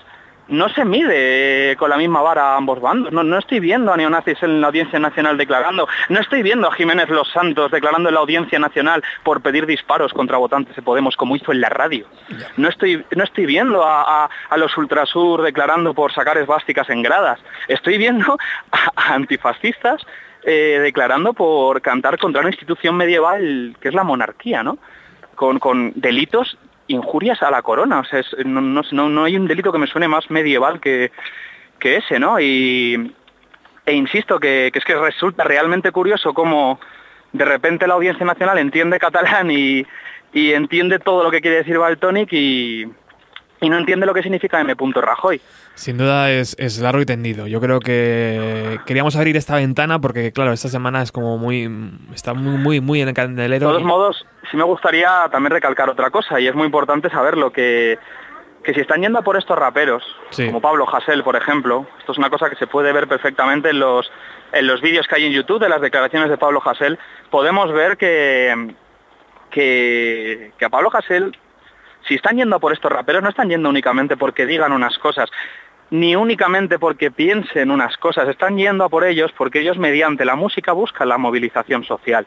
no 0.50 0.68
se 0.68 0.84
mide 0.84 1.76
con 1.78 1.90
la 1.90 1.96
misma 1.96 2.20
vara 2.22 2.52
a 2.54 2.56
ambos 2.56 2.80
bandos. 2.80 3.12
No, 3.12 3.22
no 3.22 3.38
estoy 3.38 3.60
viendo 3.60 3.92
a 3.92 3.96
neonazis 3.96 4.42
en 4.42 4.60
la 4.60 4.66
Audiencia 4.66 4.98
Nacional 4.98 5.36
declarando, 5.36 5.88
no 6.08 6.20
estoy 6.20 6.42
viendo 6.42 6.68
a 6.68 6.72
Jiménez 6.74 7.08
Los 7.08 7.30
Santos 7.30 7.70
declarando 7.70 8.08
en 8.08 8.14
la 8.14 8.20
Audiencia 8.20 8.58
Nacional 8.58 9.02
por 9.22 9.40
pedir 9.40 9.66
disparos 9.66 10.12
contra 10.12 10.36
votantes 10.38 10.76
de 10.76 10.82
Podemos, 10.82 11.16
como 11.16 11.36
hizo 11.36 11.52
en 11.52 11.60
la 11.60 11.68
radio. 11.68 12.06
No 12.56 12.68
estoy, 12.68 13.04
no 13.16 13.24
estoy 13.24 13.46
viendo 13.46 13.84
a, 13.84 14.24
a- 14.24 14.30
a 14.50 14.56
los 14.56 14.76
ultrasur 14.76 15.42
declarando 15.42 15.94
por 15.94 16.12
sacar 16.12 16.36
esvásticas 16.38 16.90
en 16.90 17.02
gradas. 17.02 17.40
Estoy 17.68 17.96
viendo 17.98 18.36
a, 18.72 18.90
a 18.96 19.14
antifascistas 19.14 20.04
eh, 20.42 20.78
declarando 20.82 21.32
por 21.34 21.80
cantar 21.82 22.18
contra 22.18 22.40
una 22.40 22.50
institución 22.50 22.96
medieval 22.96 23.76
que 23.80 23.88
es 23.88 23.94
la 23.94 24.04
monarquía, 24.04 24.62
¿no? 24.62 24.78
Con, 25.34 25.58
con 25.58 25.92
delitos 25.94 26.58
injurias 26.92 27.42
a 27.42 27.50
la 27.50 27.62
corona. 27.62 28.00
O 28.00 28.04
sea, 28.04 28.20
es- 28.20 28.36
no, 28.44 28.60
no- 28.60 28.82
no- 28.92 29.08
no 29.08 29.24
hay 29.24 29.36
un 29.36 29.46
delito 29.46 29.72
que 29.72 29.78
me 29.78 29.86
suene 29.86 30.08
más 30.08 30.30
medieval 30.30 30.80
que, 30.80 31.10
que 31.78 31.96
ese, 31.96 32.18
¿no? 32.18 32.38
Y, 32.40 33.14
e 33.86 33.92
insisto 33.94 34.38
que, 34.38 34.70
que 34.72 34.78
es 34.78 34.84
que 34.84 34.94
resulta 34.94 35.44
realmente 35.44 35.90
curioso 35.92 36.32
cómo 36.34 36.78
de 37.32 37.44
repente 37.44 37.86
la 37.86 37.94
Audiencia 37.94 38.26
Nacional 38.26 38.58
entiende 38.58 38.98
catalán 38.98 39.50
y, 39.50 39.86
y 40.32 40.52
entiende 40.52 40.98
todo 40.98 41.22
lo 41.24 41.30
que 41.30 41.40
quiere 41.40 41.58
decir 41.58 41.78
Baltonic 41.78 42.32
y, 42.32 42.86
y 43.60 43.68
no 43.68 43.78
entiende 43.78 44.06
lo 44.06 44.14
que 44.14 44.22
significa 44.22 44.60
M. 44.60 44.74
Rajoy. 44.94 45.40
Sin 45.74 45.96
duda 45.96 46.30
es, 46.30 46.56
es 46.58 46.78
largo 46.80 47.00
y 47.00 47.06
tendido. 47.06 47.46
Yo 47.46 47.60
creo 47.60 47.80
que 47.80 48.78
queríamos 48.86 49.16
abrir 49.16 49.36
esta 49.36 49.56
ventana 49.56 49.98
porque, 50.00 50.32
claro, 50.32 50.52
esta 50.52 50.68
semana 50.68 51.02
es 51.02 51.10
como 51.12 51.38
muy. 51.38 51.68
Está 52.14 52.34
muy, 52.34 52.58
muy, 52.58 52.80
muy 52.80 53.00
en 53.00 53.08
el 53.08 53.14
De 53.14 53.20
candelero. 53.20 53.68
todos 53.68 53.82
y- 53.82 53.84
modos, 53.84 54.26
sí 54.50 54.56
me 54.56 54.64
gustaría 54.64 55.28
también 55.30 55.52
recalcar 55.52 55.88
otra 55.88 56.10
cosa, 56.10 56.40
y 56.40 56.46
es 56.48 56.54
muy 56.54 56.66
importante 56.66 57.08
saberlo, 57.10 57.52
que, 57.52 57.98
que 58.64 58.74
si 58.74 58.80
están 58.80 59.00
yendo 59.02 59.22
por 59.22 59.36
estos 59.36 59.58
raperos, 59.58 60.02
Sí. 60.30 60.46
como 60.46 60.60
Pablo 60.60 60.86
Hasél, 60.92 61.22
por 61.22 61.36
ejemplo, 61.36 61.86
esto 61.98 62.12
es 62.12 62.18
una 62.18 62.30
cosa 62.30 62.50
que 62.50 62.56
se 62.56 62.66
puede 62.66 62.92
ver 62.92 63.08
perfectamente 63.08 63.70
en 63.70 63.78
los, 63.80 64.10
en 64.52 64.66
los 64.66 64.80
vídeos 64.80 65.06
que 65.06 65.14
hay 65.16 65.26
en 65.26 65.32
YouTube 65.32 65.60
de 65.60 65.68
las 65.68 65.80
declaraciones 65.80 66.28
de 66.30 66.36
Pablo 66.38 66.60
Hasél, 66.64 66.98
podemos 67.30 67.72
ver 67.72 67.96
que, 67.96 68.74
que, 69.50 70.52
que 70.58 70.64
a 70.64 70.68
Pablo 70.68 70.90
Hasél, 70.92 71.36
si 72.06 72.14
están 72.14 72.36
yendo 72.36 72.58
por 72.60 72.72
estos 72.72 72.90
raperos, 72.90 73.22
no 73.22 73.28
están 73.28 73.48
yendo 73.48 73.68
únicamente 73.68 74.16
porque 74.16 74.46
digan 74.46 74.72
unas 74.72 74.98
cosas, 74.98 75.30
ni 75.90 76.14
únicamente 76.14 76.78
porque 76.78 77.10
piensen 77.10 77.70
unas 77.70 77.96
cosas, 77.96 78.28
están 78.28 78.56
yendo 78.56 78.84
a 78.84 78.88
por 78.88 79.04
ellos 79.04 79.32
porque 79.36 79.60
ellos 79.60 79.76
mediante 79.76 80.24
la 80.24 80.36
música 80.36 80.72
buscan 80.72 81.08
la 81.08 81.18
movilización 81.18 81.84
social. 81.84 82.26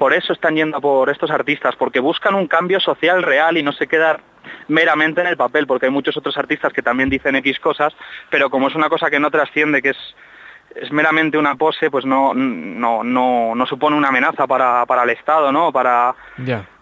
Por 0.00 0.14
eso 0.14 0.32
están 0.32 0.56
yendo 0.56 0.80
por 0.80 1.10
estos 1.10 1.30
artistas, 1.30 1.76
porque 1.76 2.00
buscan 2.00 2.34
un 2.34 2.46
cambio 2.46 2.80
social 2.80 3.22
real 3.22 3.58
y 3.58 3.62
no 3.62 3.70
se 3.72 3.86
quedar 3.86 4.20
meramente 4.66 5.20
en 5.20 5.26
el 5.26 5.36
papel, 5.36 5.66
porque 5.66 5.86
hay 5.86 5.92
muchos 5.92 6.16
otros 6.16 6.38
artistas 6.38 6.72
que 6.72 6.80
también 6.80 7.10
dicen 7.10 7.36
X 7.36 7.60
cosas, 7.60 7.92
pero 8.30 8.48
como 8.48 8.68
es 8.68 8.74
una 8.74 8.88
cosa 8.88 9.10
que 9.10 9.20
no 9.20 9.30
trasciende, 9.30 9.82
que 9.82 9.90
es, 9.90 9.98
es 10.74 10.90
meramente 10.90 11.36
una 11.36 11.54
pose, 11.56 11.90
pues 11.90 12.06
no, 12.06 12.32
no, 12.32 13.04
no, 13.04 13.52
no 13.54 13.66
supone 13.66 13.94
una 13.94 14.08
amenaza 14.08 14.46
para, 14.46 14.86
para 14.86 15.02
el 15.02 15.10
Estado, 15.10 15.52
¿no? 15.52 15.70
Para, 15.70 16.14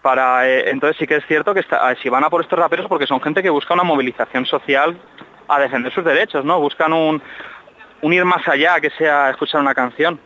para 0.01 0.47
eh, 0.47 0.69
entonces 0.69 0.95
sí 0.97 1.05
que 1.05 1.17
es 1.17 1.25
cierto 1.27 1.53
que 1.53 1.59
está- 1.59 1.93
si 2.01 2.07
van 2.07 2.23
a 2.23 2.29
por 2.29 2.41
estos 2.41 2.57
raperos 2.57 2.87
porque 2.87 3.05
son 3.05 3.19
gente 3.19 3.43
que 3.43 3.49
busca 3.49 3.73
una 3.73 3.83
movilización 3.83 4.45
social 4.45 4.97
a 5.49 5.59
defender 5.59 5.91
sus 5.93 6.05
derechos, 6.05 6.45
¿no? 6.45 6.57
Buscan 6.61 6.93
un, 6.93 7.21
un 8.01 8.13
ir 8.13 8.23
más 8.23 8.47
allá 8.47 8.79
que 8.79 8.91
sea 8.91 9.29
escuchar 9.31 9.59
una 9.59 9.75
canción. 9.75 10.21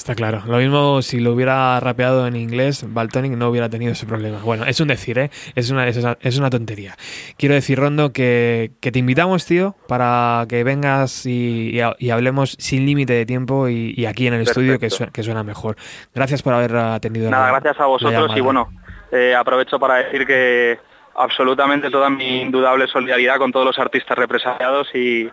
Está 0.00 0.14
claro. 0.14 0.42
Lo 0.46 0.56
mismo 0.56 1.02
si 1.02 1.20
lo 1.20 1.32
hubiera 1.34 1.78
rapeado 1.78 2.26
en 2.26 2.34
inglés, 2.34 2.86
Baltonic 2.88 3.32
no 3.32 3.50
hubiera 3.50 3.68
tenido 3.68 3.92
ese 3.92 4.06
problema. 4.06 4.38
Bueno, 4.42 4.64
es 4.64 4.80
un 4.80 4.88
decir, 4.88 5.18
¿eh? 5.18 5.30
Es 5.54 5.68
una, 5.70 5.86
es 5.86 5.98
una, 5.98 6.16
es 6.22 6.38
una 6.38 6.48
tontería. 6.48 6.96
Quiero 7.36 7.54
decir, 7.54 7.78
Rondo, 7.78 8.10
que, 8.10 8.70
que 8.80 8.92
te 8.92 8.98
invitamos, 8.98 9.44
tío, 9.44 9.76
para 9.88 10.46
que 10.48 10.64
vengas 10.64 11.26
y, 11.26 11.72
y 11.74 11.80
ha- 11.80 11.96
y 11.98 12.08
hablemos 12.08 12.56
sin 12.58 12.86
límite 12.86 13.12
de 13.12 13.26
tiempo 13.26 13.68
y, 13.68 13.92
y 13.94 14.06
aquí 14.06 14.26
en 14.26 14.32
el 14.32 14.40
estudio 14.40 14.78
que, 14.78 14.88
suena, 14.88 15.12
que 15.12 15.22
suena 15.22 15.42
mejor. 15.44 15.76
Gracias 16.14 16.40
por 16.42 16.54
haber 16.54 16.74
atendido. 16.76 17.30
Nada, 17.30 17.52
la- 17.52 17.60
gracias 17.60 17.78
a 17.78 17.84
vosotros 17.84 18.32
y 18.34 18.40
bueno, 18.40 18.72
eh, 19.12 19.34
aprovecho 19.34 19.78
para 19.78 19.96
decir 19.96 20.26
que 20.26 20.78
absolutamente 21.14 21.90
toda 21.90 22.08
mi 22.08 22.40
indudable 22.40 22.86
solidaridad 22.88 23.36
con 23.36 23.52
todos 23.52 23.66
los 23.66 23.78
artistas 23.78 24.16
represaliados 24.16 24.88
y, 24.94 25.28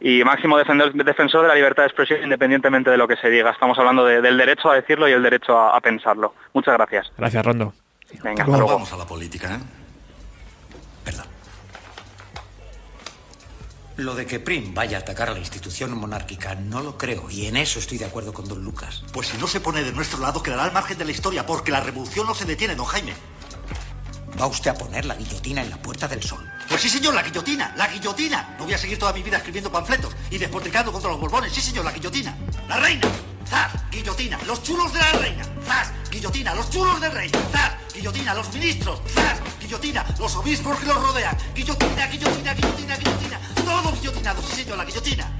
y 0.00 0.24
máximo 0.24 0.56
defender- 0.58 0.92
defensor 0.92 1.42
de 1.42 1.48
la 1.48 1.54
libertad 1.54 1.82
de 1.82 1.88
expresión 1.88 2.22
independientemente 2.22 2.90
de 2.90 2.96
lo 2.96 3.06
que 3.06 3.16
se 3.16 3.28
diga. 3.28 3.50
Estamos 3.50 3.78
hablando 3.78 4.04
de- 4.04 4.20
del 4.22 4.36
derecho 4.38 4.70
a 4.70 4.74
decirlo 4.74 5.08
y 5.08 5.12
el 5.12 5.22
derecho 5.22 5.56
a, 5.58 5.76
a 5.76 5.80
pensarlo. 5.80 6.34
Muchas 6.54 6.74
gracias. 6.74 7.12
Gracias, 7.18 7.44
Rondo. 7.44 7.72
Venga, 8.22 8.30
hasta 8.30 8.44
luego. 8.44 8.56
luego. 8.58 8.72
Vamos 8.72 8.92
a 8.92 8.96
la 8.96 9.06
política, 9.06 9.54
¿eh? 9.54 9.58
Perdón. 11.04 11.26
Lo 13.98 14.14
de 14.14 14.24
que 14.24 14.40
Prim 14.40 14.72
vaya 14.72 14.96
a 14.96 15.00
atacar 15.00 15.28
a 15.28 15.32
la 15.32 15.38
institución 15.40 15.92
monárquica 15.96 16.54
no 16.54 16.80
lo 16.80 16.96
creo, 16.96 17.28
y 17.30 17.46
en 17.46 17.56
eso 17.58 17.78
estoy 17.78 17.98
de 17.98 18.06
acuerdo 18.06 18.32
con 18.32 18.48
don 18.48 18.64
Lucas. 18.64 19.04
Pues 19.12 19.28
si 19.28 19.36
no 19.36 19.46
se 19.46 19.60
pone 19.60 19.82
de 19.84 19.92
nuestro 19.92 20.18
lado, 20.20 20.42
quedará 20.42 20.64
al 20.64 20.72
margen 20.72 20.96
de 20.96 21.04
la 21.04 21.10
historia, 21.10 21.44
porque 21.44 21.70
la 21.70 21.80
revolución 21.80 22.26
no 22.26 22.34
se 22.34 22.46
detiene, 22.46 22.74
don 22.74 22.86
Jaime. 22.86 23.12
¿Va 24.38 24.46
usted 24.46 24.70
a 24.70 24.74
poner 24.74 25.04
la 25.04 25.14
guillotina 25.14 25.62
en 25.62 25.70
la 25.70 25.76
Puerta 25.80 26.08
del 26.08 26.22
Sol? 26.22 26.46
Pues 26.68 26.80
sí, 26.80 26.88
señor, 26.88 27.14
la 27.14 27.22
guillotina, 27.22 27.74
la 27.76 27.88
guillotina. 27.88 28.56
No 28.58 28.64
voy 28.64 28.74
a 28.74 28.78
seguir 28.78 28.98
toda 28.98 29.12
mi 29.12 29.22
vida 29.22 29.38
escribiendo 29.38 29.70
panfletos 29.72 30.14
y 30.30 30.38
despotricando 30.38 30.92
contra 30.92 31.10
los 31.10 31.20
borbones. 31.20 31.52
Sí, 31.52 31.60
señor, 31.60 31.84
la 31.84 31.92
guillotina. 31.92 32.36
La 32.68 32.76
reina. 32.76 33.08
¡Zas! 33.48 33.72
Guillotina. 33.90 34.38
Los 34.46 34.62
chulos 34.62 34.92
de 34.92 35.00
la 35.00 35.12
reina. 35.12 35.44
¡Zas! 35.66 35.92
Guillotina. 36.10 36.54
Los 36.54 36.70
chulos 36.70 37.00
del 37.00 37.12
rey. 37.12 37.30
¡Zas! 37.52 37.72
Guillotina. 37.92 38.34
Los 38.34 38.52
ministros. 38.54 39.00
¡Zas! 39.12 39.40
Guillotina. 39.60 40.06
Los 40.18 40.34
obispos 40.36 40.78
que 40.78 40.86
los 40.86 41.02
rodean. 41.02 41.36
Guillotina, 41.54 42.06
guillotina, 42.06 42.54
guillotina, 42.54 42.96
guillotina. 42.96 43.40
Todos 43.56 44.00
guillotinados. 44.00 44.44
Sí, 44.46 44.62
señor, 44.62 44.78
la 44.78 44.84
guillotina. 44.84 45.30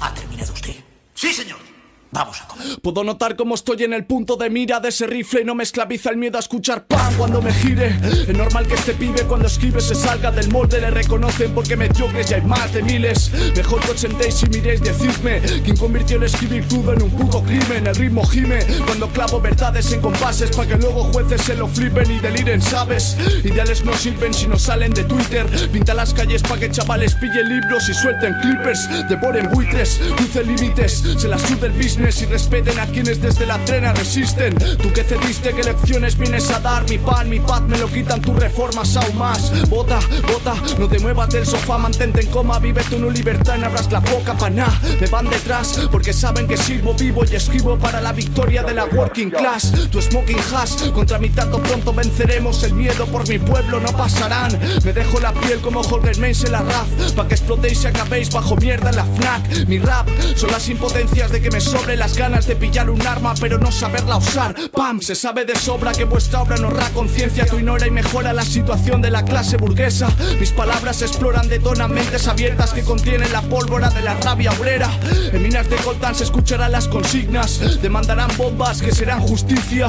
¿Ha 0.00 0.14
terminado 0.14 0.52
usted? 0.52 0.76
Sí, 1.14 1.32
señor. 1.32 1.71
Vamos 2.12 2.42
a 2.42 2.46
comer. 2.46 2.78
Puedo 2.82 3.04
notar 3.04 3.36
cómo 3.36 3.54
estoy 3.54 3.84
en 3.84 3.94
el 3.94 4.04
punto 4.04 4.36
de 4.36 4.50
mira 4.50 4.80
de 4.80 4.90
ese 4.90 5.06
rifle 5.06 5.44
no 5.44 5.54
me 5.54 5.62
esclaviza 5.62 6.10
el 6.10 6.18
miedo 6.18 6.36
a 6.36 6.40
escuchar 6.40 6.84
pan 6.84 7.14
cuando 7.16 7.40
me 7.40 7.50
gire. 7.54 7.96
Es 8.28 8.36
normal 8.36 8.66
que 8.66 8.74
este 8.74 8.92
pibe 8.92 9.22
cuando 9.22 9.46
escribe 9.46 9.80
se 9.80 9.94
salga 9.94 10.30
del 10.30 10.50
molde, 10.50 10.78
le 10.78 10.90
reconocen 10.90 11.54
porque 11.54 11.74
mediocres 11.74 12.30
y 12.30 12.34
hay 12.34 12.42
más 12.42 12.70
de 12.74 12.82
miles. 12.82 13.32
Mejor 13.56 13.80
que 13.80 13.96
sentéis 13.96 14.42
y 14.42 14.46
miréis, 14.50 14.82
decidme 14.82 15.40
quién 15.64 15.74
convirtió 15.74 16.18
el 16.18 16.24
escribir 16.24 16.66
crudo 16.66 16.92
en 16.92 17.02
un 17.02 17.10
puto 17.12 17.42
crimen. 17.42 17.86
El 17.86 17.94
ritmo 17.94 18.26
gime 18.26 18.58
cuando 18.84 19.08
clavo 19.08 19.40
verdades 19.40 19.90
en 19.92 20.02
compases 20.02 20.54
para 20.54 20.68
que 20.68 20.76
luego 20.76 21.04
jueces 21.04 21.40
se 21.40 21.54
lo 21.54 21.66
flipen 21.66 22.10
y 22.10 22.20
deliren, 22.20 22.60
¿sabes? 22.60 23.16
Ideales 23.42 23.86
no 23.86 23.94
sirven 23.94 24.34
si 24.34 24.46
no 24.46 24.58
salen 24.58 24.92
de 24.92 25.04
Twitter. 25.04 25.46
Pinta 25.72 25.94
las 25.94 26.12
calles 26.12 26.42
para 26.42 26.60
que 26.60 26.70
chavales 26.70 27.14
pillen 27.14 27.48
libros 27.48 27.88
y 27.88 27.94
suelten 27.94 28.34
clippers, 28.42 29.08
devoren 29.08 29.48
buitres, 29.50 29.98
crucen 30.14 30.46
límites, 30.46 31.02
se 31.16 31.26
las 31.26 31.40
sude 31.40 31.68
el 31.68 31.72
business 31.72 32.01
y 32.02 32.26
respeten 32.26 32.80
a 32.80 32.86
quienes 32.86 33.22
desde 33.22 33.46
la 33.46 33.64
trena 33.64 33.92
resisten. 33.92 34.56
Tú 34.56 34.92
que 34.92 35.04
cediste, 35.04 35.52
¿qué 35.54 35.62
lecciones 35.62 36.18
vienes 36.18 36.50
a 36.50 36.58
dar? 36.58 36.82
Mi 36.90 36.98
pan, 36.98 37.30
mi 37.30 37.38
paz, 37.38 37.62
me 37.62 37.78
lo 37.78 37.86
quitan 37.86 38.20
tus 38.20 38.34
reformas 38.34 38.96
aún 38.96 39.16
más. 39.16 39.68
Vota, 39.68 40.00
vota, 40.26 40.54
no 40.80 40.88
te 40.88 40.98
muevas 40.98 41.30
del 41.30 41.46
sofá, 41.46 41.78
mantente 41.78 42.22
en 42.22 42.26
coma, 42.26 42.58
vive 42.58 42.82
tu 42.90 42.98
no 42.98 43.08
libertad 43.08 43.56
no 43.56 43.66
abras 43.66 43.90
la 43.92 44.00
boca 44.00 44.36
pa' 44.36 44.50
nada. 44.50 44.80
Me 45.00 45.06
van 45.06 45.30
detrás 45.30 45.88
porque 45.92 46.12
saben 46.12 46.48
que 46.48 46.56
sirvo 46.56 46.92
vivo 46.92 47.22
y 47.24 47.36
escribo 47.36 47.78
para 47.78 48.00
la 48.00 48.12
victoria 48.12 48.64
de 48.64 48.74
la 48.74 48.84
working 48.86 49.30
class. 49.30 49.72
Tu 49.90 50.02
smoking 50.02 50.40
hash, 50.52 50.90
contra 50.90 51.20
mi 51.20 51.28
tanto 51.30 51.62
pronto 51.62 51.92
venceremos 51.92 52.64
el 52.64 52.74
miedo 52.74 53.06
por 53.06 53.28
mi 53.28 53.38
pueblo, 53.38 53.78
no 53.78 53.92
pasarán. 53.92 54.58
Me 54.84 54.92
dejo 54.92 55.20
la 55.20 55.32
piel 55.32 55.60
como 55.60 55.82
Holger 55.82 56.18
Mensch 56.18 56.44
en 56.44 56.52
la 56.52 56.62
RAF, 56.62 57.12
pa' 57.14 57.28
que 57.28 57.34
explotéis 57.34 57.84
y 57.84 57.86
acabéis 57.86 58.32
bajo 58.32 58.56
mierda 58.56 58.90
en 58.90 58.96
la 58.96 59.04
FNAC. 59.04 59.68
Mi 59.68 59.78
rap 59.78 60.08
son 60.34 60.50
las 60.50 60.68
impotencias 60.68 61.30
de 61.30 61.40
que 61.40 61.50
me 61.50 61.60
sobre 61.60 61.91
las 61.96 62.16
ganas 62.16 62.46
de 62.46 62.56
pillar 62.56 62.90
un 62.90 63.00
arma 63.06 63.34
pero 63.40 63.58
no 63.58 63.70
saberla 63.70 64.16
usar. 64.16 64.54
Pam, 64.72 65.00
se 65.00 65.14
sabe 65.14 65.44
de 65.44 65.56
sobra 65.56 65.92
que 65.92 66.04
vuestra 66.04 66.42
obra 66.42 66.56
no 66.56 66.68
honra 66.68 66.88
conciencia, 66.90 67.46
tu 67.46 67.58
ignora 67.58 67.86
y 67.86 67.90
mejora 67.90 68.32
la 68.32 68.44
situación 68.44 69.02
de 69.02 69.10
la 69.10 69.24
clase 69.24 69.56
burguesa. 69.56 70.08
Mis 70.38 70.52
palabras 70.52 71.02
exploran, 71.02 71.48
detonan 71.48 71.92
mentes 71.92 72.28
abiertas 72.28 72.72
que 72.72 72.82
contienen 72.82 73.32
la 73.32 73.42
pólvora 73.42 73.90
de 73.90 74.02
la 74.02 74.14
rabia 74.14 74.52
obrera. 74.52 74.90
En 75.32 75.42
minas 75.42 75.68
de 75.68 75.76
coltán 75.76 76.14
se 76.14 76.24
escucharán 76.24 76.72
las 76.72 76.88
consignas, 76.88 77.80
demandarán 77.82 78.30
bombas 78.36 78.82
que 78.82 78.92
serán 78.92 79.20
justicia. 79.20 79.88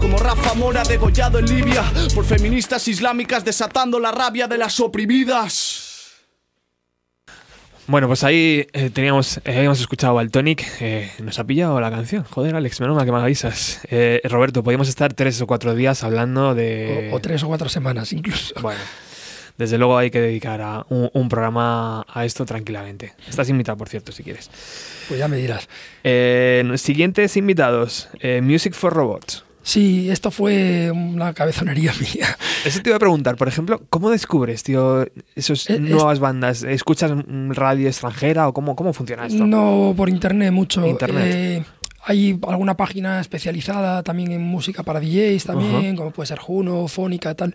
Como 0.00 0.18
Rafa 0.18 0.54
Mora 0.54 0.82
degollado 0.84 1.38
en 1.38 1.46
Libia 1.46 1.84
por 2.14 2.24
feministas 2.24 2.88
islámicas 2.88 3.44
desatando 3.44 3.98
la 3.98 4.12
rabia 4.12 4.46
de 4.46 4.58
las 4.58 4.80
oprimidas. 4.80 5.81
Bueno, 7.88 8.06
pues 8.06 8.22
ahí 8.24 8.66
eh, 8.72 8.90
teníamos, 8.90 9.38
eh, 9.38 9.56
habíamos 9.56 9.80
escuchado 9.80 10.18
al 10.18 10.30
Tonic. 10.30 10.64
eh, 10.80 11.10
nos 11.22 11.38
ha 11.38 11.44
pillado 11.44 11.80
la 11.80 11.90
canción. 11.90 12.24
Joder, 12.24 12.54
Alex, 12.54 12.80
menos 12.80 12.96
mal 12.96 13.04
que 13.04 13.12
me 13.12 13.18
avisas. 13.18 13.80
Eh, 13.90 14.20
Roberto, 14.24 14.62
podríamos 14.62 14.88
estar 14.88 15.12
tres 15.14 15.40
o 15.40 15.46
cuatro 15.46 15.74
días 15.74 16.04
hablando 16.04 16.54
de. 16.54 17.10
O, 17.12 17.16
o 17.16 17.20
tres 17.20 17.42
o 17.42 17.48
cuatro 17.48 17.68
semanas 17.68 18.12
incluso. 18.12 18.54
Bueno, 18.62 18.80
desde 19.58 19.78
luego 19.78 19.98
hay 19.98 20.10
que 20.10 20.20
dedicar 20.20 20.60
a 20.60 20.86
un, 20.90 21.10
un 21.12 21.28
programa 21.28 22.06
a 22.08 22.24
esto 22.24 22.46
tranquilamente. 22.46 23.14
Estás 23.28 23.48
invitado, 23.48 23.76
por 23.76 23.88
cierto, 23.88 24.12
si 24.12 24.22
quieres. 24.22 24.48
Pues 25.08 25.18
ya 25.18 25.26
me 25.26 25.36
dirás. 25.36 25.68
Eh, 26.04 26.64
siguientes 26.76 27.36
invitados: 27.36 28.08
Music 28.42 28.74
for 28.74 28.92
Robots. 28.94 29.44
Sí, 29.62 30.10
esto 30.10 30.30
fue 30.30 30.90
una 30.90 31.32
cabezonería 31.34 31.92
mía. 32.00 32.36
Eso 32.64 32.80
te 32.82 32.90
iba 32.90 32.96
a 32.96 33.00
preguntar, 33.00 33.36
por 33.36 33.48
ejemplo, 33.48 33.80
¿cómo 33.90 34.10
descubres, 34.10 34.62
tío, 34.62 35.06
esas 35.36 35.68
Eh, 35.70 35.74
es- 35.74 35.80
nuevas 35.80 36.18
bandas? 36.18 36.62
¿Escuchas 36.64 37.12
radio 37.50 37.86
extranjera 37.88 38.48
o 38.48 38.52
cómo, 38.52 38.74
cómo 38.76 38.92
funciona 38.92 39.26
esto? 39.26 39.46
No 39.46 39.94
por 39.96 40.08
internet 40.08 40.52
mucho. 40.52 40.84
Internet. 40.86 41.24
Eh, 41.34 41.64
hay 42.04 42.36
alguna 42.48 42.76
página 42.76 43.20
especializada 43.20 44.02
también 44.02 44.32
en 44.32 44.42
música 44.42 44.82
para 44.82 44.98
DJs 44.98 45.44
también, 45.44 45.94
como 45.96 46.10
puede 46.10 46.26
ser 46.26 46.38
Juno, 46.38 46.88
Fónica, 46.88 47.32
tal. 47.34 47.54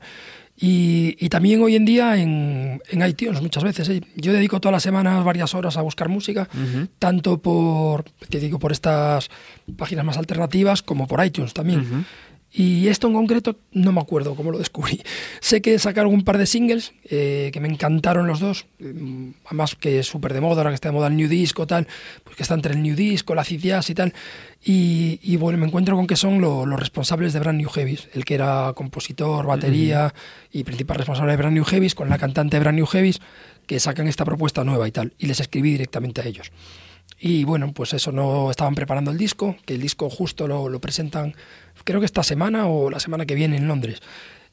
Y, 0.59 1.15
y 1.19 1.29
también 1.29 1.61
hoy 1.61 1.75
en 1.75 1.85
día 1.85 2.17
en, 2.17 2.81
en 2.89 3.07
iTunes 3.07 3.41
muchas 3.43 3.63
veces. 3.63 3.87
¿eh? 3.89 4.01
Yo 4.15 4.33
dedico 4.33 4.59
todas 4.59 4.73
las 4.73 4.83
semanas 4.83 5.23
varias 5.23 5.53
horas 5.53 5.77
a 5.77 5.83
buscar 5.83 6.09
música, 6.09 6.49
tanto 6.97 7.39
por, 7.39 8.05
te 8.27 8.39
digo, 8.39 8.57
por 8.57 8.71
estas 8.71 9.29
páginas 9.77 10.03
más 10.03 10.17
alternativas 10.17 10.81
como 10.81 11.07
por 11.07 11.23
iTunes 11.23 11.53
también. 11.53 12.05
Y 12.59 12.87
esto 12.87 13.05
en 13.07 13.13
concreto 13.13 13.55
no 13.71 13.91
me 13.91 14.01
acuerdo 14.01 14.33
cómo 14.33 14.49
lo 14.49 14.57
descubrí. 14.57 14.99
Sé 15.41 15.61
que 15.61 15.77
sacaron 15.77 16.11
un 16.11 16.23
par 16.23 16.39
de 16.39 16.47
singles 16.47 16.91
eh, 17.07 17.51
que 17.53 17.59
me 17.59 17.67
encantaron 17.67 18.25
los 18.25 18.39
dos. 18.39 18.65
Mm, 18.79 19.29
Además 19.45 19.75
que 19.75 19.99
es 19.99 20.07
súper 20.07 20.33
de 20.33 20.41
moda, 20.41 20.61
ahora 20.61 20.71
que 20.71 20.75
está 20.75 20.89
de 20.89 20.93
moda 20.93 21.07
el 21.07 21.15
New 21.17 21.29
Disco, 21.29 21.67
tal, 21.67 21.87
pues 22.23 22.35
que 22.35 22.41
está 22.41 22.55
entre 22.55 22.73
el 22.73 22.81
New 22.81 22.95
Disco, 22.95 23.35
la 23.35 23.43
jazz 23.43 23.89
y 23.91 23.93
tal. 23.93 24.11
Y, 24.65 25.19
y 25.21 25.37
bueno, 25.37 25.59
me 25.59 25.67
encuentro 25.67 25.95
con 25.95 26.07
que 26.07 26.15
son 26.15 26.41
lo- 26.41 26.65
los 26.65 26.79
responsables 26.79 27.31
de 27.33 27.39
Brand 27.41 27.59
New 27.59 27.69
Heavies, 27.69 28.09
el 28.13 28.25
que 28.25 28.33
era 28.33 28.73
compositor, 28.75 29.45
batería 29.45 30.13
y 30.51 30.63
principal 30.63 30.97
responsable 30.97 31.33
de 31.33 31.37
Brand 31.37 31.53
New 31.53 31.63
Heavies, 31.65 31.93
con 31.93 32.09
la 32.09 32.17
cantante 32.17 32.57
de 32.57 32.61
Brand 32.61 32.77
New 32.77 32.87
Heavies, 32.87 33.19
que 33.67 33.79
sacan 33.79 34.07
esta 34.07 34.25
propuesta 34.25 34.63
nueva 34.63 34.87
y 34.87 34.91
tal. 34.91 35.13
Y 35.19 35.27
les 35.27 35.39
escribí 35.39 35.71
directamente 35.73 36.21
a 36.21 36.25
ellos. 36.25 36.51
Y 37.19 37.45
bueno, 37.45 37.71
pues 37.73 37.93
eso, 37.93 38.11
no 38.11 38.51
estaban 38.51 38.75
preparando 38.75 39.09
el 39.11 39.17
disco, 39.17 39.55
que 39.65 39.73
el 39.75 39.81
disco 39.81 40.07
justo 40.09 40.47
lo, 40.47 40.69
lo 40.69 40.79
presentan, 40.79 41.33
creo 41.87 41.99
que 42.01 42.05
esta 42.05 42.21
semana 42.21 42.67
o 42.67 42.89
la 42.91 42.99
semana 42.99 43.25
que 43.25 43.33
viene 43.33 43.55
en 43.57 43.67
Londres. 43.67 44.01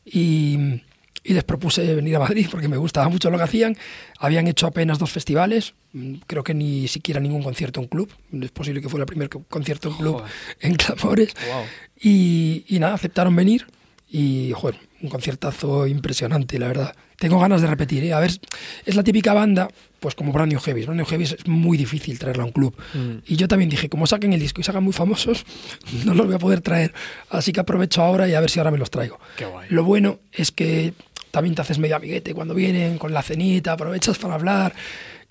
Y, 0.07 0.81
y 1.23 1.33
les 1.33 1.43
propuse 1.45 1.95
venir 1.95 2.15
a 2.17 2.21
Madrid 2.21 2.47
porque 2.51 2.69
me 2.69 2.77
gustaba 2.77 3.09
mucho 3.09 3.31
lo 3.31 3.39
que 3.39 3.45
hacían. 3.45 3.77
Habían 4.19 4.47
hecho 4.47 4.67
apenas 4.67 4.99
dos 4.99 5.11
festivales, 5.11 5.75
mm, 5.93 6.15
creo 6.27 6.45
que 6.45 6.55
ni 6.55 6.87
siquiera 6.87 7.21
ningún 7.21 7.43
concierto 7.43 7.81
en 7.81 7.89
club. 7.89 8.09
Es 8.41 8.51
posible 8.53 8.81
que 8.81 8.89
fuera 8.89 9.03
el 9.03 9.07
primer 9.07 9.29
co- 9.29 9.43
concierto 9.49 9.89
en 9.89 9.95
club 9.97 10.15
Joder. 10.21 10.31
en 10.61 10.75
Clamores. 10.77 11.35
Wow. 11.35 11.65
Y, 12.01 12.65
y 12.69 12.79
nada, 12.79 12.95
aceptaron 12.95 13.35
venir 13.35 13.67
y, 14.11 14.53
joder, 14.55 14.79
un 15.03 15.09
conciertazo 15.09 15.87
impresionante, 15.87 16.59
la 16.59 16.69
verdad. 16.69 16.95
Tengo 17.19 17.39
ganas 17.39 17.63
de 17.63 17.69
repetir, 17.69 18.05
¿eh? 18.05 18.13
A 18.13 18.21
ver, 18.21 18.31
es 18.85 18.95
la 18.95 19.03
típica 19.03 19.33
banda, 19.33 19.69
pues 20.01 20.15
como 20.15 20.33
Brand 20.33 20.53
New 20.53 20.61
Heavies. 20.61 20.87
Brand 20.87 20.99
New 20.99 21.07
Heavies 21.07 21.33
es 21.33 21.47
muy 21.47 21.77
difícil 21.77 22.19
traerla 22.19 22.43
a 22.43 22.47
un 22.47 22.53
club. 22.53 22.77
Mm. 22.95 23.19
Y 23.27 23.37
yo 23.37 23.49
también 23.49 23.71
dije, 23.71 23.89
como 23.89 24.07
saquen 24.07 24.33
el 24.33 24.41
disco 24.41 24.61
y 24.61 24.65
se 24.65 24.71
hagan 24.71 24.85
muy 24.85 24.93
famosos, 24.93 25.45
no 26.05 26.15
los 26.15 26.27
voy 26.27 26.35
a 26.35 26.39
poder 26.39 26.61
traer. 26.61 26.93
Así 27.31 27.53
que 27.53 27.61
aprovecho 27.61 28.03
ahora 28.03 28.29
y 28.29 28.35
a 28.35 28.41
ver 28.41 28.51
si 28.51 28.59
ahora 28.59 28.71
me 28.71 28.79
los 28.79 28.91
traigo. 28.91 29.19
Qué 29.37 29.47
guay. 29.47 29.69
Lo 29.71 29.85
bueno 29.85 30.19
es 30.33 30.51
que 30.51 30.95
también 31.31 31.55
te 31.55 31.63
haces 31.63 31.79
medio 31.79 31.97
amiguete 31.97 32.35
cuando 32.35 32.55
vienen, 32.55 32.99
con 32.99 33.13
la 33.13 33.23
cenita, 33.23 33.73
aprovechas 33.73 34.19
para 34.19 34.35
hablar. 34.35 34.75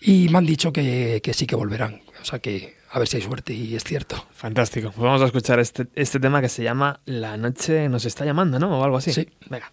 Y 0.02 0.28
me 0.30 0.40
han 0.40 0.46
dicho 0.46 0.74
que, 0.74 1.22
que 1.24 1.34
sí 1.34 1.46
que 1.46 1.56
volverán. 1.56 2.02
O 2.22 2.26
sea 2.26 2.40
que 2.40 2.76
a 2.94 3.00
ver 3.00 3.08
si 3.08 3.18
hay 3.18 3.24
suerte 3.24 3.54
y 3.54 3.76
es 3.76 3.84
cierto. 3.84 4.28
Fantástico. 4.32 4.92
Pues 4.92 5.04
vamos 5.04 5.22
a 5.22 5.26
escuchar 5.26 5.60
este, 5.60 5.88
este 5.96 6.20
tema 6.20 6.42
que 6.42 6.50
se 6.50 6.64
llama 6.64 7.00
La 7.06 7.38
noche 7.38 7.90
nos 7.90 8.06
está 8.06 8.24
llamando, 8.24 8.60
¿no? 8.60 8.80
O 8.80 8.84
algo 8.84 8.98
así. 8.98 9.12
Sí. 9.12 9.28
Venga. 9.50 9.72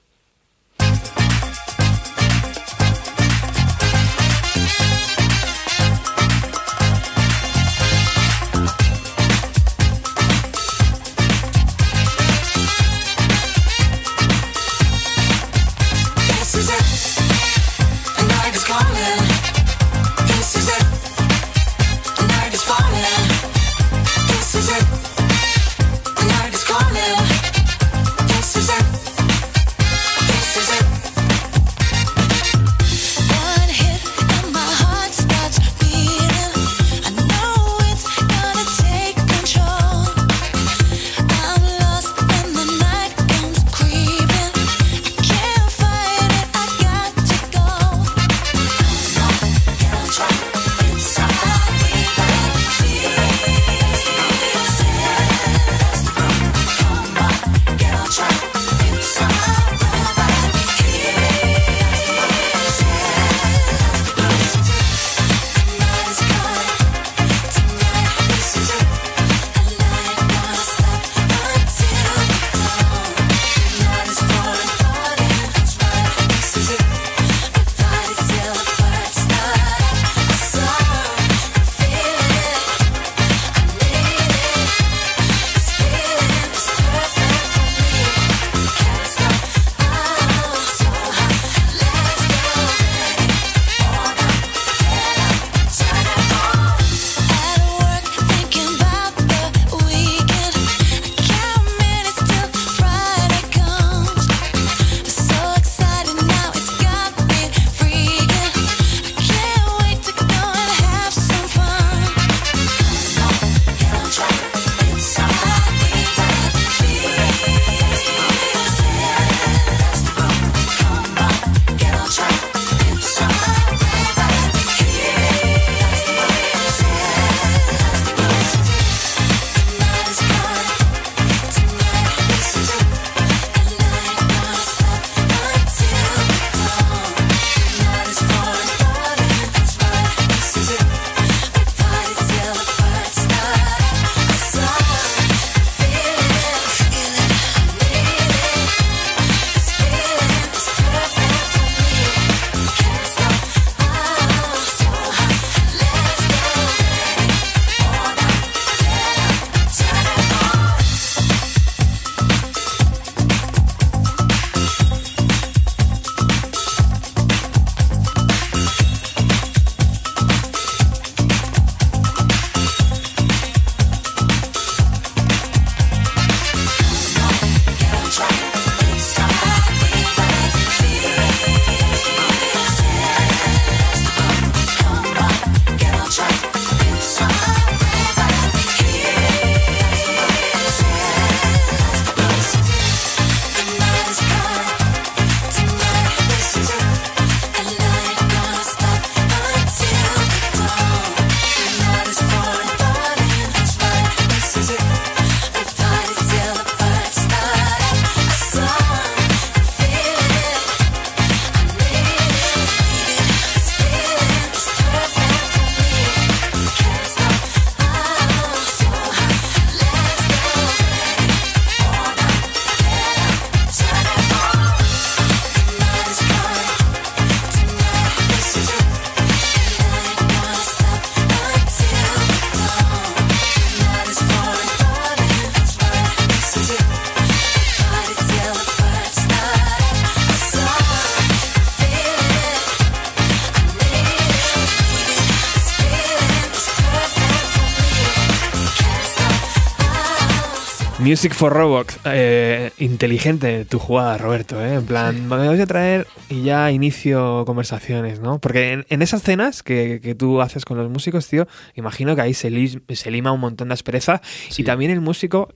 Music 251.10 251.34
for 251.34 251.52
Robots. 251.52 251.98
Eh, 252.04 252.70
inteligente 252.78 253.64
tu 253.64 253.80
jugada, 253.80 254.16
Roberto. 254.16 254.64
¿eh? 254.64 254.74
En 254.74 254.86
plan, 254.86 255.28
me 255.28 255.48
voy 255.48 255.60
a 255.60 255.66
traer 255.66 256.06
y 256.28 256.42
ya 256.44 256.70
inicio 256.70 257.42
conversaciones, 257.46 258.20
¿no? 258.20 258.38
Porque 258.38 258.70
en, 258.74 258.86
en 258.90 259.02
esas 259.02 259.20
cenas 259.24 259.64
que, 259.64 259.98
que 260.00 260.14
tú 260.14 260.40
haces 260.40 260.64
con 260.64 260.78
los 260.78 260.88
músicos, 260.88 261.26
tío, 261.26 261.48
imagino 261.74 262.14
que 262.14 262.22
ahí 262.22 262.32
se, 262.32 262.48
lis- 262.48 262.80
se 262.94 263.10
lima 263.10 263.32
un 263.32 263.40
montón 263.40 263.66
de 263.68 263.74
aspereza. 263.74 264.22
Y 264.56 264.62
también 264.62 264.92
el 264.92 265.00
músico 265.00 265.52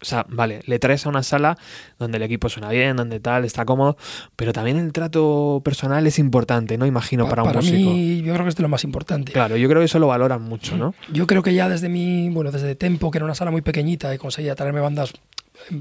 o 0.00 0.04
sea, 0.04 0.24
vale, 0.28 0.60
le 0.64 0.78
traes 0.78 1.04
a 1.04 1.08
una 1.08 1.22
sala 1.22 1.58
donde 1.98 2.16
el 2.16 2.22
equipo 2.22 2.48
suena 2.48 2.70
bien, 2.70 2.96
donde 2.96 3.20
tal, 3.20 3.44
está 3.44 3.64
cómodo, 3.64 3.96
pero 4.36 4.52
también 4.52 4.78
el 4.78 4.92
trato 4.92 5.60
personal 5.64 6.06
es 6.06 6.18
importante, 6.18 6.78
¿no? 6.78 6.86
Imagino, 6.86 7.28
para, 7.28 7.42
un 7.42 7.48
para 7.48 7.60
músico. 7.60 7.90
mí, 7.90 8.22
yo 8.22 8.32
creo 8.32 8.44
que 8.44 8.48
es 8.48 8.56
de 8.56 8.62
lo 8.62 8.68
más 8.68 8.84
importante. 8.84 9.32
Claro, 9.32 9.56
yo 9.56 9.68
creo 9.68 9.80
que 9.80 9.86
eso 9.86 9.98
lo 9.98 10.06
valoran 10.06 10.42
mucho, 10.42 10.76
¿no? 10.76 10.94
Yo 11.12 11.26
creo 11.26 11.42
que 11.42 11.54
ya 11.54 11.68
desde 11.68 11.88
mi, 11.88 12.30
bueno, 12.30 12.50
desde 12.50 12.74
Tempo, 12.74 13.10
que 13.10 13.18
era 13.18 13.24
una 13.24 13.34
sala 13.34 13.50
muy 13.50 13.62
pequeñita 13.62 14.14
y 14.14 14.18
conseguía 14.18 14.54
traerme 14.54 14.80
bandas 14.80 15.12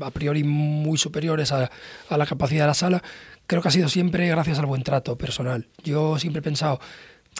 a 0.01 0.11
priori 0.11 0.43
muy 0.43 0.97
superiores 0.97 1.53
a, 1.53 1.69
a 2.09 2.17
la 2.17 2.25
capacidad 2.25 2.63
de 2.63 2.67
la 2.67 2.73
sala, 2.73 3.01
creo 3.47 3.61
que 3.61 3.69
ha 3.69 3.71
sido 3.71 3.87
siempre 3.89 4.27
gracias 4.27 4.59
al 4.59 4.65
buen 4.65 4.83
trato 4.83 5.17
personal. 5.17 5.67
Yo 5.83 6.19
siempre 6.19 6.39
he 6.39 6.43
pensado 6.43 6.79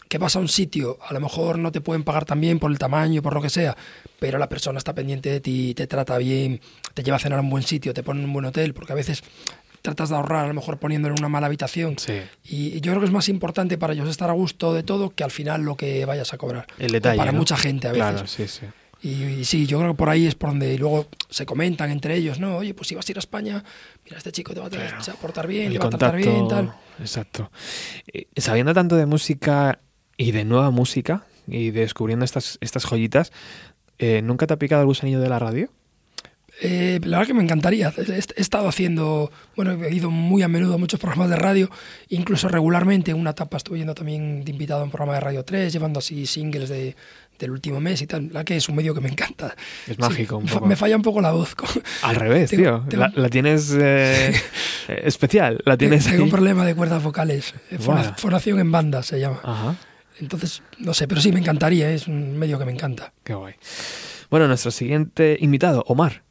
que 0.08 0.18
vas 0.18 0.36
a 0.36 0.40
un 0.40 0.48
sitio, 0.48 0.98
a 1.08 1.14
lo 1.14 1.20
mejor 1.20 1.60
no 1.60 1.72
te 1.72 1.82
pueden 1.82 2.04
pagar 2.04 2.26
tan 2.26 2.42
bien 2.42 2.58
por 2.58 2.72
el 2.72 2.80
tamaño, 2.80 3.22
por 3.22 3.34
lo 3.34 3.42
que 3.42 3.50
sea, 3.50 3.78
pero 4.20 4.40
la 4.40 4.50
persona 4.50 4.80
está 4.80 4.96
pendiente 4.96 5.30
de 5.30 5.40
ti, 5.40 5.76
te 5.76 5.86
trata 5.86 6.18
bien, 6.18 6.60
te 6.96 7.04
lleva 7.04 7.18
a 7.18 7.20
cenar 7.20 7.38
a 7.38 7.42
un 7.44 7.50
buen 7.50 7.64
sitio, 7.64 7.94
te 7.94 8.02
pone 8.02 8.22
en 8.22 8.26
un 8.26 8.34
buen 8.34 8.46
hotel, 8.46 8.74
porque 8.74 8.92
a 8.94 8.96
veces 8.96 9.24
tratas 9.82 10.10
de 10.10 10.16
ahorrar, 10.16 10.46
a 10.46 10.48
lo 10.48 10.54
mejor 10.56 10.78
poniéndolo 10.78 11.16
en 11.16 11.22
una 11.22 11.30
mala 11.30 11.48
habitación. 11.48 11.96
Y 12.44 12.82
yo 12.82 12.92
creo 12.92 13.00
que 13.00 13.06
es 13.06 13.12
más 13.12 13.30
importante 13.30 13.78
para 13.78 13.94
ellos 13.94 14.10
estar 14.10 14.30
a 14.30 14.34
gusto 14.34 14.74
de 14.74 14.84
todo 14.84 15.12
que 15.12 15.24
al 15.24 15.32
final 15.32 15.62
lo 15.62 15.76
que 15.76 16.06
vayas 16.06 16.34
a 16.34 16.38
cobrar. 16.38 16.66
El 16.78 16.92
detalle. 16.92 17.18
Para 17.18 17.32
¿no? 17.32 17.38
mucha 17.38 17.56
gente 17.56 17.88
a 17.88 17.92
veces. 17.92 18.12
Claro, 18.12 18.28
sí, 18.28 18.48
sí. 18.48 18.66
Y, 19.02 19.24
y 19.24 19.46
sí, 19.46 19.66
yo 19.66 19.80
creo 19.80 19.92
que 19.92 19.98
por 19.98 20.10
ahí 20.10 20.28
es 20.28 20.36
por 20.36 20.50
donde 20.50 20.78
luego 20.78 21.08
se 21.30 21.46
comentan 21.46 21.90
entre 21.90 22.16
ellos, 22.16 22.40
¿no? 22.40 22.58
Oye, 22.58 22.74
pues 22.74 22.90
si 22.90 22.96
vas 22.96 23.08
a 23.08 23.12
ir 23.12 23.18
a 23.18 23.20
España, 23.20 23.64
mira, 24.04 24.18
este 24.18 24.32
chico 24.34 24.54
te 24.54 24.60
va 24.60 24.66
a, 24.66 25.12
a 25.12 25.14
portar 25.16 25.48
bien, 25.48 25.68
El 25.68 25.74
te 25.74 25.80
va 25.80 25.86
a 25.86 25.90
tratar 25.90 26.18
bien, 26.18 26.48
tal. 26.50 26.74
Exacto. 27.00 27.52
Eh, 28.14 28.28
Sabiendo 28.38 28.74
tanto 28.74 28.96
de 28.96 29.06
música 29.06 29.80
y 30.18 30.32
de 30.32 30.46
nueva 30.46 30.72
música 30.72 31.26
y 31.48 31.72
descubriendo 31.72 32.26
estas, 32.26 32.58
estas 32.62 32.86
joyitas, 32.86 33.32
eh, 33.98 34.22
¿nunca 34.22 34.48
te 34.48 34.54
ha 34.54 34.60
picado 34.60 34.82
el 34.82 34.88
gusanillo 34.88 35.20
de 35.20 35.30
la 35.30 35.40
radio? 35.40 35.70
Eh, 36.62 37.00
la 37.04 37.20
verdad 37.20 37.28
que 37.28 37.34
me 37.34 37.44
encantaría. 37.44 37.94
He, 37.98 38.42
estado 38.42 38.68
haciendo, 38.68 39.32
bueno, 39.56 39.82
he 39.84 39.94
ido 39.94 40.12
muy 40.12 40.42
a 40.42 40.48
menudo 40.48 40.74
a 40.74 40.78
muchos 40.78 41.00
programas 41.00 41.30
de 41.30 41.38
radio, 41.38 41.70
incluso 42.10 42.50
regularmente. 42.50 43.12
En 43.12 43.18
una 43.18 43.32
etapa 43.32 43.58
estuve 43.58 43.78
yendo 43.78 43.96
también 43.96 44.44
de 44.44 44.52
invitado 44.52 44.82
a 44.82 44.84
un 44.84 44.92
programa 44.92 45.14
de 45.14 45.22
Radio 45.22 45.46
3, 45.46 45.72
llevando 45.72 46.00
así 46.00 46.26
singles 46.26 46.70
de, 46.70 46.96
del 47.40 47.52
último 47.52 47.80
mes 47.80 48.02
y 48.02 48.08
tal. 48.08 48.30
La 48.32 48.44
que 48.44 48.58
es 48.58 48.70
un 48.70 48.76
medio 48.76 48.94
que 48.94 49.02
me 49.02 49.10
encanta. 49.10 49.56
Es 49.88 49.96
Sí, 49.96 50.02
mágico 50.02 50.38
un 50.38 50.44
me 50.44 50.50
fa- 50.50 50.56
poco. 50.56 50.66
Me 50.68 50.76
falla 50.76 50.96
un 50.98 51.02
poco 51.02 51.22
la 51.22 51.32
voz. 51.32 51.56
Al 52.04 52.16
revés, 52.16 52.50
Tengo- 52.52 52.82
tío. 52.82 52.86
tengo- 52.90 53.04
La, 53.06 53.12
la 53.16 53.30
tienes 53.30 53.72
eh, 53.72 54.34
eh, 54.88 55.02
especial. 55.06 55.62
La 55.66 55.78
tienes 55.78 56.04
Tengo 56.06 56.18
un 56.20 56.24
ahí. 56.26 56.30
problema 56.32 56.66
de 56.66 56.76
cuerdas 56.76 57.02
vocales. 57.02 57.54
eh, 57.72 57.78
fona- 57.80 58.02
Guau. 58.04 58.14
Fonación 58.18 58.60
en 58.60 58.72
banda 58.72 59.02
se 59.02 59.20
llama. 59.20 59.40
Ajá. 59.44 59.76
Entonces, 60.20 60.62
no 60.80 60.94
sé, 60.94 61.08
pero 61.08 61.22
sí 61.22 61.32
me 61.32 61.40
encantaría, 61.40 61.90
es 61.92 62.08
un 62.08 62.38
medio 62.38 62.60
que 62.60 62.66
me 62.66 62.74
encanta. 62.74 63.14
Qué 63.24 63.34
guay. 63.34 63.54
Bueno, 64.30 64.48
nuestro 64.50 64.70
siguiente 64.70 65.38
invitado, 65.40 65.84
Omar. 65.88 66.24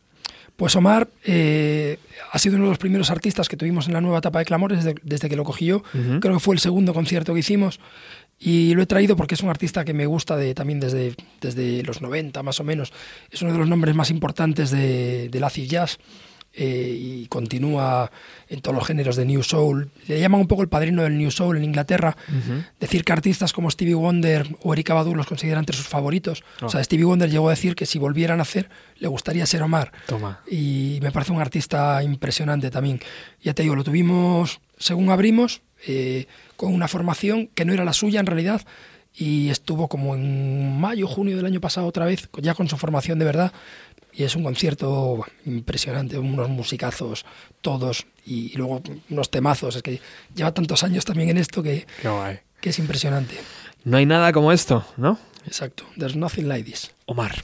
Pues 0.57 0.75
Omar 0.77 1.09
eh, 1.25 1.99
ha 2.33 2.39
sido 2.39 2.57
uno 2.57 2.65
de 2.65 2.71
los 2.73 2.79
primeros 2.79 3.11
artistas 3.11 3.49
que 3.49 3.57
tuvimos 3.57 3.87
en 3.87 3.95
la 3.95 4.01
nueva 4.01 4.19
etapa 4.19 4.41
de 4.41 4.45
Clamores 4.45 4.85
desde, 4.85 5.01
desde 5.05 5.29
que 5.29 5.37
lo 5.37 5.45
cogí 5.45 5.67
yo. 5.67 5.77
Ujú. 5.95 6.21
Creo 6.21 6.35
que 6.35 6.41
fue 6.41 6.55
el 6.55 6.61
segundo 6.61 6.93
concierto 6.93 7.33
que 7.33 7.41
hicimos. 7.41 7.81
Y 8.41 8.75
lo 8.75 8.83
he 8.83 8.87
traído 8.87 9.17
porque 9.17 9.35
es 9.35 9.43
un 9.43 9.49
artista 9.49 9.85
que 9.85 9.93
me 9.95 10.07
gusta 10.07 10.37
de, 10.37 10.55
también 10.55 10.79
desde, 10.81 11.15
desde 11.41 11.83
los 11.83 12.01
90 12.01 12.43
más 12.43 12.61
o 12.61 12.65
menos. 12.65 12.93
Es 13.31 13.43
uno 13.43 13.53
de 13.53 13.59
los 13.59 13.69
nombres 13.69 13.95
más 13.95 14.11
importantes 14.11 14.71
de, 14.71 15.29
del 15.29 15.43
acid 15.43 15.69
jazz 15.69 15.99
eh, 16.55 16.97
y 16.99 17.27
continúa 17.27 18.11
en 18.49 18.61
todos 18.61 18.77
los 18.77 18.87
géneros 18.87 19.17
de 19.17 19.25
New 19.27 19.43
Soul. 19.43 19.91
Le 20.07 20.21
llaman 20.21 20.41
un 20.41 20.47
poco 20.47 20.63
el 20.63 20.69
padrino 20.69 21.03
del 21.03 21.19
New 21.19 21.31
Soul 21.33 21.57
en 21.57 21.65
Inglaterra. 21.65 22.17
Decir 22.81 23.05
que 23.05 23.13
artistas 23.13 23.53
como 23.53 23.71
Stevie 23.73 23.95
Wonder 23.95 24.49
o 24.63 24.73
Erika 24.73 24.95
Badu 24.95 25.15
los 25.17 25.27
considera 25.27 25.59
entre 25.59 25.77
sus 25.77 25.89
favoritos. 25.89 26.45
O 26.63 26.67
Oh. 26.67 26.69
sea, 26.69 26.83
Stevie 26.83 27.05
Wonder 27.07 27.29
llegó 27.31 27.49
a 27.49 27.51
decir 27.51 27.75
que 27.75 27.87
si 27.87 27.99
volvieran 27.99 28.39
a 28.39 28.43
hacer, 28.43 28.71
le 28.99 29.09
gustaría 29.09 29.47
ser 29.47 29.63
Omar. 29.63 29.93
Toma. 30.07 30.41
Y 30.51 31.01
me 31.03 31.11
parece 31.11 31.33
un 31.33 31.41
artista 31.41 32.03
impresionante 32.05 32.71
también. 32.71 33.01
Ya 33.43 33.53
te 33.53 33.63
digo, 33.65 33.75
lo 33.75 33.83
tuvimos 33.85 34.61
según 34.79 35.11
abrimos, 35.11 35.61
eh, 35.87 36.27
con 36.57 36.73
una 36.73 36.89
formación 36.89 37.49
que 37.55 37.65
no 37.65 37.73
era 37.73 37.85
la 37.85 37.93
suya 37.93 38.21
en 38.21 38.27
realidad. 38.27 38.63
Y 39.15 39.49
estuvo 39.51 39.89
como 39.89 40.15
en 40.15 40.79
mayo, 40.79 41.09
junio 41.09 41.37
del 41.37 41.47
año 41.47 41.61
pasado 41.61 41.87
otra 41.87 42.05
vez, 42.05 42.29
ya 42.41 42.55
con 42.55 42.69
su 42.69 42.77
formación 42.77 43.19
de 43.19 43.25
verdad. 43.25 43.53
Y 44.13 44.25
es 44.25 44.37
un 44.37 44.45
concierto 44.45 45.25
impresionante, 45.45 46.19
unos 46.19 46.49
musicazos 46.49 47.25
todos 47.61 48.07
y, 48.25 48.53
y 48.53 48.57
luego 48.57 48.83
unos 49.11 49.31
temazos. 49.31 49.77
Es 49.77 49.83
que 49.83 50.01
lleva 50.35 50.53
tantos 50.53 50.83
años 50.85 51.05
también 51.05 51.31
en 51.31 51.39
esto 51.39 51.63
que, 51.63 51.87
que 52.61 52.71
es 52.71 52.79
impresionante. 52.79 53.37
No 53.85 53.97
hay 53.97 54.07
nada 54.07 54.33
como 54.33 54.53
esto, 54.53 54.85
¿no? 54.97 55.19
Exacto. 55.47 55.85
There's 55.97 56.17
nothing 56.17 56.49
like 56.49 56.71
this. 56.71 56.91
Omar. 57.07 57.43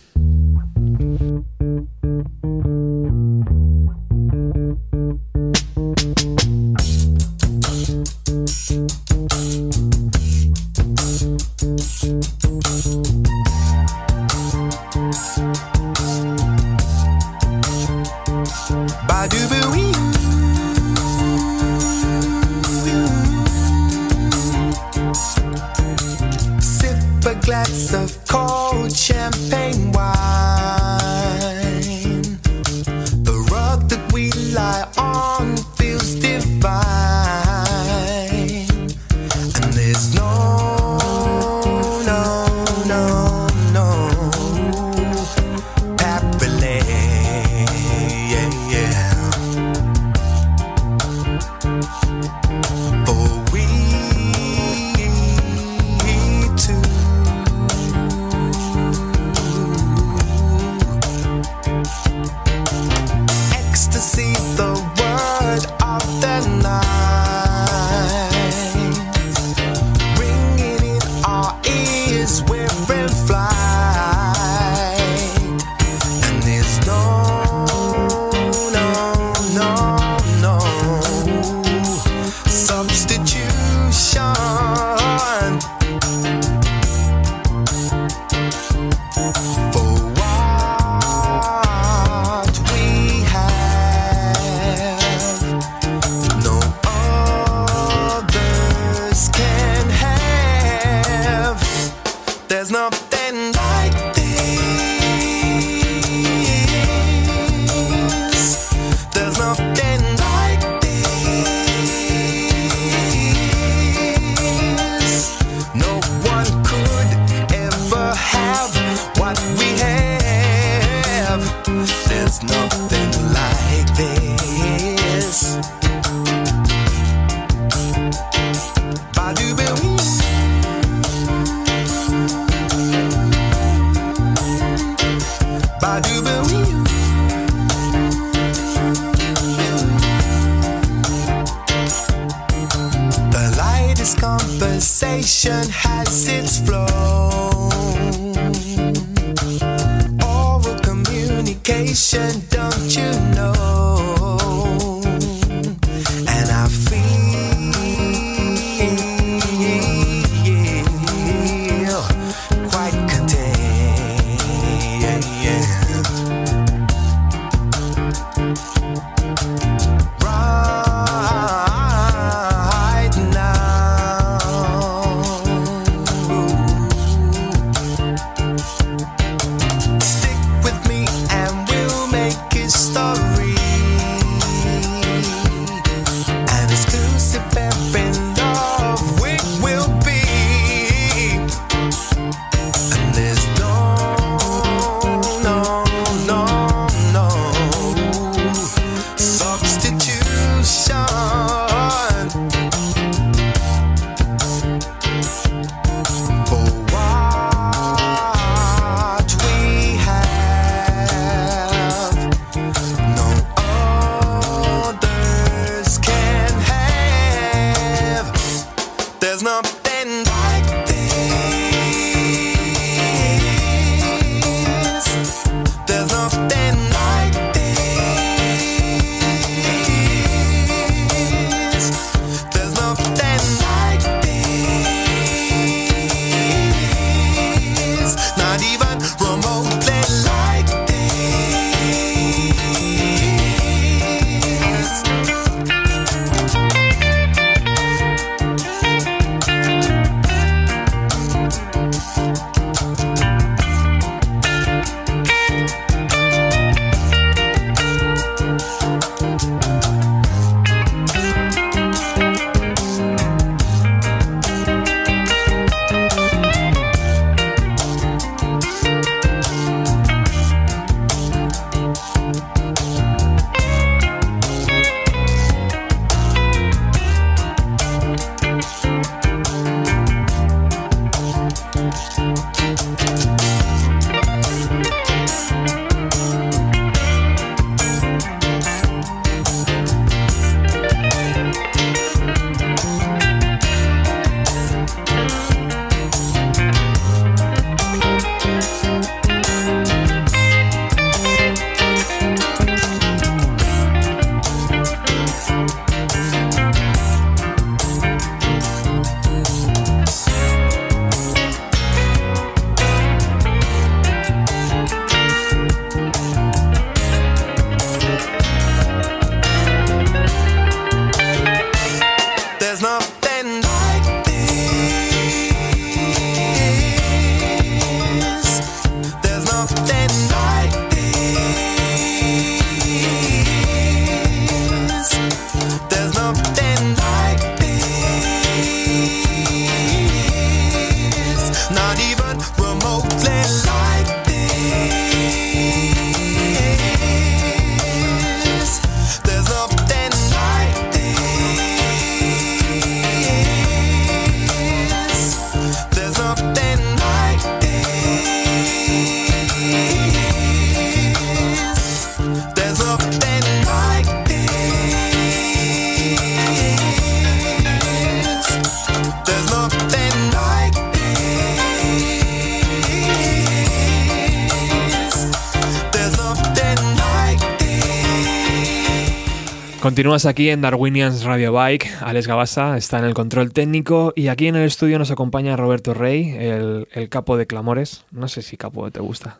Continúas 380.04 380.26
aquí 380.26 380.50
en 380.50 380.60
Darwinians 380.60 381.24
Radio 381.24 381.50
Bike. 381.54 381.88
Alex 382.02 382.26
Gabasa 382.26 382.76
está 382.76 382.98
en 382.98 383.06
el 383.06 383.14
control 383.14 383.54
técnico 383.54 384.12
y 384.14 384.28
aquí 384.28 384.48
en 384.48 384.54
el 384.54 384.66
estudio 384.66 384.98
nos 384.98 385.10
acompaña 385.10 385.56
Roberto 385.56 385.94
Rey, 385.94 386.28
el, 386.28 386.88
el 386.92 387.08
capo 387.08 387.38
de 387.38 387.46
Clamores. 387.46 388.04
No 388.10 388.28
sé 388.28 388.42
si 388.42 388.58
capo 388.58 388.90
te 388.90 389.00
gusta. 389.00 389.38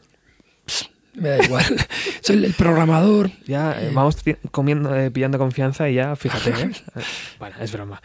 Me 1.14 1.28
da 1.30 1.44
igual. 1.44 1.64
Soy 2.22 2.44
el 2.44 2.54
programador. 2.54 3.30
Ya 3.46 3.80
eh, 3.80 3.90
vamos 3.92 4.16
pi- 4.22 4.36
comiendo, 4.50 4.94
eh, 4.96 5.10
pillando 5.12 5.38
confianza 5.38 5.88
y 5.88 5.94
ya, 5.94 6.16
fíjate. 6.16 6.50
¿eh? 6.50 6.70
Eh, 6.96 7.00
bueno, 7.38 7.54
es 7.60 7.72
broma. 7.72 8.02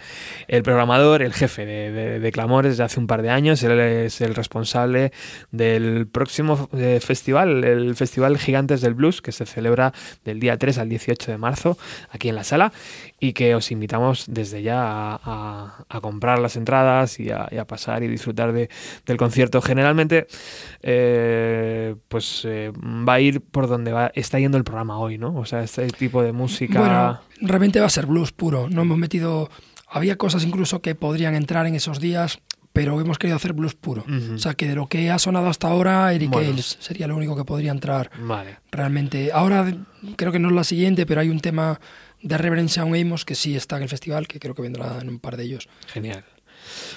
El 0.48 0.62
programador, 0.62 1.22
el 1.24 1.34
jefe 1.34 1.66
de, 1.66 1.92
de- 1.92 2.20
de 2.20 2.32
Clamores 2.32 2.74
desde 2.74 2.84
hace 2.84 3.00
un 3.00 3.08
par 3.08 3.22
de 3.24 3.32
años, 3.32 3.64
él 3.64 3.80
es 3.80 4.22
el 4.22 4.36
responsable 4.36 5.12
del 5.52 6.08
próximo 6.08 6.70
eh, 6.78 7.00
festival, 7.04 7.64
el 7.64 7.96
Festival 7.96 8.38
Gigantes 8.38 8.82
del 8.82 8.94
Blues, 8.94 9.22
que 9.22 9.32
se 9.32 9.46
celebra 9.48 9.92
del 10.24 10.40
día 10.40 10.58
3 10.58 10.78
al 10.78 10.90
18 10.90 11.32
de 11.32 11.38
marzo 11.40 11.78
aquí 12.12 12.30
en 12.30 12.36
la 12.36 12.44
sala 12.44 12.72
y 13.20 13.34
que 13.34 13.54
os 13.56 13.72
invitamos 13.72 14.26
desde 14.30 14.62
ya 14.62 14.82
a, 14.82 15.20
a- 15.24 15.86
a 15.90 16.02
comprar 16.02 16.40
las 16.40 16.56
entradas 16.56 17.20
y 17.20 17.32
a, 17.32 17.48
y 17.52 17.58
a 17.58 17.66
pasar 17.66 18.04
y 18.04 18.08
disfrutar 18.08 18.54
de- 18.54 18.70
del 19.06 19.18
concierto. 19.18 19.62
Generalmente, 19.62 20.28
eh, 20.82 21.96
pues 22.08 22.44
eh, 22.46 22.72
va 22.78 23.14
a 23.14 23.20
ir 23.20 23.42
por 23.42 23.68
donde 23.68 23.92
va, 23.92 24.12
está 24.16 24.40
yendo 24.40 24.58
el 24.58 24.64
programa 24.64 24.98
hoy, 25.00 25.18
¿no? 25.18 25.36
O 25.36 25.46
sea, 25.46 25.62
este 25.64 25.88
tipo 25.88 26.22
de 26.24 26.32
música. 26.32 26.80
Bueno, 26.80 27.20
realmente 27.42 27.80
va 27.80 27.88
a 27.88 27.90
ser 27.90 28.06
blues 28.06 28.32
puro. 28.32 28.68
No 28.70 28.82
hemos 28.84 28.98
metido. 28.98 29.50
Había 29.90 30.18
cosas 30.18 30.44
incluso 30.44 30.82
que 30.82 30.96
podrían 30.96 31.36
entrar 31.36 31.66
en 31.66 31.76
esos 31.76 32.00
días, 32.00 32.40
pero 32.74 33.00
hemos 33.02 33.18
querido 33.18 33.36
hacer 33.36 33.54
blues 33.54 33.74
puro. 33.76 34.06
O 34.36 34.38
sea, 34.38 34.54
que 34.54 34.68
de 34.68 34.76
lo 34.76 34.88
que 34.88 35.10
ha 35.10 35.18
sonado 35.20 35.48
hasta 35.48 35.68
ahora, 35.68 36.14
Eric 36.14 36.30
Bueno. 36.30 36.48
Ailes 36.50 36.78
sería 36.80 37.08
lo 37.08 37.16
único 37.18 37.36
que 37.36 37.44
podría 37.44 37.72
entrar 37.72 38.12
Vale. 38.22 38.58
realmente. 38.72 39.32
Ahora 39.34 39.66
creo 40.16 40.32
que 40.32 40.38
no 40.40 40.50
es 40.50 40.56
la 40.56 40.64
siguiente, 40.64 41.06
pero 41.08 41.22
hay 41.22 41.30
un 41.30 41.40
tema 41.40 41.80
de 42.22 42.38
Reverend 42.38 42.70
Sound 42.70 42.96
Amos 42.96 43.26
que 43.26 43.36
sí 43.36 43.56
está 43.56 43.78
en 43.78 43.84
el 43.84 43.90
festival, 43.90 44.28
que 44.28 44.40
creo 44.40 44.56
que 44.56 44.62
vendrá 44.62 45.00
en 45.02 45.10
un 45.10 45.20
par 45.20 45.38
de 45.38 45.44
ellos. 45.44 45.68
Genial. 45.88 46.24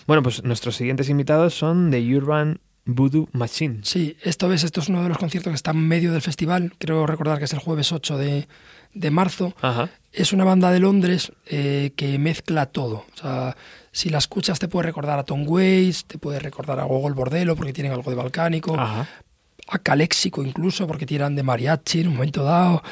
Bueno, 0.06 0.22
pues 0.22 0.42
nuestros 0.42 0.76
siguientes 0.76 1.08
invitados 1.08 1.54
son 1.54 1.90
The 1.90 2.16
Urban 2.16 2.60
Voodoo 2.84 3.28
Machine. 3.32 3.80
Sí, 3.82 4.16
esto 4.22 4.48
ves, 4.48 4.64
esto 4.64 4.80
es 4.80 4.88
uno 4.88 5.02
de 5.02 5.08
los 5.08 5.18
conciertos 5.18 5.50
que 5.52 5.56
está 5.56 5.70
en 5.70 5.86
medio 5.86 6.12
del 6.12 6.20
festival. 6.22 6.72
Creo 6.78 7.06
recordar 7.06 7.38
que 7.38 7.44
es 7.44 7.52
el 7.52 7.60
jueves 7.60 7.92
8 7.92 8.18
de, 8.18 8.48
de 8.92 9.10
marzo. 9.10 9.54
Ajá. 9.60 9.88
Es 10.12 10.32
una 10.32 10.44
banda 10.44 10.70
de 10.72 10.80
Londres 10.80 11.32
eh, 11.46 11.92
que 11.96 12.18
mezcla 12.18 12.66
todo. 12.66 13.06
O 13.14 13.16
sea, 13.16 13.56
si 13.92 14.10
la 14.10 14.18
escuchas 14.18 14.58
te 14.58 14.68
puede 14.68 14.86
recordar 14.86 15.18
a 15.18 15.24
Tom 15.24 15.44
Waits, 15.46 16.06
te 16.06 16.18
puede 16.18 16.40
recordar 16.40 16.80
a 16.80 16.84
Gogol 16.84 17.14
Bordello 17.14 17.54
porque 17.54 17.72
tienen 17.72 17.92
algo 17.92 18.10
de 18.10 18.16
balcánico, 18.16 18.78
Ajá. 18.78 19.08
a 19.68 19.78
Caléxico 19.78 20.42
incluso 20.42 20.86
porque 20.86 21.06
tiran 21.06 21.36
de 21.36 21.42
mariachi 21.44 22.00
en 22.00 22.08
un 22.08 22.14
momento 22.14 22.42
dado. 22.42 22.82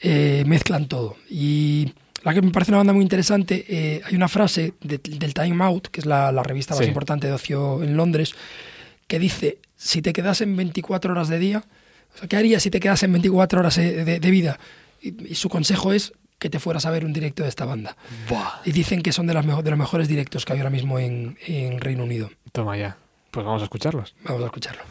Eh, 0.00 0.44
mezclan 0.46 0.86
todo. 0.88 1.16
Y 1.28 1.92
la 2.22 2.32
que 2.34 2.42
me 2.42 2.50
parece 2.50 2.70
una 2.70 2.78
banda 2.78 2.92
muy 2.92 3.02
interesante, 3.02 3.64
eh, 3.68 4.00
hay 4.04 4.14
una 4.14 4.28
frase 4.28 4.74
de- 4.80 4.98
del 4.98 5.34
Time 5.34 5.64
Out, 5.64 5.88
que 5.88 6.00
es 6.00 6.06
la, 6.06 6.30
la 6.32 6.42
revista 6.42 6.74
más 6.74 6.84
Sí. 6.84 6.88
importante 6.88 7.26
de 7.26 7.32
ocio 7.32 7.82
en 7.82 7.96
Londres, 7.96 8.34
que 9.06 9.18
dice, 9.18 9.58
si 9.76 10.02
te 10.02 10.12
quedas 10.12 10.40
en 10.40 10.56
24 10.56 11.12
horas 11.12 11.28
de 11.28 11.38
día, 11.38 11.64
o 12.14 12.18
sea, 12.18 12.28
¿qué 12.28 12.36
harías 12.36 12.62
si 12.62 12.70
te 12.70 12.80
quedas 12.80 13.02
en 13.02 13.12
24 13.12 13.60
horas 13.60 13.76
eh, 13.78 14.04
de, 14.04 14.20
de 14.20 14.30
vida? 14.30 14.58
Y, 15.02 15.32
y 15.32 15.34
su 15.34 15.48
consejo 15.48 15.92
es 15.92 16.12
que 16.38 16.48
te 16.50 16.60
fueras 16.60 16.86
a 16.86 16.90
ver 16.90 17.04
un 17.04 17.12
directo 17.12 17.42
de 17.42 17.48
esta 17.48 17.64
banda. 17.64 17.96
Y 18.64 18.70
dicen 18.72 19.02
que 19.02 19.10
son 19.12 19.26
de, 19.26 19.34
las 19.34 19.44
mejo- 19.44 19.62
de 19.62 19.70
los 19.70 19.78
mejores 19.78 20.06
directos 20.06 20.44
que 20.44 20.52
hay 20.52 20.58
ahora 20.60 20.70
mismo 20.70 20.98
en, 21.00 21.36
en 21.46 21.80
Reino 21.80 22.04
Unido. 22.04 22.30
Toma 22.52 22.76
ya. 22.76 22.96
Pues 23.32 23.44
vamos 23.44 23.62
a 23.62 23.64
escucharlos. 23.64 24.14
Vamos 24.24 24.42
a 24.42 24.46
escucharlo. 24.46 24.82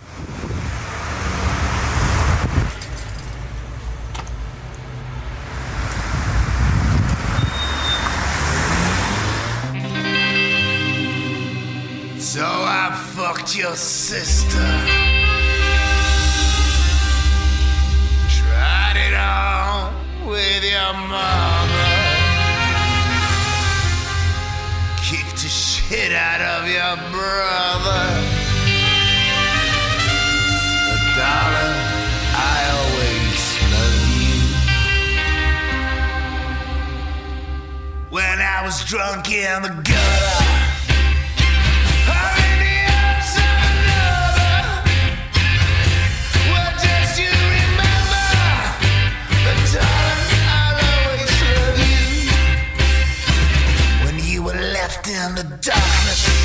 So 12.33 12.43
I 12.43 12.91
fucked 13.15 13.55
your 13.55 13.77
sister. 13.77 14.67
Tried 18.27 18.97
it 18.97 19.13
on 19.15 19.93
with 20.27 20.61
your 20.61 20.93
mother. 21.07 21.93
Kicked 25.01 25.41
the 25.41 25.47
shit 25.47 26.11
out 26.11 26.41
of 26.41 26.67
your 26.67 26.97
brother. 27.15 28.05
But 30.83 31.01
darling, 31.15 31.79
I 32.35 32.57
always 32.75 33.41
loved 33.71 34.09
you. 34.19 34.39
When 38.09 38.37
I 38.41 38.61
was 38.65 38.83
drunk 38.83 39.31
in 39.31 39.61
the 39.61 39.69
gutter. 39.69 40.66
In 55.37 55.51
the 55.51 56.36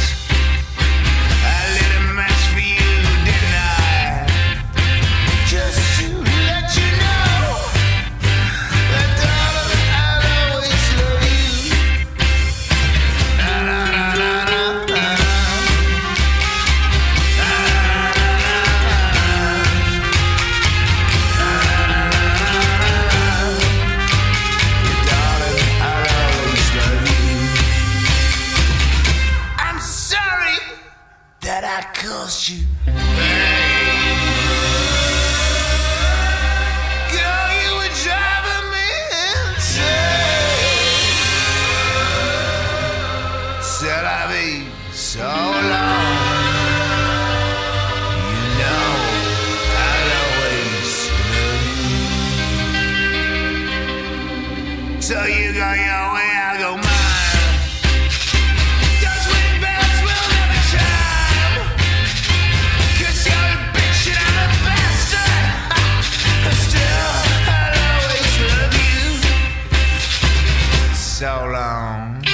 So 71.22 71.46
long. 71.46 72.31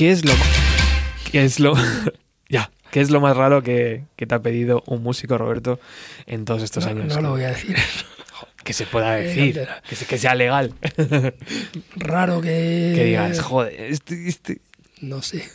¿Qué 0.00 0.10
es 0.12 0.24
lo 0.24 0.32
qué 1.30 1.44
es 1.44 1.60
lo 1.60 1.74
ya, 2.48 2.70
qué 2.90 3.02
es 3.02 3.10
lo 3.10 3.20
más 3.20 3.36
raro 3.36 3.62
que, 3.62 4.04
que 4.16 4.24
te 4.26 4.34
ha 4.34 4.40
pedido 4.40 4.82
un 4.86 5.02
músico 5.02 5.36
Roberto 5.36 5.78
en 6.24 6.46
todos 6.46 6.62
estos 6.62 6.84
No, 6.86 6.90
años? 6.92 7.14
no 7.14 7.20
lo 7.20 7.30
voy 7.32 7.42
a 7.44 7.48
decir. 7.48 7.76
Que 8.64 8.72
se 8.72 8.86
pueda 8.86 9.18
Eh, 9.18 9.24
decir, 9.24 9.68
que, 9.88 9.96
se- 9.96 10.06
que 10.06 10.16
sea 10.18 10.34
legal. 10.34 10.72
Raro 11.96 12.40
que... 12.40 12.92
que 12.94 13.04
digas, 13.04 13.40
joder, 13.40 13.78
este, 13.78 14.26
este- 14.26 14.60
No 15.02 15.20
sé. 15.22 15.46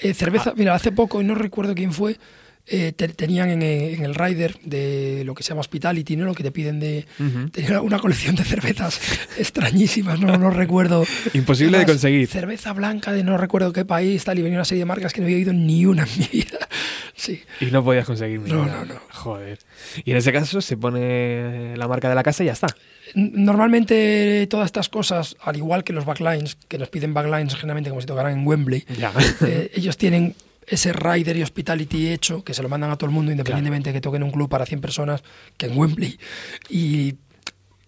Eh, 0.00 0.14
cerveza, 0.14 0.54
mira, 0.56 0.74
hace 0.74 0.90
poco, 0.92 1.20
y 1.20 1.24
no 1.24 1.34
recuerdo 1.36 1.74
quién 1.74 1.92
fue, 1.92 2.16
eh, 2.66 2.92
te- 2.92 3.08
tenían 3.08 3.50
en, 3.50 3.62
eh, 3.62 3.94
en 3.94 4.04
el 4.04 4.14
rider 4.14 4.56
de 4.64 5.22
lo 5.24 5.34
que 5.34 5.42
se 5.42 5.50
llama 5.50 5.60
hospitality, 5.62 6.16
¿no? 6.16 6.24
Lo 6.26 6.34
que 6.34 6.42
te 6.44 6.52
piden 6.52 6.78
de... 6.80 7.06
Ujú. 7.18 7.48
Tenía 7.50 7.80
una 7.82 7.98
colección 7.98 8.36
de 8.36 8.44
cervezas 8.44 9.00
extrañísimas, 9.36 10.20
no, 10.20 10.36
no 10.38 10.50
recuerdo. 10.50 11.04
Imposible 11.34 11.72
de 11.72 11.84
Además, 11.84 11.92
conseguir. 11.94 12.28
Cerveza 12.28 12.72
blanca 12.72 13.12
de 13.12 13.24
no 13.24 13.36
recuerdo 13.36 13.72
qué 13.72 13.84
país, 13.84 14.24
tal, 14.24 14.38
y 14.38 14.42
venía 14.42 14.58
una 14.58 14.64
serie 14.64 14.80
de 14.82 14.86
marcas 14.86 15.12
que 15.12 15.20
no 15.20 15.26
había 15.26 15.36
oído 15.38 15.52
ni 15.52 15.84
una 15.86 16.04
en 16.04 16.18
mi 16.18 16.28
vida. 16.32 16.58
Sí. 17.14 17.40
Y 17.60 17.66
no 17.66 17.84
podías 17.84 18.04
conseguir 18.06 18.40
No, 18.40 18.64
no, 18.66 18.84
no. 18.84 18.94
Joder. 19.10 19.58
Y 20.04 20.10
en 20.10 20.16
ese 20.16 20.32
caso 20.32 20.60
se 20.60 20.76
pone 20.76 21.76
la 21.76 21.86
marca 21.86 22.08
de 22.08 22.16
la 22.16 22.22
casa 22.24 22.42
y 22.42 22.46
ya 22.46 22.52
está. 22.52 22.66
Normalmente 23.14 24.46
todas 24.48 24.66
estas 24.66 24.88
cosas, 24.88 25.36
al 25.42 25.56
igual 25.56 25.84
que 25.84 25.92
los 25.92 26.04
backlines, 26.04 26.56
que 26.68 26.78
nos 26.78 26.88
piden 26.88 27.12
backlines 27.12 27.54
generalmente 27.54 27.90
como 27.90 28.00
si 28.00 28.06
tocaran 28.06 28.32
en 28.38 28.46
Wembley, 28.46 28.84
Ya. 28.98 29.12
eh, 29.46 29.70
ellos 29.76 29.96
tienen 29.98 30.34
ese 30.74 30.92
rider 30.92 31.36
y 31.36 31.42
hospitality 31.42 32.12
hecho, 32.12 32.42
que 32.44 32.54
se 32.54 32.62
lo 32.62 32.68
mandan 32.68 32.90
a 32.90 32.96
todo 32.96 33.08
el 33.08 33.14
mundo, 33.14 33.30
independientemente 33.32 33.90
de 33.90 33.94
que 33.94 34.00
toquen 34.00 34.22
un 34.22 34.30
club 34.30 34.48
para 34.48 34.66
100 34.66 34.80
personas, 34.80 35.22
que 35.56 35.66
en 35.66 35.76
Wembley. 35.78 36.18
Y 36.68 37.16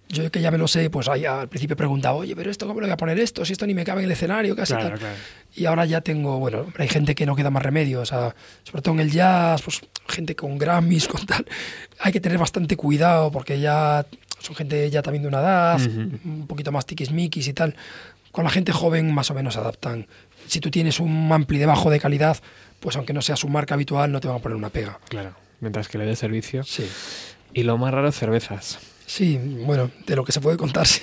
yo 0.09 0.31
que 0.31 0.40
ya 0.40 0.51
me 0.51 0.59
lo 0.59 0.69
sé, 0.69 0.90
pues 0.90 1.09
ahí 1.09 1.24
al 1.24 1.48
principio 1.48 1.77
preguntaba, 1.77 2.16
oye, 2.16 2.36
pero 2.36 2.51
esto, 2.51 2.66
¿cómo 2.66 2.81
le 2.81 2.86
voy 2.86 2.93
a 2.93 2.97
poner 2.97 3.19
esto? 3.19 3.44
Si 3.44 3.52
esto 3.52 3.66
ni 3.66 3.74
me 3.74 3.85
cabe 3.85 4.01
en 4.01 4.05
el 4.06 4.12
escenario, 4.12 4.55
casi 4.55 4.74
Claro, 4.74 4.90
tal. 4.90 4.98
claro. 4.98 5.15
Y 5.56 5.65
ahora 5.66 5.86
ya 5.86 6.02
tengo, 6.02 6.39
bueno, 6.39 6.66
hay 6.78 6.89
gente 6.89 7.15
que 7.15 7.27
no 7.27 7.35
queda 7.35 7.51
más 7.51 7.62
remedio, 7.62 8.01
o 8.02 8.06
sea, 8.06 8.35
sobre 8.65 8.82
todo 8.82 8.94
en 8.94 9.01
el 9.01 9.11
jazz, 9.11 9.62
pues 9.62 9.81
gente 10.09 10.36
con 10.36 10.59
Grammys, 10.59 11.09
con 11.09 11.24
tal. 11.27 11.47
Hay 12.01 12.12
que 12.12 12.20
tener 12.20 12.39
bastante 12.39 12.77
cuidado 12.77 13.31
porque 13.32 13.59
ya 13.61 14.06
son 14.40 14.55
gente 14.55 14.90
ya 14.90 15.01
también 15.02 15.23
de 15.23 15.28
una 15.28 15.40
edad, 15.40 15.81
un 16.24 16.47
poquito 16.47 16.70
más 16.70 16.85
tiquismiquis 16.86 17.48
y 17.48 17.52
tal. 17.55 17.74
Con 18.31 18.44
la 18.44 18.51
gente 18.51 18.73
joven 18.73 19.12
más 19.15 19.31
o 19.31 19.35
menos 19.35 19.55
se 19.55 19.61
adaptan. 19.61 20.06
Si 20.47 20.61
tú 20.61 20.70
tienes 20.70 21.01
un 21.01 21.31
ampli 21.32 21.56
de 21.59 21.66
bajo 21.66 21.89
de 21.89 21.98
calidad, 21.98 22.36
pues 22.85 22.97
aunque 22.97 23.15
no 23.15 23.23
sea 23.23 23.35
su 23.35 23.48
marca 23.48 23.73
habitual, 23.74 24.12
no 24.12 24.20
te 24.20 24.28
van 24.28 24.36
a 24.36 24.40
poner 24.40 24.56
una 24.56 24.69
pega. 24.69 25.01
Claro, 25.09 25.35
mientras 25.61 25.89
que 25.89 25.97
le 25.97 26.05
dé 26.05 26.15
servicio. 26.16 26.62
Sí. 26.65 26.86
Y 27.55 27.62
lo 27.62 27.78
más 27.78 27.94
raro, 27.94 28.12
cervezas. 28.12 28.78
Sí, 29.06 29.40
bueno, 29.65 29.90
de 30.06 30.16
lo 30.16 30.23
que 30.24 30.32
se 30.32 30.40
puede 30.43 30.59
contar, 30.59 30.86
sí. 30.86 31.01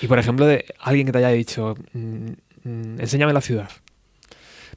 Y 0.00 0.06
por 0.06 0.20
ejemplo, 0.20 0.46
de 0.46 0.64
alguien 0.78 1.06
que 1.06 1.12
te 1.12 1.18
haya 1.18 1.30
dicho, 1.30 1.74
mm, 1.92 1.98
mm, 2.62 3.00
enséñame 3.00 3.32
la 3.32 3.40
ciudad. 3.40 3.68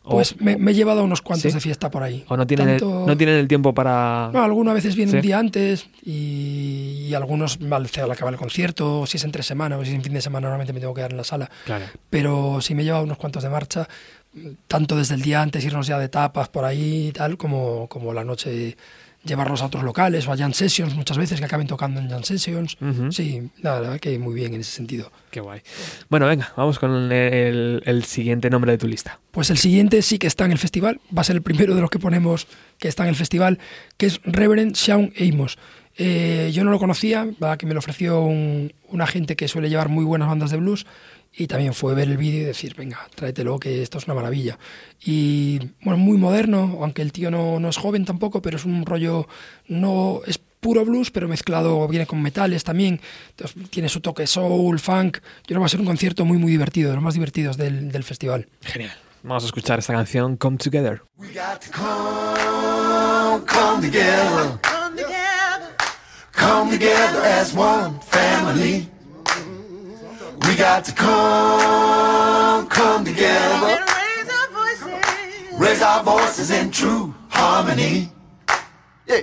O- 0.04 0.14
Pues 0.14 0.42
me, 0.42 0.58
me 0.58 0.72
he 0.72 0.74
llevado 0.74 1.04
unos 1.04 1.22
cuantos 1.22 1.52
¿Sí? 1.52 1.56
de 1.56 1.62
fiesta 1.62 1.92
por 1.92 2.02
ahí. 2.02 2.26
O 2.28 2.36
no 2.36 2.48
tienen, 2.48 2.70
Tanto- 2.70 3.02
el, 3.02 3.06
no 3.06 3.16
tienen 3.18 3.36
el 3.36 3.48
tiempo 3.48 3.72
para... 3.76 4.32
No, 4.34 4.42
algunas 4.44 4.74
veces 4.74 4.96
viene 4.96 5.12
Sí. 5.12 5.18
un 5.18 5.22
día 5.22 5.38
antes 5.38 5.86
y, 6.04 7.06
y 7.08 7.14
algunos 7.14 7.60
al, 7.62 7.72
al 7.74 8.12
acabar 8.12 8.34
el 8.34 8.40
concierto, 8.40 9.06
si 9.06 9.18
es 9.18 9.24
entre 9.26 9.44
semana 9.44 9.78
o 9.78 9.84
si 9.84 9.92
es 9.92 9.96
en 9.96 10.02
fin 10.04 10.14
de 10.14 10.22
semana, 10.22 10.46
normalmente 10.48 10.74
me 10.74 10.80
tengo 10.80 10.96
que 10.96 11.00
quedar 11.02 11.12
en 11.12 11.18
la 11.18 11.24
sala. 11.24 11.52
Claro. 11.66 11.86
Pero 12.10 12.62
sí 12.62 12.74
me 12.74 12.82
he 12.82 12.86
llevado 12.86 13.04
unos 13.04 13.18
cuantos 13.20 13.44
de 13.44 13.50
marcha, 13.50 13.88
tanto 14.68 14.96
desde 14.96 15.16
el 15.16 15.22
día 15.22 15.42
antes, 15.42 15.64
irnos 15.66 15.88
ya 15.88 16.00
de 16.00 16.10
tapas 16.10 16.50
por 16.50 16.66
ahí 16.66 17.08
y 17.08 17.12
tal, 17.12 17.38
como, 17.38 17.88
como 17.88 18.14
la 18.14 18.24
noche 18.24 18.78
llevarlos 19.24 19.62
a 19.62 19.66
otros 19.68 19.84
locales 19.84 20.28
o 20.28 20.32
a 20.32 20.38
Jam 20.38 20.54
Sessions 20.54 20.96
muchas 20.96 21.18
veces, 21.18 21.40
que 21.40 21.46
acaben 21.46 21.68
tocando 21.68 22.00
en 22.00 22.10
Jam 22.10 22.24
Sessions. 22.24 22.78
Sí, 23.12 23.50
la 23.62 23.80
verdad 23.80 24.00
que 24.00 24.18
muy 24.18 24.34
bien 24.34 24.54
en 24.54 24.62
ese 24.62 24.72
sentido. 24.72 25.12
Qué 25.30 25.40
guay. 25.40 25.62
Bueno, 26.10 26.28
venga, 26.28 26.52
vamos 26.58 26.80
con 26.80 27.12
el, 27.12 27.84
el 27.86 28.04
siguiente 28.04 28.50
nombre 28.50 28.72
de 28.72 28.78
tu 28.78 28.88
lista. 28.88 29.20
Pues 29.32 29.50
el 29.50 29.58
siguiente 29.58 30.02
sí 30.02 30.18
que 30.18 30.28
está 30.28 30.46
en 30.46 30.52
el 30.52 30.58
festival, 30.58 31.00
va 31.16 31.22
a 31.22 31.26
ser 31.26 31.36
el 31.36 31.42
primero 31.42 31.76
de 31.76 31.82
los 31.82 31.90
que 31.90 32.00
ponemos 32.00 32.48
que 32.80 32.88
está 32.88 33.04
en 33.04 33.10
el 33.10 33.16
festival, 33.16 33.60
que 33.98 34.08
es 34.08 34.22
Reverend 34.24 34.76
Sean 34.76 35.14
Amos. 35.20 35.58
Eh, 35.98 36.50
yo 36.54 36.64
no 36.64 36.72
lo 36.72 36.80
conocía, 36.80 37.26
¿verdad? 37.26 37.58
que 37.58 37.66
me 37.66 37.74
lo 37.74 37.80
ofreció 37.80 38.22
un, 38.22 38.74
un 38.88 39.02
agente 39.02 39.36
que 39.36 39.48
suele 39.48 39.70
llevar 39.70 39.90
muy 39.90 40.06
buenas 40.06 40.30
bandas 40.30 40.50
de 40.50 40.58
blues 40.58 40.86
y 41.34 41.48
también 41.48 41.74
fue 41.74 41.96
ver 41.96 42.10
el 42.10 42.18
vídeo 42.18 42.42
y 42.42 42.46
decir, 42.46 42.76
venga, 42.76 43.08
tráetelo, 43.16 43.60
que 43.60 43.82
esto 43.82 43.98
es 43.98 44.06
una 44.06 44.16
maravilla. 44.16 44.60
Y 45.00 45.60
bueno, 45.82 45.98
muy 45.98 46.18
moderno, 46.18 46.80
aunque 46.82 47.02
el 47.02 47.12
tío 47.12 47.32
no, 47.32 47.60
no 47.60 47.70
es 47.70 47.78
joven 47.78 48.06
tampoco, 48.06 48.42
pero 48.42 48.58
es 48.58 48.66
un 48.66 48.86
rollo, 48.86 49.28
no 49.68 50.22
es 50.26 50.38
puro 50.38 50.86
blues, 50.86 51.10
pero 51.10 51.28
mezclado, 51.28 51.88
viene 51.88 52.06
con 52.06 52.22
metales 52.22 52.64
también, 52.64 53.02
entonces 53.32 53.70
tiene 53.70 53.90
su 53.90 54.02
toque 54.02 54.28
soul, 54.28 54.80
funk. 54.80 55.18
Yo 55.18 55.22
creo 55.46 55.58
que 55.58 55.60
va 55.60 55.66
a 55.66 55.70
ser 55.70 55.80
un 55.80 55.86
concierto 55.88 56.26
muy, 56.26 56.38
muy 56.38 56.52
divertido, 56.52 56.90
de 56.90 56.96
los 56.96 57.04
más 57.04 57.16
divertidos 57.16 57.58
del, 57.58 57.92
del 57.92 58.04
festival. 58.04 58.48
Genial. 58.62 58.94
Vamos 59.24 59.44
a 59.44 59.46
escuchar 59.48 59.80
esta 59.80 59.94
canción, 59.94 60.36
Come 60.36 60.58
Together. 60.58 61.02
Come, 61.16 61.30
come 63.46 63.88
together. 63.88 64.60
Come 64.62 64.96
together. 64.98 65.76
Come 66.32 66.72
together 66.72 67.24
as 67.24 67.54
one 67.56 68.00
family. 68.02 68.90
We 70.48 70.56
got 70.56 70.86
to 70.86 70.92
come, 70.94 72.68
come 72.68 73.06
together. 73.06 73.86
Raise 73.86 74.30
our 74.30 74.48
voices. 74.50 75.60
Raise 75.60 75.82
our 75.82 76.04
voices 76.04 76.52
in 76.52 76.72
true 76.72 77.14
harmony. 77.30 78.12
Yeah. 79.06 79.22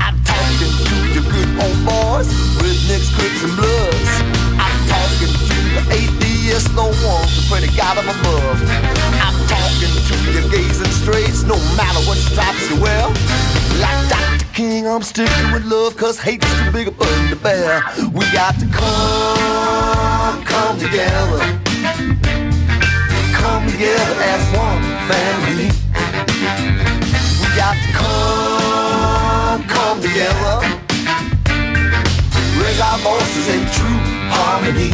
I'm 0.00 0.22
talking 0.24 0.72
to 0.88 0.96
your 1.14 1.24
good 1.24 1.48
old 1.60 1.78
boys, 1.84 2.28
rednecks, 2.60 3.08
crips, 3.16 3.42
and 3.44 3.56
bloods. 3.56 4.10
I'm 4.60 4.78
talking 4.88 5.32
to 5.32 5.56
the 5.76 5.82
atheists, 5.92 6.68
the 6.68 6.82
ones 6.82 7.30
who 7.36 7.42
pray 7.50 7.66
to 7.66 7.76
God 7.76 7.98
up 7.98 8.04
above. 8.04 8.62
I'm 9.20 9.43
talking 9.84 10.24
to 10.24 10.32
your 10.32 10.48
gays 10.50 10.80
and 10.80 10.92
straights, 10.92 11.42
no 11.42 11.56
matter 11.76 12.00
what 12.06 12.16
stripes 12.16 12.70
you 12.70 12.80
wear. 12.80 13.08
Like 13.80 14.08
Dr. 14.08 14.46
King, 14.52 14.86
I'm 14.86 15.02
sticking 15.02 15.52
with 15.52 15.64
love, 15.64 15.96
cause 15.96 16.18
hate 16.18 16.44
is 16.44 16.52
too 16.60 16.72
big 16.72 16.88
a 16.88 16.90
burden 16.90 17.28
to 17.28 17.36
bear. 17.36 17.82
We 18.12 18.24
got 18.32 18.58
to 18.60 18.66
come, 18.66 20.44
come 20.44 20.78
together. 20.78 21.40
Come 23.34 23.70
together 23.70 24.16
as 24.32 24.42
one 24.56 24.82
family. 25.10 25.70
We 27.40 27.46
got 27.56 27.76
to 27.76 27.90
come, 27.92 29.64
come 29.68 30.00
together. 30.00 30.60
Raise 32.60 32.80
our 32.80 32.98
voices 32.98 33.48
in 33.48 33.60
true 33.76 34.00
harmony. 34.30 34.92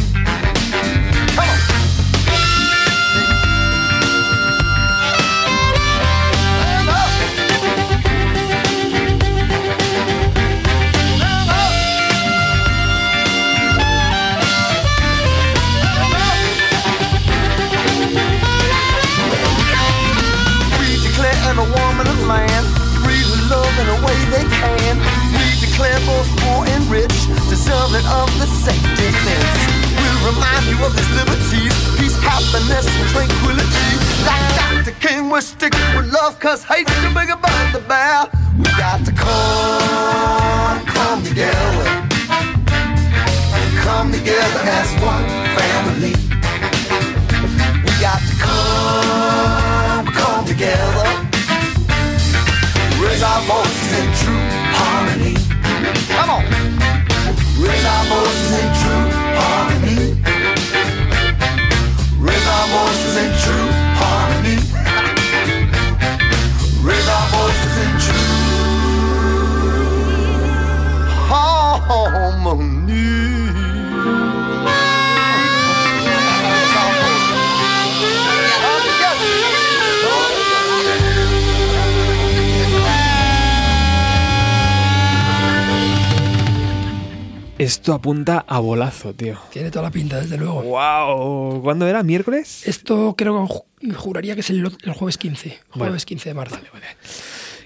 A 23.91 23.97
way 24.07 24.19
they 24.31 24.47
can. 24.47 24.97
We 25.35 25.47
declare 25.59 25.99
both 26.07 26.29
poor 26.41 26.67
and 26.67 26.85
rich 26.87 27.17
deserving 27.51 28.07
of 28.07 28.29
the 28.39 28.47
same 28.47 28.83
defense. 28.95 29.55
We'll 29.99 30.33
remind 30.33 30.65
you 30.71 30.79
of 30.85 30.95
these 30.95 31.11
liberties, 31.19 31.75
peace, 31.99 32.17
happiness, 32.23 32.87
and 32.87 33.09
tranquility. 33.11 33.91
Like 34.27 34.47
Dr. 34.59 34.95
King, 35.03 35.29
we're 35.29 35.41
sticking 35.41 35.91
with 35.97 36.13
love, 36.13 36.39
cause 36.39 36.63
hate's 36.65 36.93
too 37.03 37.13
big 37.15 37.31
a 37.31 37.37
burden 37.37 37.73
to 37.75 37.81
bear. 37.89 38.29
We 38.59 38.69
got 38.79 39.05
to 39.07 39.13
come, 39.13 40.87
come 40.87 41.23
together. 41.25 41.87
Come 43.83 44.13
together 44.13 44.61
as 44.79 44.89
one 45.03 45.27
family. 45.57 46.15
We 47.85 47.93
got 48.01 48.21
to 48.21 48.35
come, 48.39 50.07
come 50.15 50.45
together. 50.47 51.30
Our 53.41 53.47
voices 53.47 53.93
in 53.99 54.09
true 54.21 54.45
harmony. 54.77 55.35
Come 56.13 56.29
on. 56.29 56.45
Raise 57.57 57.87
our 57.87 58.05
voices 58.05 58.53
in 58.61 58.69
true 58.81 59.07
harmony. 59.41 60.01
Raise 62.21 62.47
our 62.47 62.67
voices 62.69 63.17
in 63.17 63.31
true 63.41 63.80
Esto 87.71 87.95
apunta 87.95 88.45
a 88.49 88.59
bolazo, 88.59 89.15
tío. 89.15 89.39
Tiene 89.53 89.71
toda 89.71 89.85
la 89.85 89.91
pinta, 89.93 90.21
desde 90.21 90.37
luego. 90.37 90.61
¡Wow! 90.61 91.63
¿Cuándo 91.63 91.87
era? 91.87 92.03
¿Miércoles? 92.03 92.67
Esto 92.67 93.15
creo 93.17 93.47
que 93.47 93.55
ju- 93.89 93.95
juraría 93.95 94.35
que 94.35 94.41
es 94.41 94.51
el, 94.51 94.59
el 94.83 94.93
jueves 94.93 95.17
15. 95.19 95.51
Jueves 95.51 95.61
Bueno. 95.77 95.97
15 96.05 96.29
de 96.31 96.35
marzo. 96.35 96.57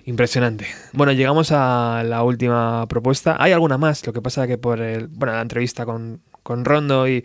Impresionante. 0.05 0.67
Bueno, 0.93 1.13
llegamos 1.13 1.53
a 1.53 2.03
la 2.05 2.23
última 2.23 2.87
propuesta. 2.87 3.39
Hay 3.41 3.53
alguna 3.53 3.79
más, 3.79 4.07
lo 4.07 4.13
que 4.13 4.21
pasa 4.21 4.47
que 4.47 4.59
por 4.59 4.79
el, 4.83 5.07
bueno, 5.07 5.33
la 5.33 5.41
entrevista 5.41 5.87
con, 5.87 6.21
con 6.43 6.67
Rondo 6.67 7.09
y, 7.09 7.25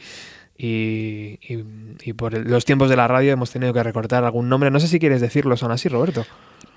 y, 0.62 1.40
y- 1.48 1.64
y 2.04 2.14
por 2.14 2.34
los 2.46 2.66
tiempos 2.66 2.90
de 2.90 2.98
la 2.98 3.08
radio 3.08 3.32
hemos 3.32 3.50
tenido 3.50 3.74
que 3.74 3.82
recortar 3.82 4.24
algún 4.26 4.50
nombre. 4.50 4.70
No 4.70 4.80
sé 4.82 4.88
si 4.90 5.00
quieres 5.00 5.22
decirlo, 5.22 5.56
son 5.58 5.72
así, 5.72 5.88
Roberto. 5.90 6.26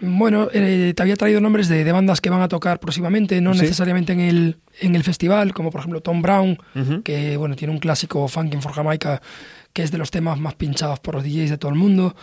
Bueno, 0.01 0.49
eh, 0.53 0.93
te 0.97 1.03
había 1.03 1.17
traído 1.17 1.41
nombres 1.41 1.69
de, 1.69 1.85
de 1.85 1.93
bandas 1.93 2.21
que 2.21 2.31
van 2.31 2.43
a 2.43 2.49
tocar 2.49 2.81
próximamente, 2.81 3.41
no 3.41 3.55
Sí. 3.55 3.61
necesariamente 3.63 4.13
en 4.13 4.21
el, 4.21 4.57
en 4.81 4.95
el 4.97 5.03
festival, 5.05 5.53
como 5.53 5.71
por 5.71 5.81
ejemplo 5.81 6.01
Tom 6.01 6.23
Brown, 6.23 6.59
que 7.05 7.37
bueno, 7.37 7.55
tiene 7.57 7.73
un 7.75 7.79
clásico 7.81 8.27
Funkin' 8.29 8.63
for 8.63 8.73
Jamaica, 8.73 9.21
que 9.73 9.83
es 9.83 9.91
de 9.93 9.99
los 9.99 10.11
temas 10.11 10.39
más 10.41 10.55
pinchados 10.55 10.99
por 11.01 11.15
los 11.15 11.25
DJs 11.25 11.51
de 11.51 11.59
todo 11.59 11.71
el 11.71 11.79
mundo. 11.79 12.15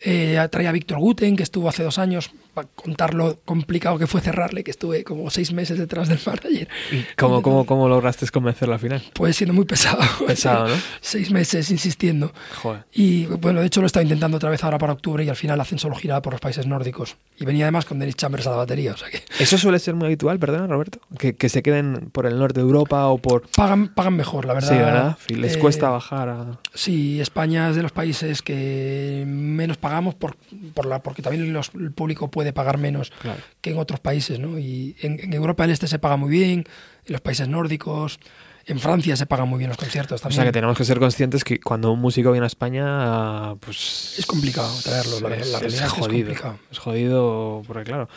Eh, 0.00 0.38
trae 0.50 0.66
a 0.66 0.72
Víctor 0.72 0.98
Guten, 0.98 1.36
que 1.36 1.42
estuvo 1.42 1.68
hace 1.68 1.82
dos 1.82 1.98
años, 1.98 2.30
para 2.54 2.68
contar 2.74 3.14
lo 3.14 3.40
complicado 3.44 3.98
que 3.98 4.06
fue 4.06 4.20
cerrarle, 4.20 4.62
que 4.64 4.70
estuve 4.70 5.04
como 5.04 5.30
seis 5.30 5.52
meses 5.52 5.78
detrás 5.78 6.08
del 6.08 6.18
manager. 6.24 6.68
¿Y 6.90 7.04
cómo, 7.16 7.42
cómo, 7.42 7.66
cómo 7.66 7.88
lograste 7.88 8.26
convencerlo 8.28 8.74
al 8.74 8.80
final? 8.80 9.02
Pues 9.14 9.36
siendo 9.36 9.54
muy 9.54 9.64
pesado. 9.64 10.00
Pesado, 10.26 10.68
¿no? 10.68 10.74
seis 11.00 11.30
meses 11.30 11.70
insistiendo. 11.70 12.32
Joder. 12.62 12.84
Y 12.92 13.26
bueno, 13.26 13.60
de 13.60 13.66
hecho 13.66 13.80
lo 13.80 13.86
he 13.86 13.88
estado 13.88 14.02
intentando 14.04 14.36
otra 14.36 14.50
vez 14.50 14.62
ahora 14.64 14.78
para 14.78 14.92
octubre 14.92 15.24
y 15.24 15.28
al 15.28 15.36
final 15.36 15.60
hacen 15.60 15.78
solo 15.78 15.94
girada 15.94 16.22
por 16.22 16.32
los 16.32 16.40
países 16.40 16.66
nórdicos. 16.66 17.16
Y 17.38 17.44
venía 17.44 17.64
además 17.64 17.84
con 17.84 17.98
Dennis 17.98 18.16
Chambers 18.16 18.46
a 18.46 18.50
la 18.50 18.56
batería, 18.56 18.92
o 18.92 18.96
sea 18.96 19.08
que 19.10 19.22
¿Eso 19.42 19.58
suele 19.58 19.78
ser 19.78 19.94
muy 19.94 20.06
habitual, 20.06 20.38
perdona, 20.38 20.66
Roberto? 20.66 20.98
Que, 21.18 21.34
que 21.36 21.48
se 21.48 21.62
queden 21.62 22.10
por 22.12 22.26
el 22.26 22.38
norte 22.38 22.60
de 22.60 22.66
Europa 22.66 23.06
o 23.08 23.18
por... 23.18 23.48
pagan, 23.56 23.88
pagan 23.94 24.14
mejor, 24.16 24.44
la 24.44 24.54
verdad. 24.54 24.68
Sí, 24.68 24.74
¿verdad? 24.76 25.18
Y 25.28 25.34
les 25.34 25.56
Eh, 25.56 25.58
cuesta 25.58 25.88
bajar 25.90 26.28
a... 26.28 26.58
Sí, 26.74 27.20
España 27.20 27.70
es 27.70 27.76
de 27.76 27.82
los 27.82 27.92
países 27.92 28.42
que 28.42 29.24
menos 29.26 29.76
pagamos 29.76 30.14
por, 30.14 30.36
por 30.74 30.86
la, 30.86 31.02
porque 31.02 31.22
también 31.22 31.52
los- 31.52 31.70
el 31.74 31.92
público 31.92 32.30
puede 32.30 32.41
pagar 32.52 32.78
menos 32.78 33.12
Claro. 33.20 33.40
que 33.60 33.70
en 33.70 33.78
otros 33.78 34.00
países, 34.00 34.38
¿no? 34.40 34.58
Y 34.58 34.96
en, 35.00 35.20
en 35.20 35.32
Europa 35.32 35.62
del 35.64 35.70
Este 35.72 35.86
se 35.86 35.98
paga 35.98 36.16
muy 36.16 36.30
bien, 36.30 36.64
en 37.06 37.12
los 37.12 37.20
países 37.20 37.46
nórdicos, 37.48 38.18
en 38.64 38.78
Francia 38.78 39.16
se 39.16 39.26
pagan 39.26 39.48
muy 39.48 39.58
bien 39.58 39.68
los 39.70 39.76
conciertos 39.76 40.20
O 40.20 40.22
también. 40.22 40.36
sea 40.36 40.44
que 40.44 40.52
tenemos 40.52 40.76
que 40.78 40.84
ser 40.84 40.98
conscientes 41.00 41.42
que 41.44 41.58
cuando 41.60 41.90
un 41.92 42.00
músico 42.00 42.30
viene 42.30 42.44
a 42.44 42.48
España, 42.48 43.54
pues... 43.56 44.14
Es 44.18 44.24
complicado 44.26 44.72
traerlo, 44.84 45.18
la- 45.20 45.28
la 45.30 45.36
es, 45.36 45.50
realidad 45.52 45.66
es 45.66 45.74
es 45.84 45.90
jodido. 45.92 46.32
Es 46.70 46.78
jodido 46.78 47.62
porque, 47.66 47.84
claro, 47.84 48.08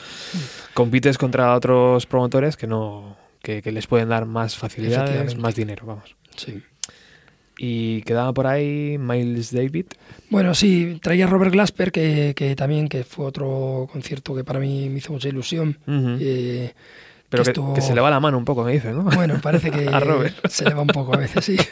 compites 0.73 1.17
contra 1.17 1.53
otros 1.55 2.05
promotores 2.05 2.57
que 2.57 2.67
no 2.67 3.17
que, 3.41 3.61
que 3.61 3.71
les 3.71 3.85
pueden 3.85 4.09
dar 4.09 4.25
más 4.25 4.55
facilidades, 4.55 5.37
más 5.37 5.55
dinero, 5.55 5.85
vamos. 5.85 6.15
Sí. 6.35 6.63
Y 7.57 8.01
quedaba 8.01 8.33
por 8.33 8.47
ahí 8.47 8.97
Miles 8.99 9.53
David. 9.53 9.85
Bueno, 10.29 10.53
sí, 10.53 10.99
traía 11.01 11.27
Robert 11.27 11.51
Glasper, 11.53 11.91
que, 11.91 12.33
que 12.35 12.55
también 12.55 12.89
que 12.89 13.03
fue 13.03 13.25
otro 13.25 13.87
concierto 13.91 14.35
que 14.35 14.43
para 14.43 14.59
mí 14.59 14.89
me 14.89 14.97
hizo 14.97 15.13
mucha 15.13 15.29
ilusión. 15.29 15.77
Eh, 15.87 16.73
Pero 17.29 17.43
que, 17.43 17.49
estuvo- 17.51 17.73
que 17.73 17.81
se 17.81 17.95
le 17.95 18.01
va 18.01 18.09
la 18.09 18.19
mano 18.19 18.37
un 18.37 18.45
poco, 18.45 18.63
me 18.63 18.73
dice, 18.73 18.91
¿no? 18.91 19.03
Bueno, 19.03 19.39
parece 19.41 19.71
que 19.71 19.87
a 19.91 19.99
Robert. 19.99 20.35
se 20.49 20.65
le 20.65 20.73
va 20.73 20.81
un 20.81 20.87
poco 20.87 21.13
a 21.13 21.17
veces, 21.17 21.45
sí. 21.45 21.57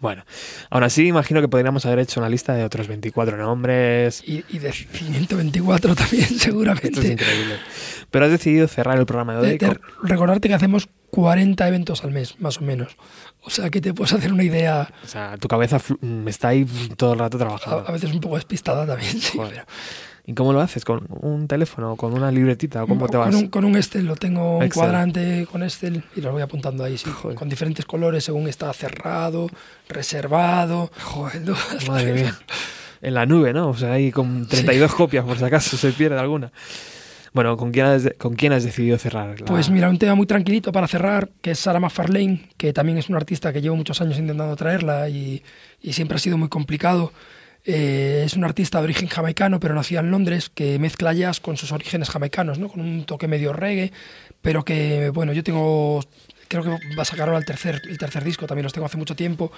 Bueno, 0.00 0.24
aún 0.68 0.82
así 0.82 1.06
imagino 1.06 1.40
que 1.40 1.48
podríamos 1.48 1.86
haber 1.86 2.00
hecho 2.00 2.20
una 2.20 2.28
lista 2.28 2.52
de 2.54 2.62
otros 2.64 2.88
24 2.88 3.38
nombres. 3.38 4.22
Y, 4.26 4.44
y 4.50 4.58
de 4.58 4.70
124 4.70 5.94
también, 5.94 6.24
seguramente. 6.38 6.88
Esto 6.88 7.00
es 7.00 7.10
increíble. 7.10 7.54
Pero 8.10 8.26
has 8.26 8.30
decidido 8.30 8.68
cerrar 8.68 8.98
el 8.98 9.06
programa 9.06 9.34
de 9.34 9.38
hoy. 9.40 9.46
De- 9.46 9.58
de 9.58 9.66
con- 9.66 9.80
recordarte 10.02 10.48
que 10.48 10.54
hacemos 10.54 10.88
40 11.08 11.66
eventos 11.68 12.04
al 12.04 12.10
mes, 12.10 12.38
más 12.38 12.58
o 12.58 12.62
menos. 12.62 12.96
O 13.46 13.50
sea 13.50 13.68
que 13.70 13.80
te 13.80 13.92
puedes 13.92 14.12
hacer 14.12 14.32
una 14.32 14.42
idea, 14.42 14.88
O 15.04 15.06
sea, 15.06 15.36
tu 15.36 15.48
cabeza 15.48 15.78
mm, 16.00 16.28
está 16.28 16.48
ahí 16.48 16.64
todo 16.96 17.12
el 17.12 17.18
rato 17.18 17.36
trabajando. 17.38 17.84
a 17.86 17.92
veces 17.92 18.10
un 18.12 18.20
poco 18.20 18.36
despistada 18.36 18.86
también. 18.86 19.10
Sí, 19.20 19.36
Joder. 19.36 19.50
pero- 19.52 19.64
¿Y 20.26 20.32
cómo 20.32 20.54
lo 20.54 20.62
haces? 20.62 20.86
¿Con 20.86 21.06
un 21.20 21.46
teléfono 21.48 21.92
o 21.92 21.96
con 21.96 22.14
una 22.14 22.30
libretita? 22.30 22.82
¿O 22.82 22.86
cómo 22.86 23.06
te 23.10 23.18
vas? 23.18 23.26
con, 23.26 23.34
un, 23.36 23.48
con 23.48 23.64
un 23.66 23.76
Excel, 23.76 24.06
lo 24.06 24.16
tengo 24.16 24.56
un 24.56 24.62
Excel. 24.62 24.80
cuadrante 24.80 25.46
con 25.52 25.62
Excel 25.62 26.02
y 26.16 26.22
lo 26.22 26.32
voy 26.32 26.40
apuntando 26.40 26.82
ahí, 26.82 26.96
sí, 26.96 27.10
con 27.34 27.46
diferentes 27.50 27.84
colores 27.84 28.24
según 28.24 28.48
está 28.48 28.72
cerrado, 28.72 29.48
reservado. 29.86 30.90
Joder, 31.02 31.42
no, 31.46 31.54
Madre 31.88 32.12
mía. 32.22 32.38
En 33.02 33.12
la 33.12 33.26
nube, 33.26 33.52
¿no? 33.52 33.68
O 33.68 33.76
sea, 33.76 33.92
ahí 33.92 34.10
con 34.10 34.46
32 34.48 34.94
copias 34.94 35.26
por 35.26 35.36
si 35.36 35.44
acaso 35.44 35.76
se 35.76 35.92
pierde 35.92 36.18
alguna. 36.18 36.50
Bueno, 37.34 37.56
¿con 37.56 37.72
quién 37.72 37.86
has, 37.86 38.08
con 38.16 38.34
quién 38.36 38.52
has 38.52 38.62
decidido 38.62 38.96
cerrar? 38.96 39.40
la- 39.40 39.46
Pues 39.46 39.68
mira, 39.68 39.90
un 39.90 39.98
tema 39.98 40.14
muy 40.14 40.24
tranquilito 40.24 40.70
para 40.70 40.86
cerrar, 40.86 41.28
que 41.42 41.50
es 41.50 41.58
Sarah 41.58 41.80
McFarlane, 41.80 42.48
que 42.56 42.72
también 42.72 42.96
es 42.96 43.08
una 43.08 43.18
artista 43.18 43.52
que 43.52 43.60
llevo 43.60 43.74
muchos 43.74 44.00
años 44.00 44.16
intentando 44.18 44.54
traerla 44.54 45.08
y, 45.08 45.42
y 45.82 45.92
siempre 45.94 46.14
ha 46.16 46.20
sido 46.20 46.38
muy 46.38 46.48
complicado. 46.48 47.12
Eh, 47.64 48.22
es 48.24 48.34
una 48.34 48.46
artista 48.46 48.78
de 48.78 48.84
origen 48.84 49.08
jamaicano, 49.08 49.58
pero 49.58 49.74
nacida 49.74 49.98
en 49.98 50.12
Londres, 50.12 50.48
que 50.54 50.78
mezcla 50.78 51.12
jazz 51.12 51.40
con 51.40 51.56
sus 51.56 51.72
orígenes 51.72 52.08
jamaicanos, 52.08 52.58
¿no? 52.60 52.68
con 52.68 52.80
un 52.80 53.04
toque 53.04 53.26
medio 53.26 53.52
reggae, 53.52 53.90
pero 54.40 54.64
que, 54.64 55.10
bueno, 55.10 55.32
yo 55.32 55.42
tengo, 55.42 56.04
creo 56.46 56.62
que 56.62 56.68
va 56.94 57.02
a 57.02 57.04
sacar 57.04 57.26
ahora 57.28 57.38
el 57.38 57.44
tercer, 57.44 57.82
el 57.88 57.98
tercer 57.98 58.22
disco, 58.22 58.46
también 58.46 58.62
los 58.64 58.72
tengo 58.72 58.86
hace 58.86 58.98
mucho 58.98 59.16
tiempo, 59.16 59.50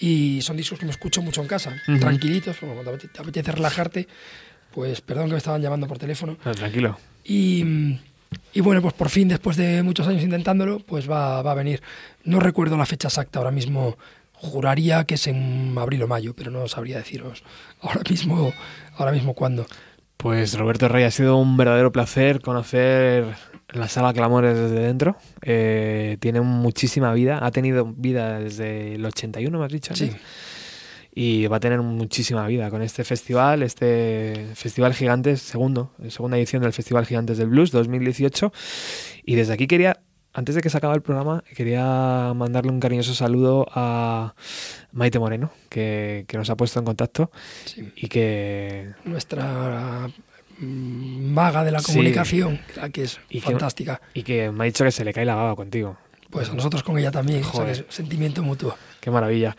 y 0.00 0.40
son 0.42 0.56
discos 0.56 0.80
que 0.80 0.86
me 0.86 0.90
escucho 0.90 1.22
mucho 1.22 1.42
en 1.42 1.48
casa, 1.48 1.76
Ujú. 1.86 1.98
tranquilitos, 2.00 2.58
bueno, 2.60 2.74
cuando 2.82 2.98
te 2.98 3.06
te 3.08 3.20
apetece 3.20 3.52
relajarte, 3.52 4.08
pues 4.72 5.00
perdón 5.02 5.26
que 5.26 5.32
me 5.32 5.38
estaban 5.38 5.60
llamando 5.62 5.86
por 5.86 5.98
teléfono. 5.98 6.38
No, 6.44 6.52
tranquilo. 6.54 6.98
Y, 7.30 7.64
y 8.52 8.60
bueno, 8.60 8.82
pues 8.82 8.92
por 8.92 9.08
fin, 9.08 9.28
después 9.28 9.56
de 9.56 9.84
muchos 9.84 10.08
años 10.08 10.24
intentándolo, 10.24 10.80
pues 10.80 11.08
va, 11.08 11.42
va 11.42 11.52
a 11.52 11.54
venir. 11.54 11.80
No 12.24 12.40
recuerdo 12.40 12.76
la 12.76 12.86
fecha 12.86 13.06
exacta 13.06 13.38
ahora 13.38 13.52
mismo. 13.52 13.96
Juraría 14.32 15.04
que 15.04 15.14
es 15.14 15.28
en 15.28 15.76
abril 15.78 16.02
o 16.02 16.08
mayo, 16.08 16.34
pero 16.34 16.50
no 16.50 16.66
sabría 16.66 16.98
deciros 16.98 17.44
ahora 17.82 18.00
mismo, 18.10 18.52
ahora 18.96 19.12
mismo 19.12 19.34
cuándo. 19.34 19.64
Pues 20.16 20.58
Roberto 20.58 20.88
Rey, 20.88 21.04
ha 21.04 21.12
sido 21.12 21.36
un 21.36 21.56
verdadero 21.56 21.92
placer 21.92 22.40
conocer 22.40 23.26
la 23.68 23.86
sala 23.86 24.12
Clamores 24.12 24.58
desde 24.58 24.80
dentro. 24.80 25.16
Eh, 25.42 26.16
tiene 26.18 26.40
muchísima 26.40 27.12
vida, 27.12 27.38
ha 27.40 27.52
tenido 27.52 27.84
vida 27.84 28.40
desde 28.40 28.96
el 28.96 29.06
81, 29.06 29.56
me 29.56 29.64
has 29.64 29.72
dicho. 29.72 29.94
Sí. 29.94 30.10
Y 31.12 31.46
va 31.48 31.56
a 31.56 31.60
tener 31.60 31.80
muchísima 31.82 32.46
vida 32.46 32.70
con 32.70 32.82
este 32.82 33.02
festival, 33.04 33.62
este 33.64 34.46
Festival 34.54 34.94
Gigantes, 34.94 35.40
segundo, 35.42 35.92
segunda 36.08 36.36
edición 36.38 36.62
del 36.62 36.72
Festival 36.72 37.04
Gigantes 37.06 37.36
del 37.38 37.48
Blues 37.48 37.72
2018. 37.72 38.52
Y 39.24 39.34
desde 39.34 39.52
aquí 39.54 39.66
quería, 39.66 40.00
antes 40.32 40.54
de 40.54 40.60
que 40.60 40.70
se 40.70 40.76
acabe 40.78 40.94
el 40.94 41.02
programa, 41.02 41.42
quería 41.56 42.32
mandarle 42.36 42.70
un 42.70 42.78
cariñoso 42.78 43.14
saludo 43.14 43.66
a 43.74 44.34
Maite 44.92 45.18
Moreno, 45.18 45.50
que, 45.68 46.24
que 46.28 46.36
nos 46.38 46.48
ha 46.48 46.56
puesto 46.56 46.78
en 46.78 46.84
contacto 46.84 47.32
y 47.96 48.06
que 48.06 48.90
Nuestra 49.04 50.08
mm, 50.58 51.32
maga 51.32 51.64
de 51.64 51.72
la 51.72 51.80
Sí. 51.80 51.86
comunicación, 51.92 52.60
que 52.92 53.02
es 53.02 53.18
Y 53.28 53.40
que- 53.40 53.46
fantástica. 53.46 54.00
Y 54.14 54.22
que 54.22 54.52
me 54.52 54.62
ha 54.62 54.66
dicho 54.66 54.84
que 54.84 54.92
se 54.92 55.04
le 55.04 55.12
cae 55.12 55.24
la 55.24 55.34
baba 55.34 55.56
contigo. 55.56 55.98
Pues 56.30 56.48
a 56.48 56.54
nosotros 56.54 56.82
con 56.82 56.96
ella 56.98 57.10
también, 57.10 57.40
o 57.40 57.44
sea, 57.44 57.52
que 57.52 57.58
Joder. 57.58 57.86
es 57.88 57.94
sentimiento 57.94 58.42
mutuo. 58.42 58.76
Qué 59.00 59.10
maravilla. 59.10 59.56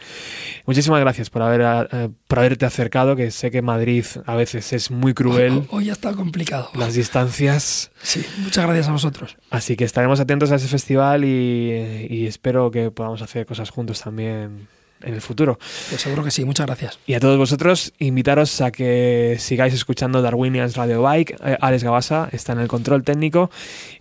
Muchísimas 0.65 0.99
gracias 1.01 1.29
por, 1.29 1.41
haber, 1.41 1.87
eh, 1.91 2.09
por 2.27 2.39
haberte 2.39 2.65
acercado, 2.65 3.15
que 3.15 3.31
sé 3.31 3.51
que 3.51 3.61
Madrid 3.61 4.05
a 4.25 4.35
veces 4.35 4.71
es 4.71 4.89
muy 4.91 5.13
cruel, 5.13 5.67
Hoy 5.69 5.89
ha 5.89 5.93
estado 5.93 6.15
complicado. 6.15 6.69
las 6.75 6.93
distancias. 6.93 7.91
Sí, 8.01 8.25
muchas 8.39 8.65
gracias 8.65 8.87
a 8.87 8.91
vosotros. 8.91 9.35
Así 9.49 9.75
que 9.75 9.83
estaremos 9.83 10.19
atentos 10.19 10.51
a 10.51 10.55
ese 10.55 10.67
festival 10.67 11.25
y, 11.25 12.07
y 12.09 12.27
espero 12.27 12.71
que 12.71 12.91
podamos 12.91 13.21
hacer 13.21 13.45
cosas 13.45 13.69
juntos 13.69 13.99
también 14.01 14.67
en 15.03 15.13
el 15.13 15.21
futuro. 15.21 15.57
Pues 15.89 16.01
seguro 16.01 16.23
que 16.23 16.31
sí, 16.31 16.45
muchas 16.45 16.65
gracias. 16.65 16.99
Y 17.05 17.13
a 17.13 17.19
todos 17.19 17.37
vosotros, 17.37 17.93
invitaros 17.99 18.61
a 18.61 18.71
que 18.71 19.37
sigáis 19.39 19.73
escuchando 19.73 20.21
Darwinians 20.21 20.75
Radio 20.75 21.01
Bike. 21.01 21.37
Eh, 21.43 21.57
Alex 21.59 21.83
Gabasa 21.83 22.29
está 22.31 22.53
en 22.53 22.59
el 22.59 22.67
control 22.67 23.03
técnico 23.03 23.49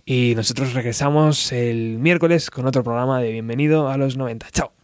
y 0.05 0.33
nosotros 0.35 0.73
regresamos 0.73 1.51
el 1.51 1.97
miércoles 1.99 2.49
con 2.49 2.65
otro 2.65 2.83
programa 2.83 3.19
de 3.19 3.31
Bienvenido 3.31 3.89
a 3.89 3.97
los 3.97 4.17
90. 4.17 4.47
Chao. 4.51 4.80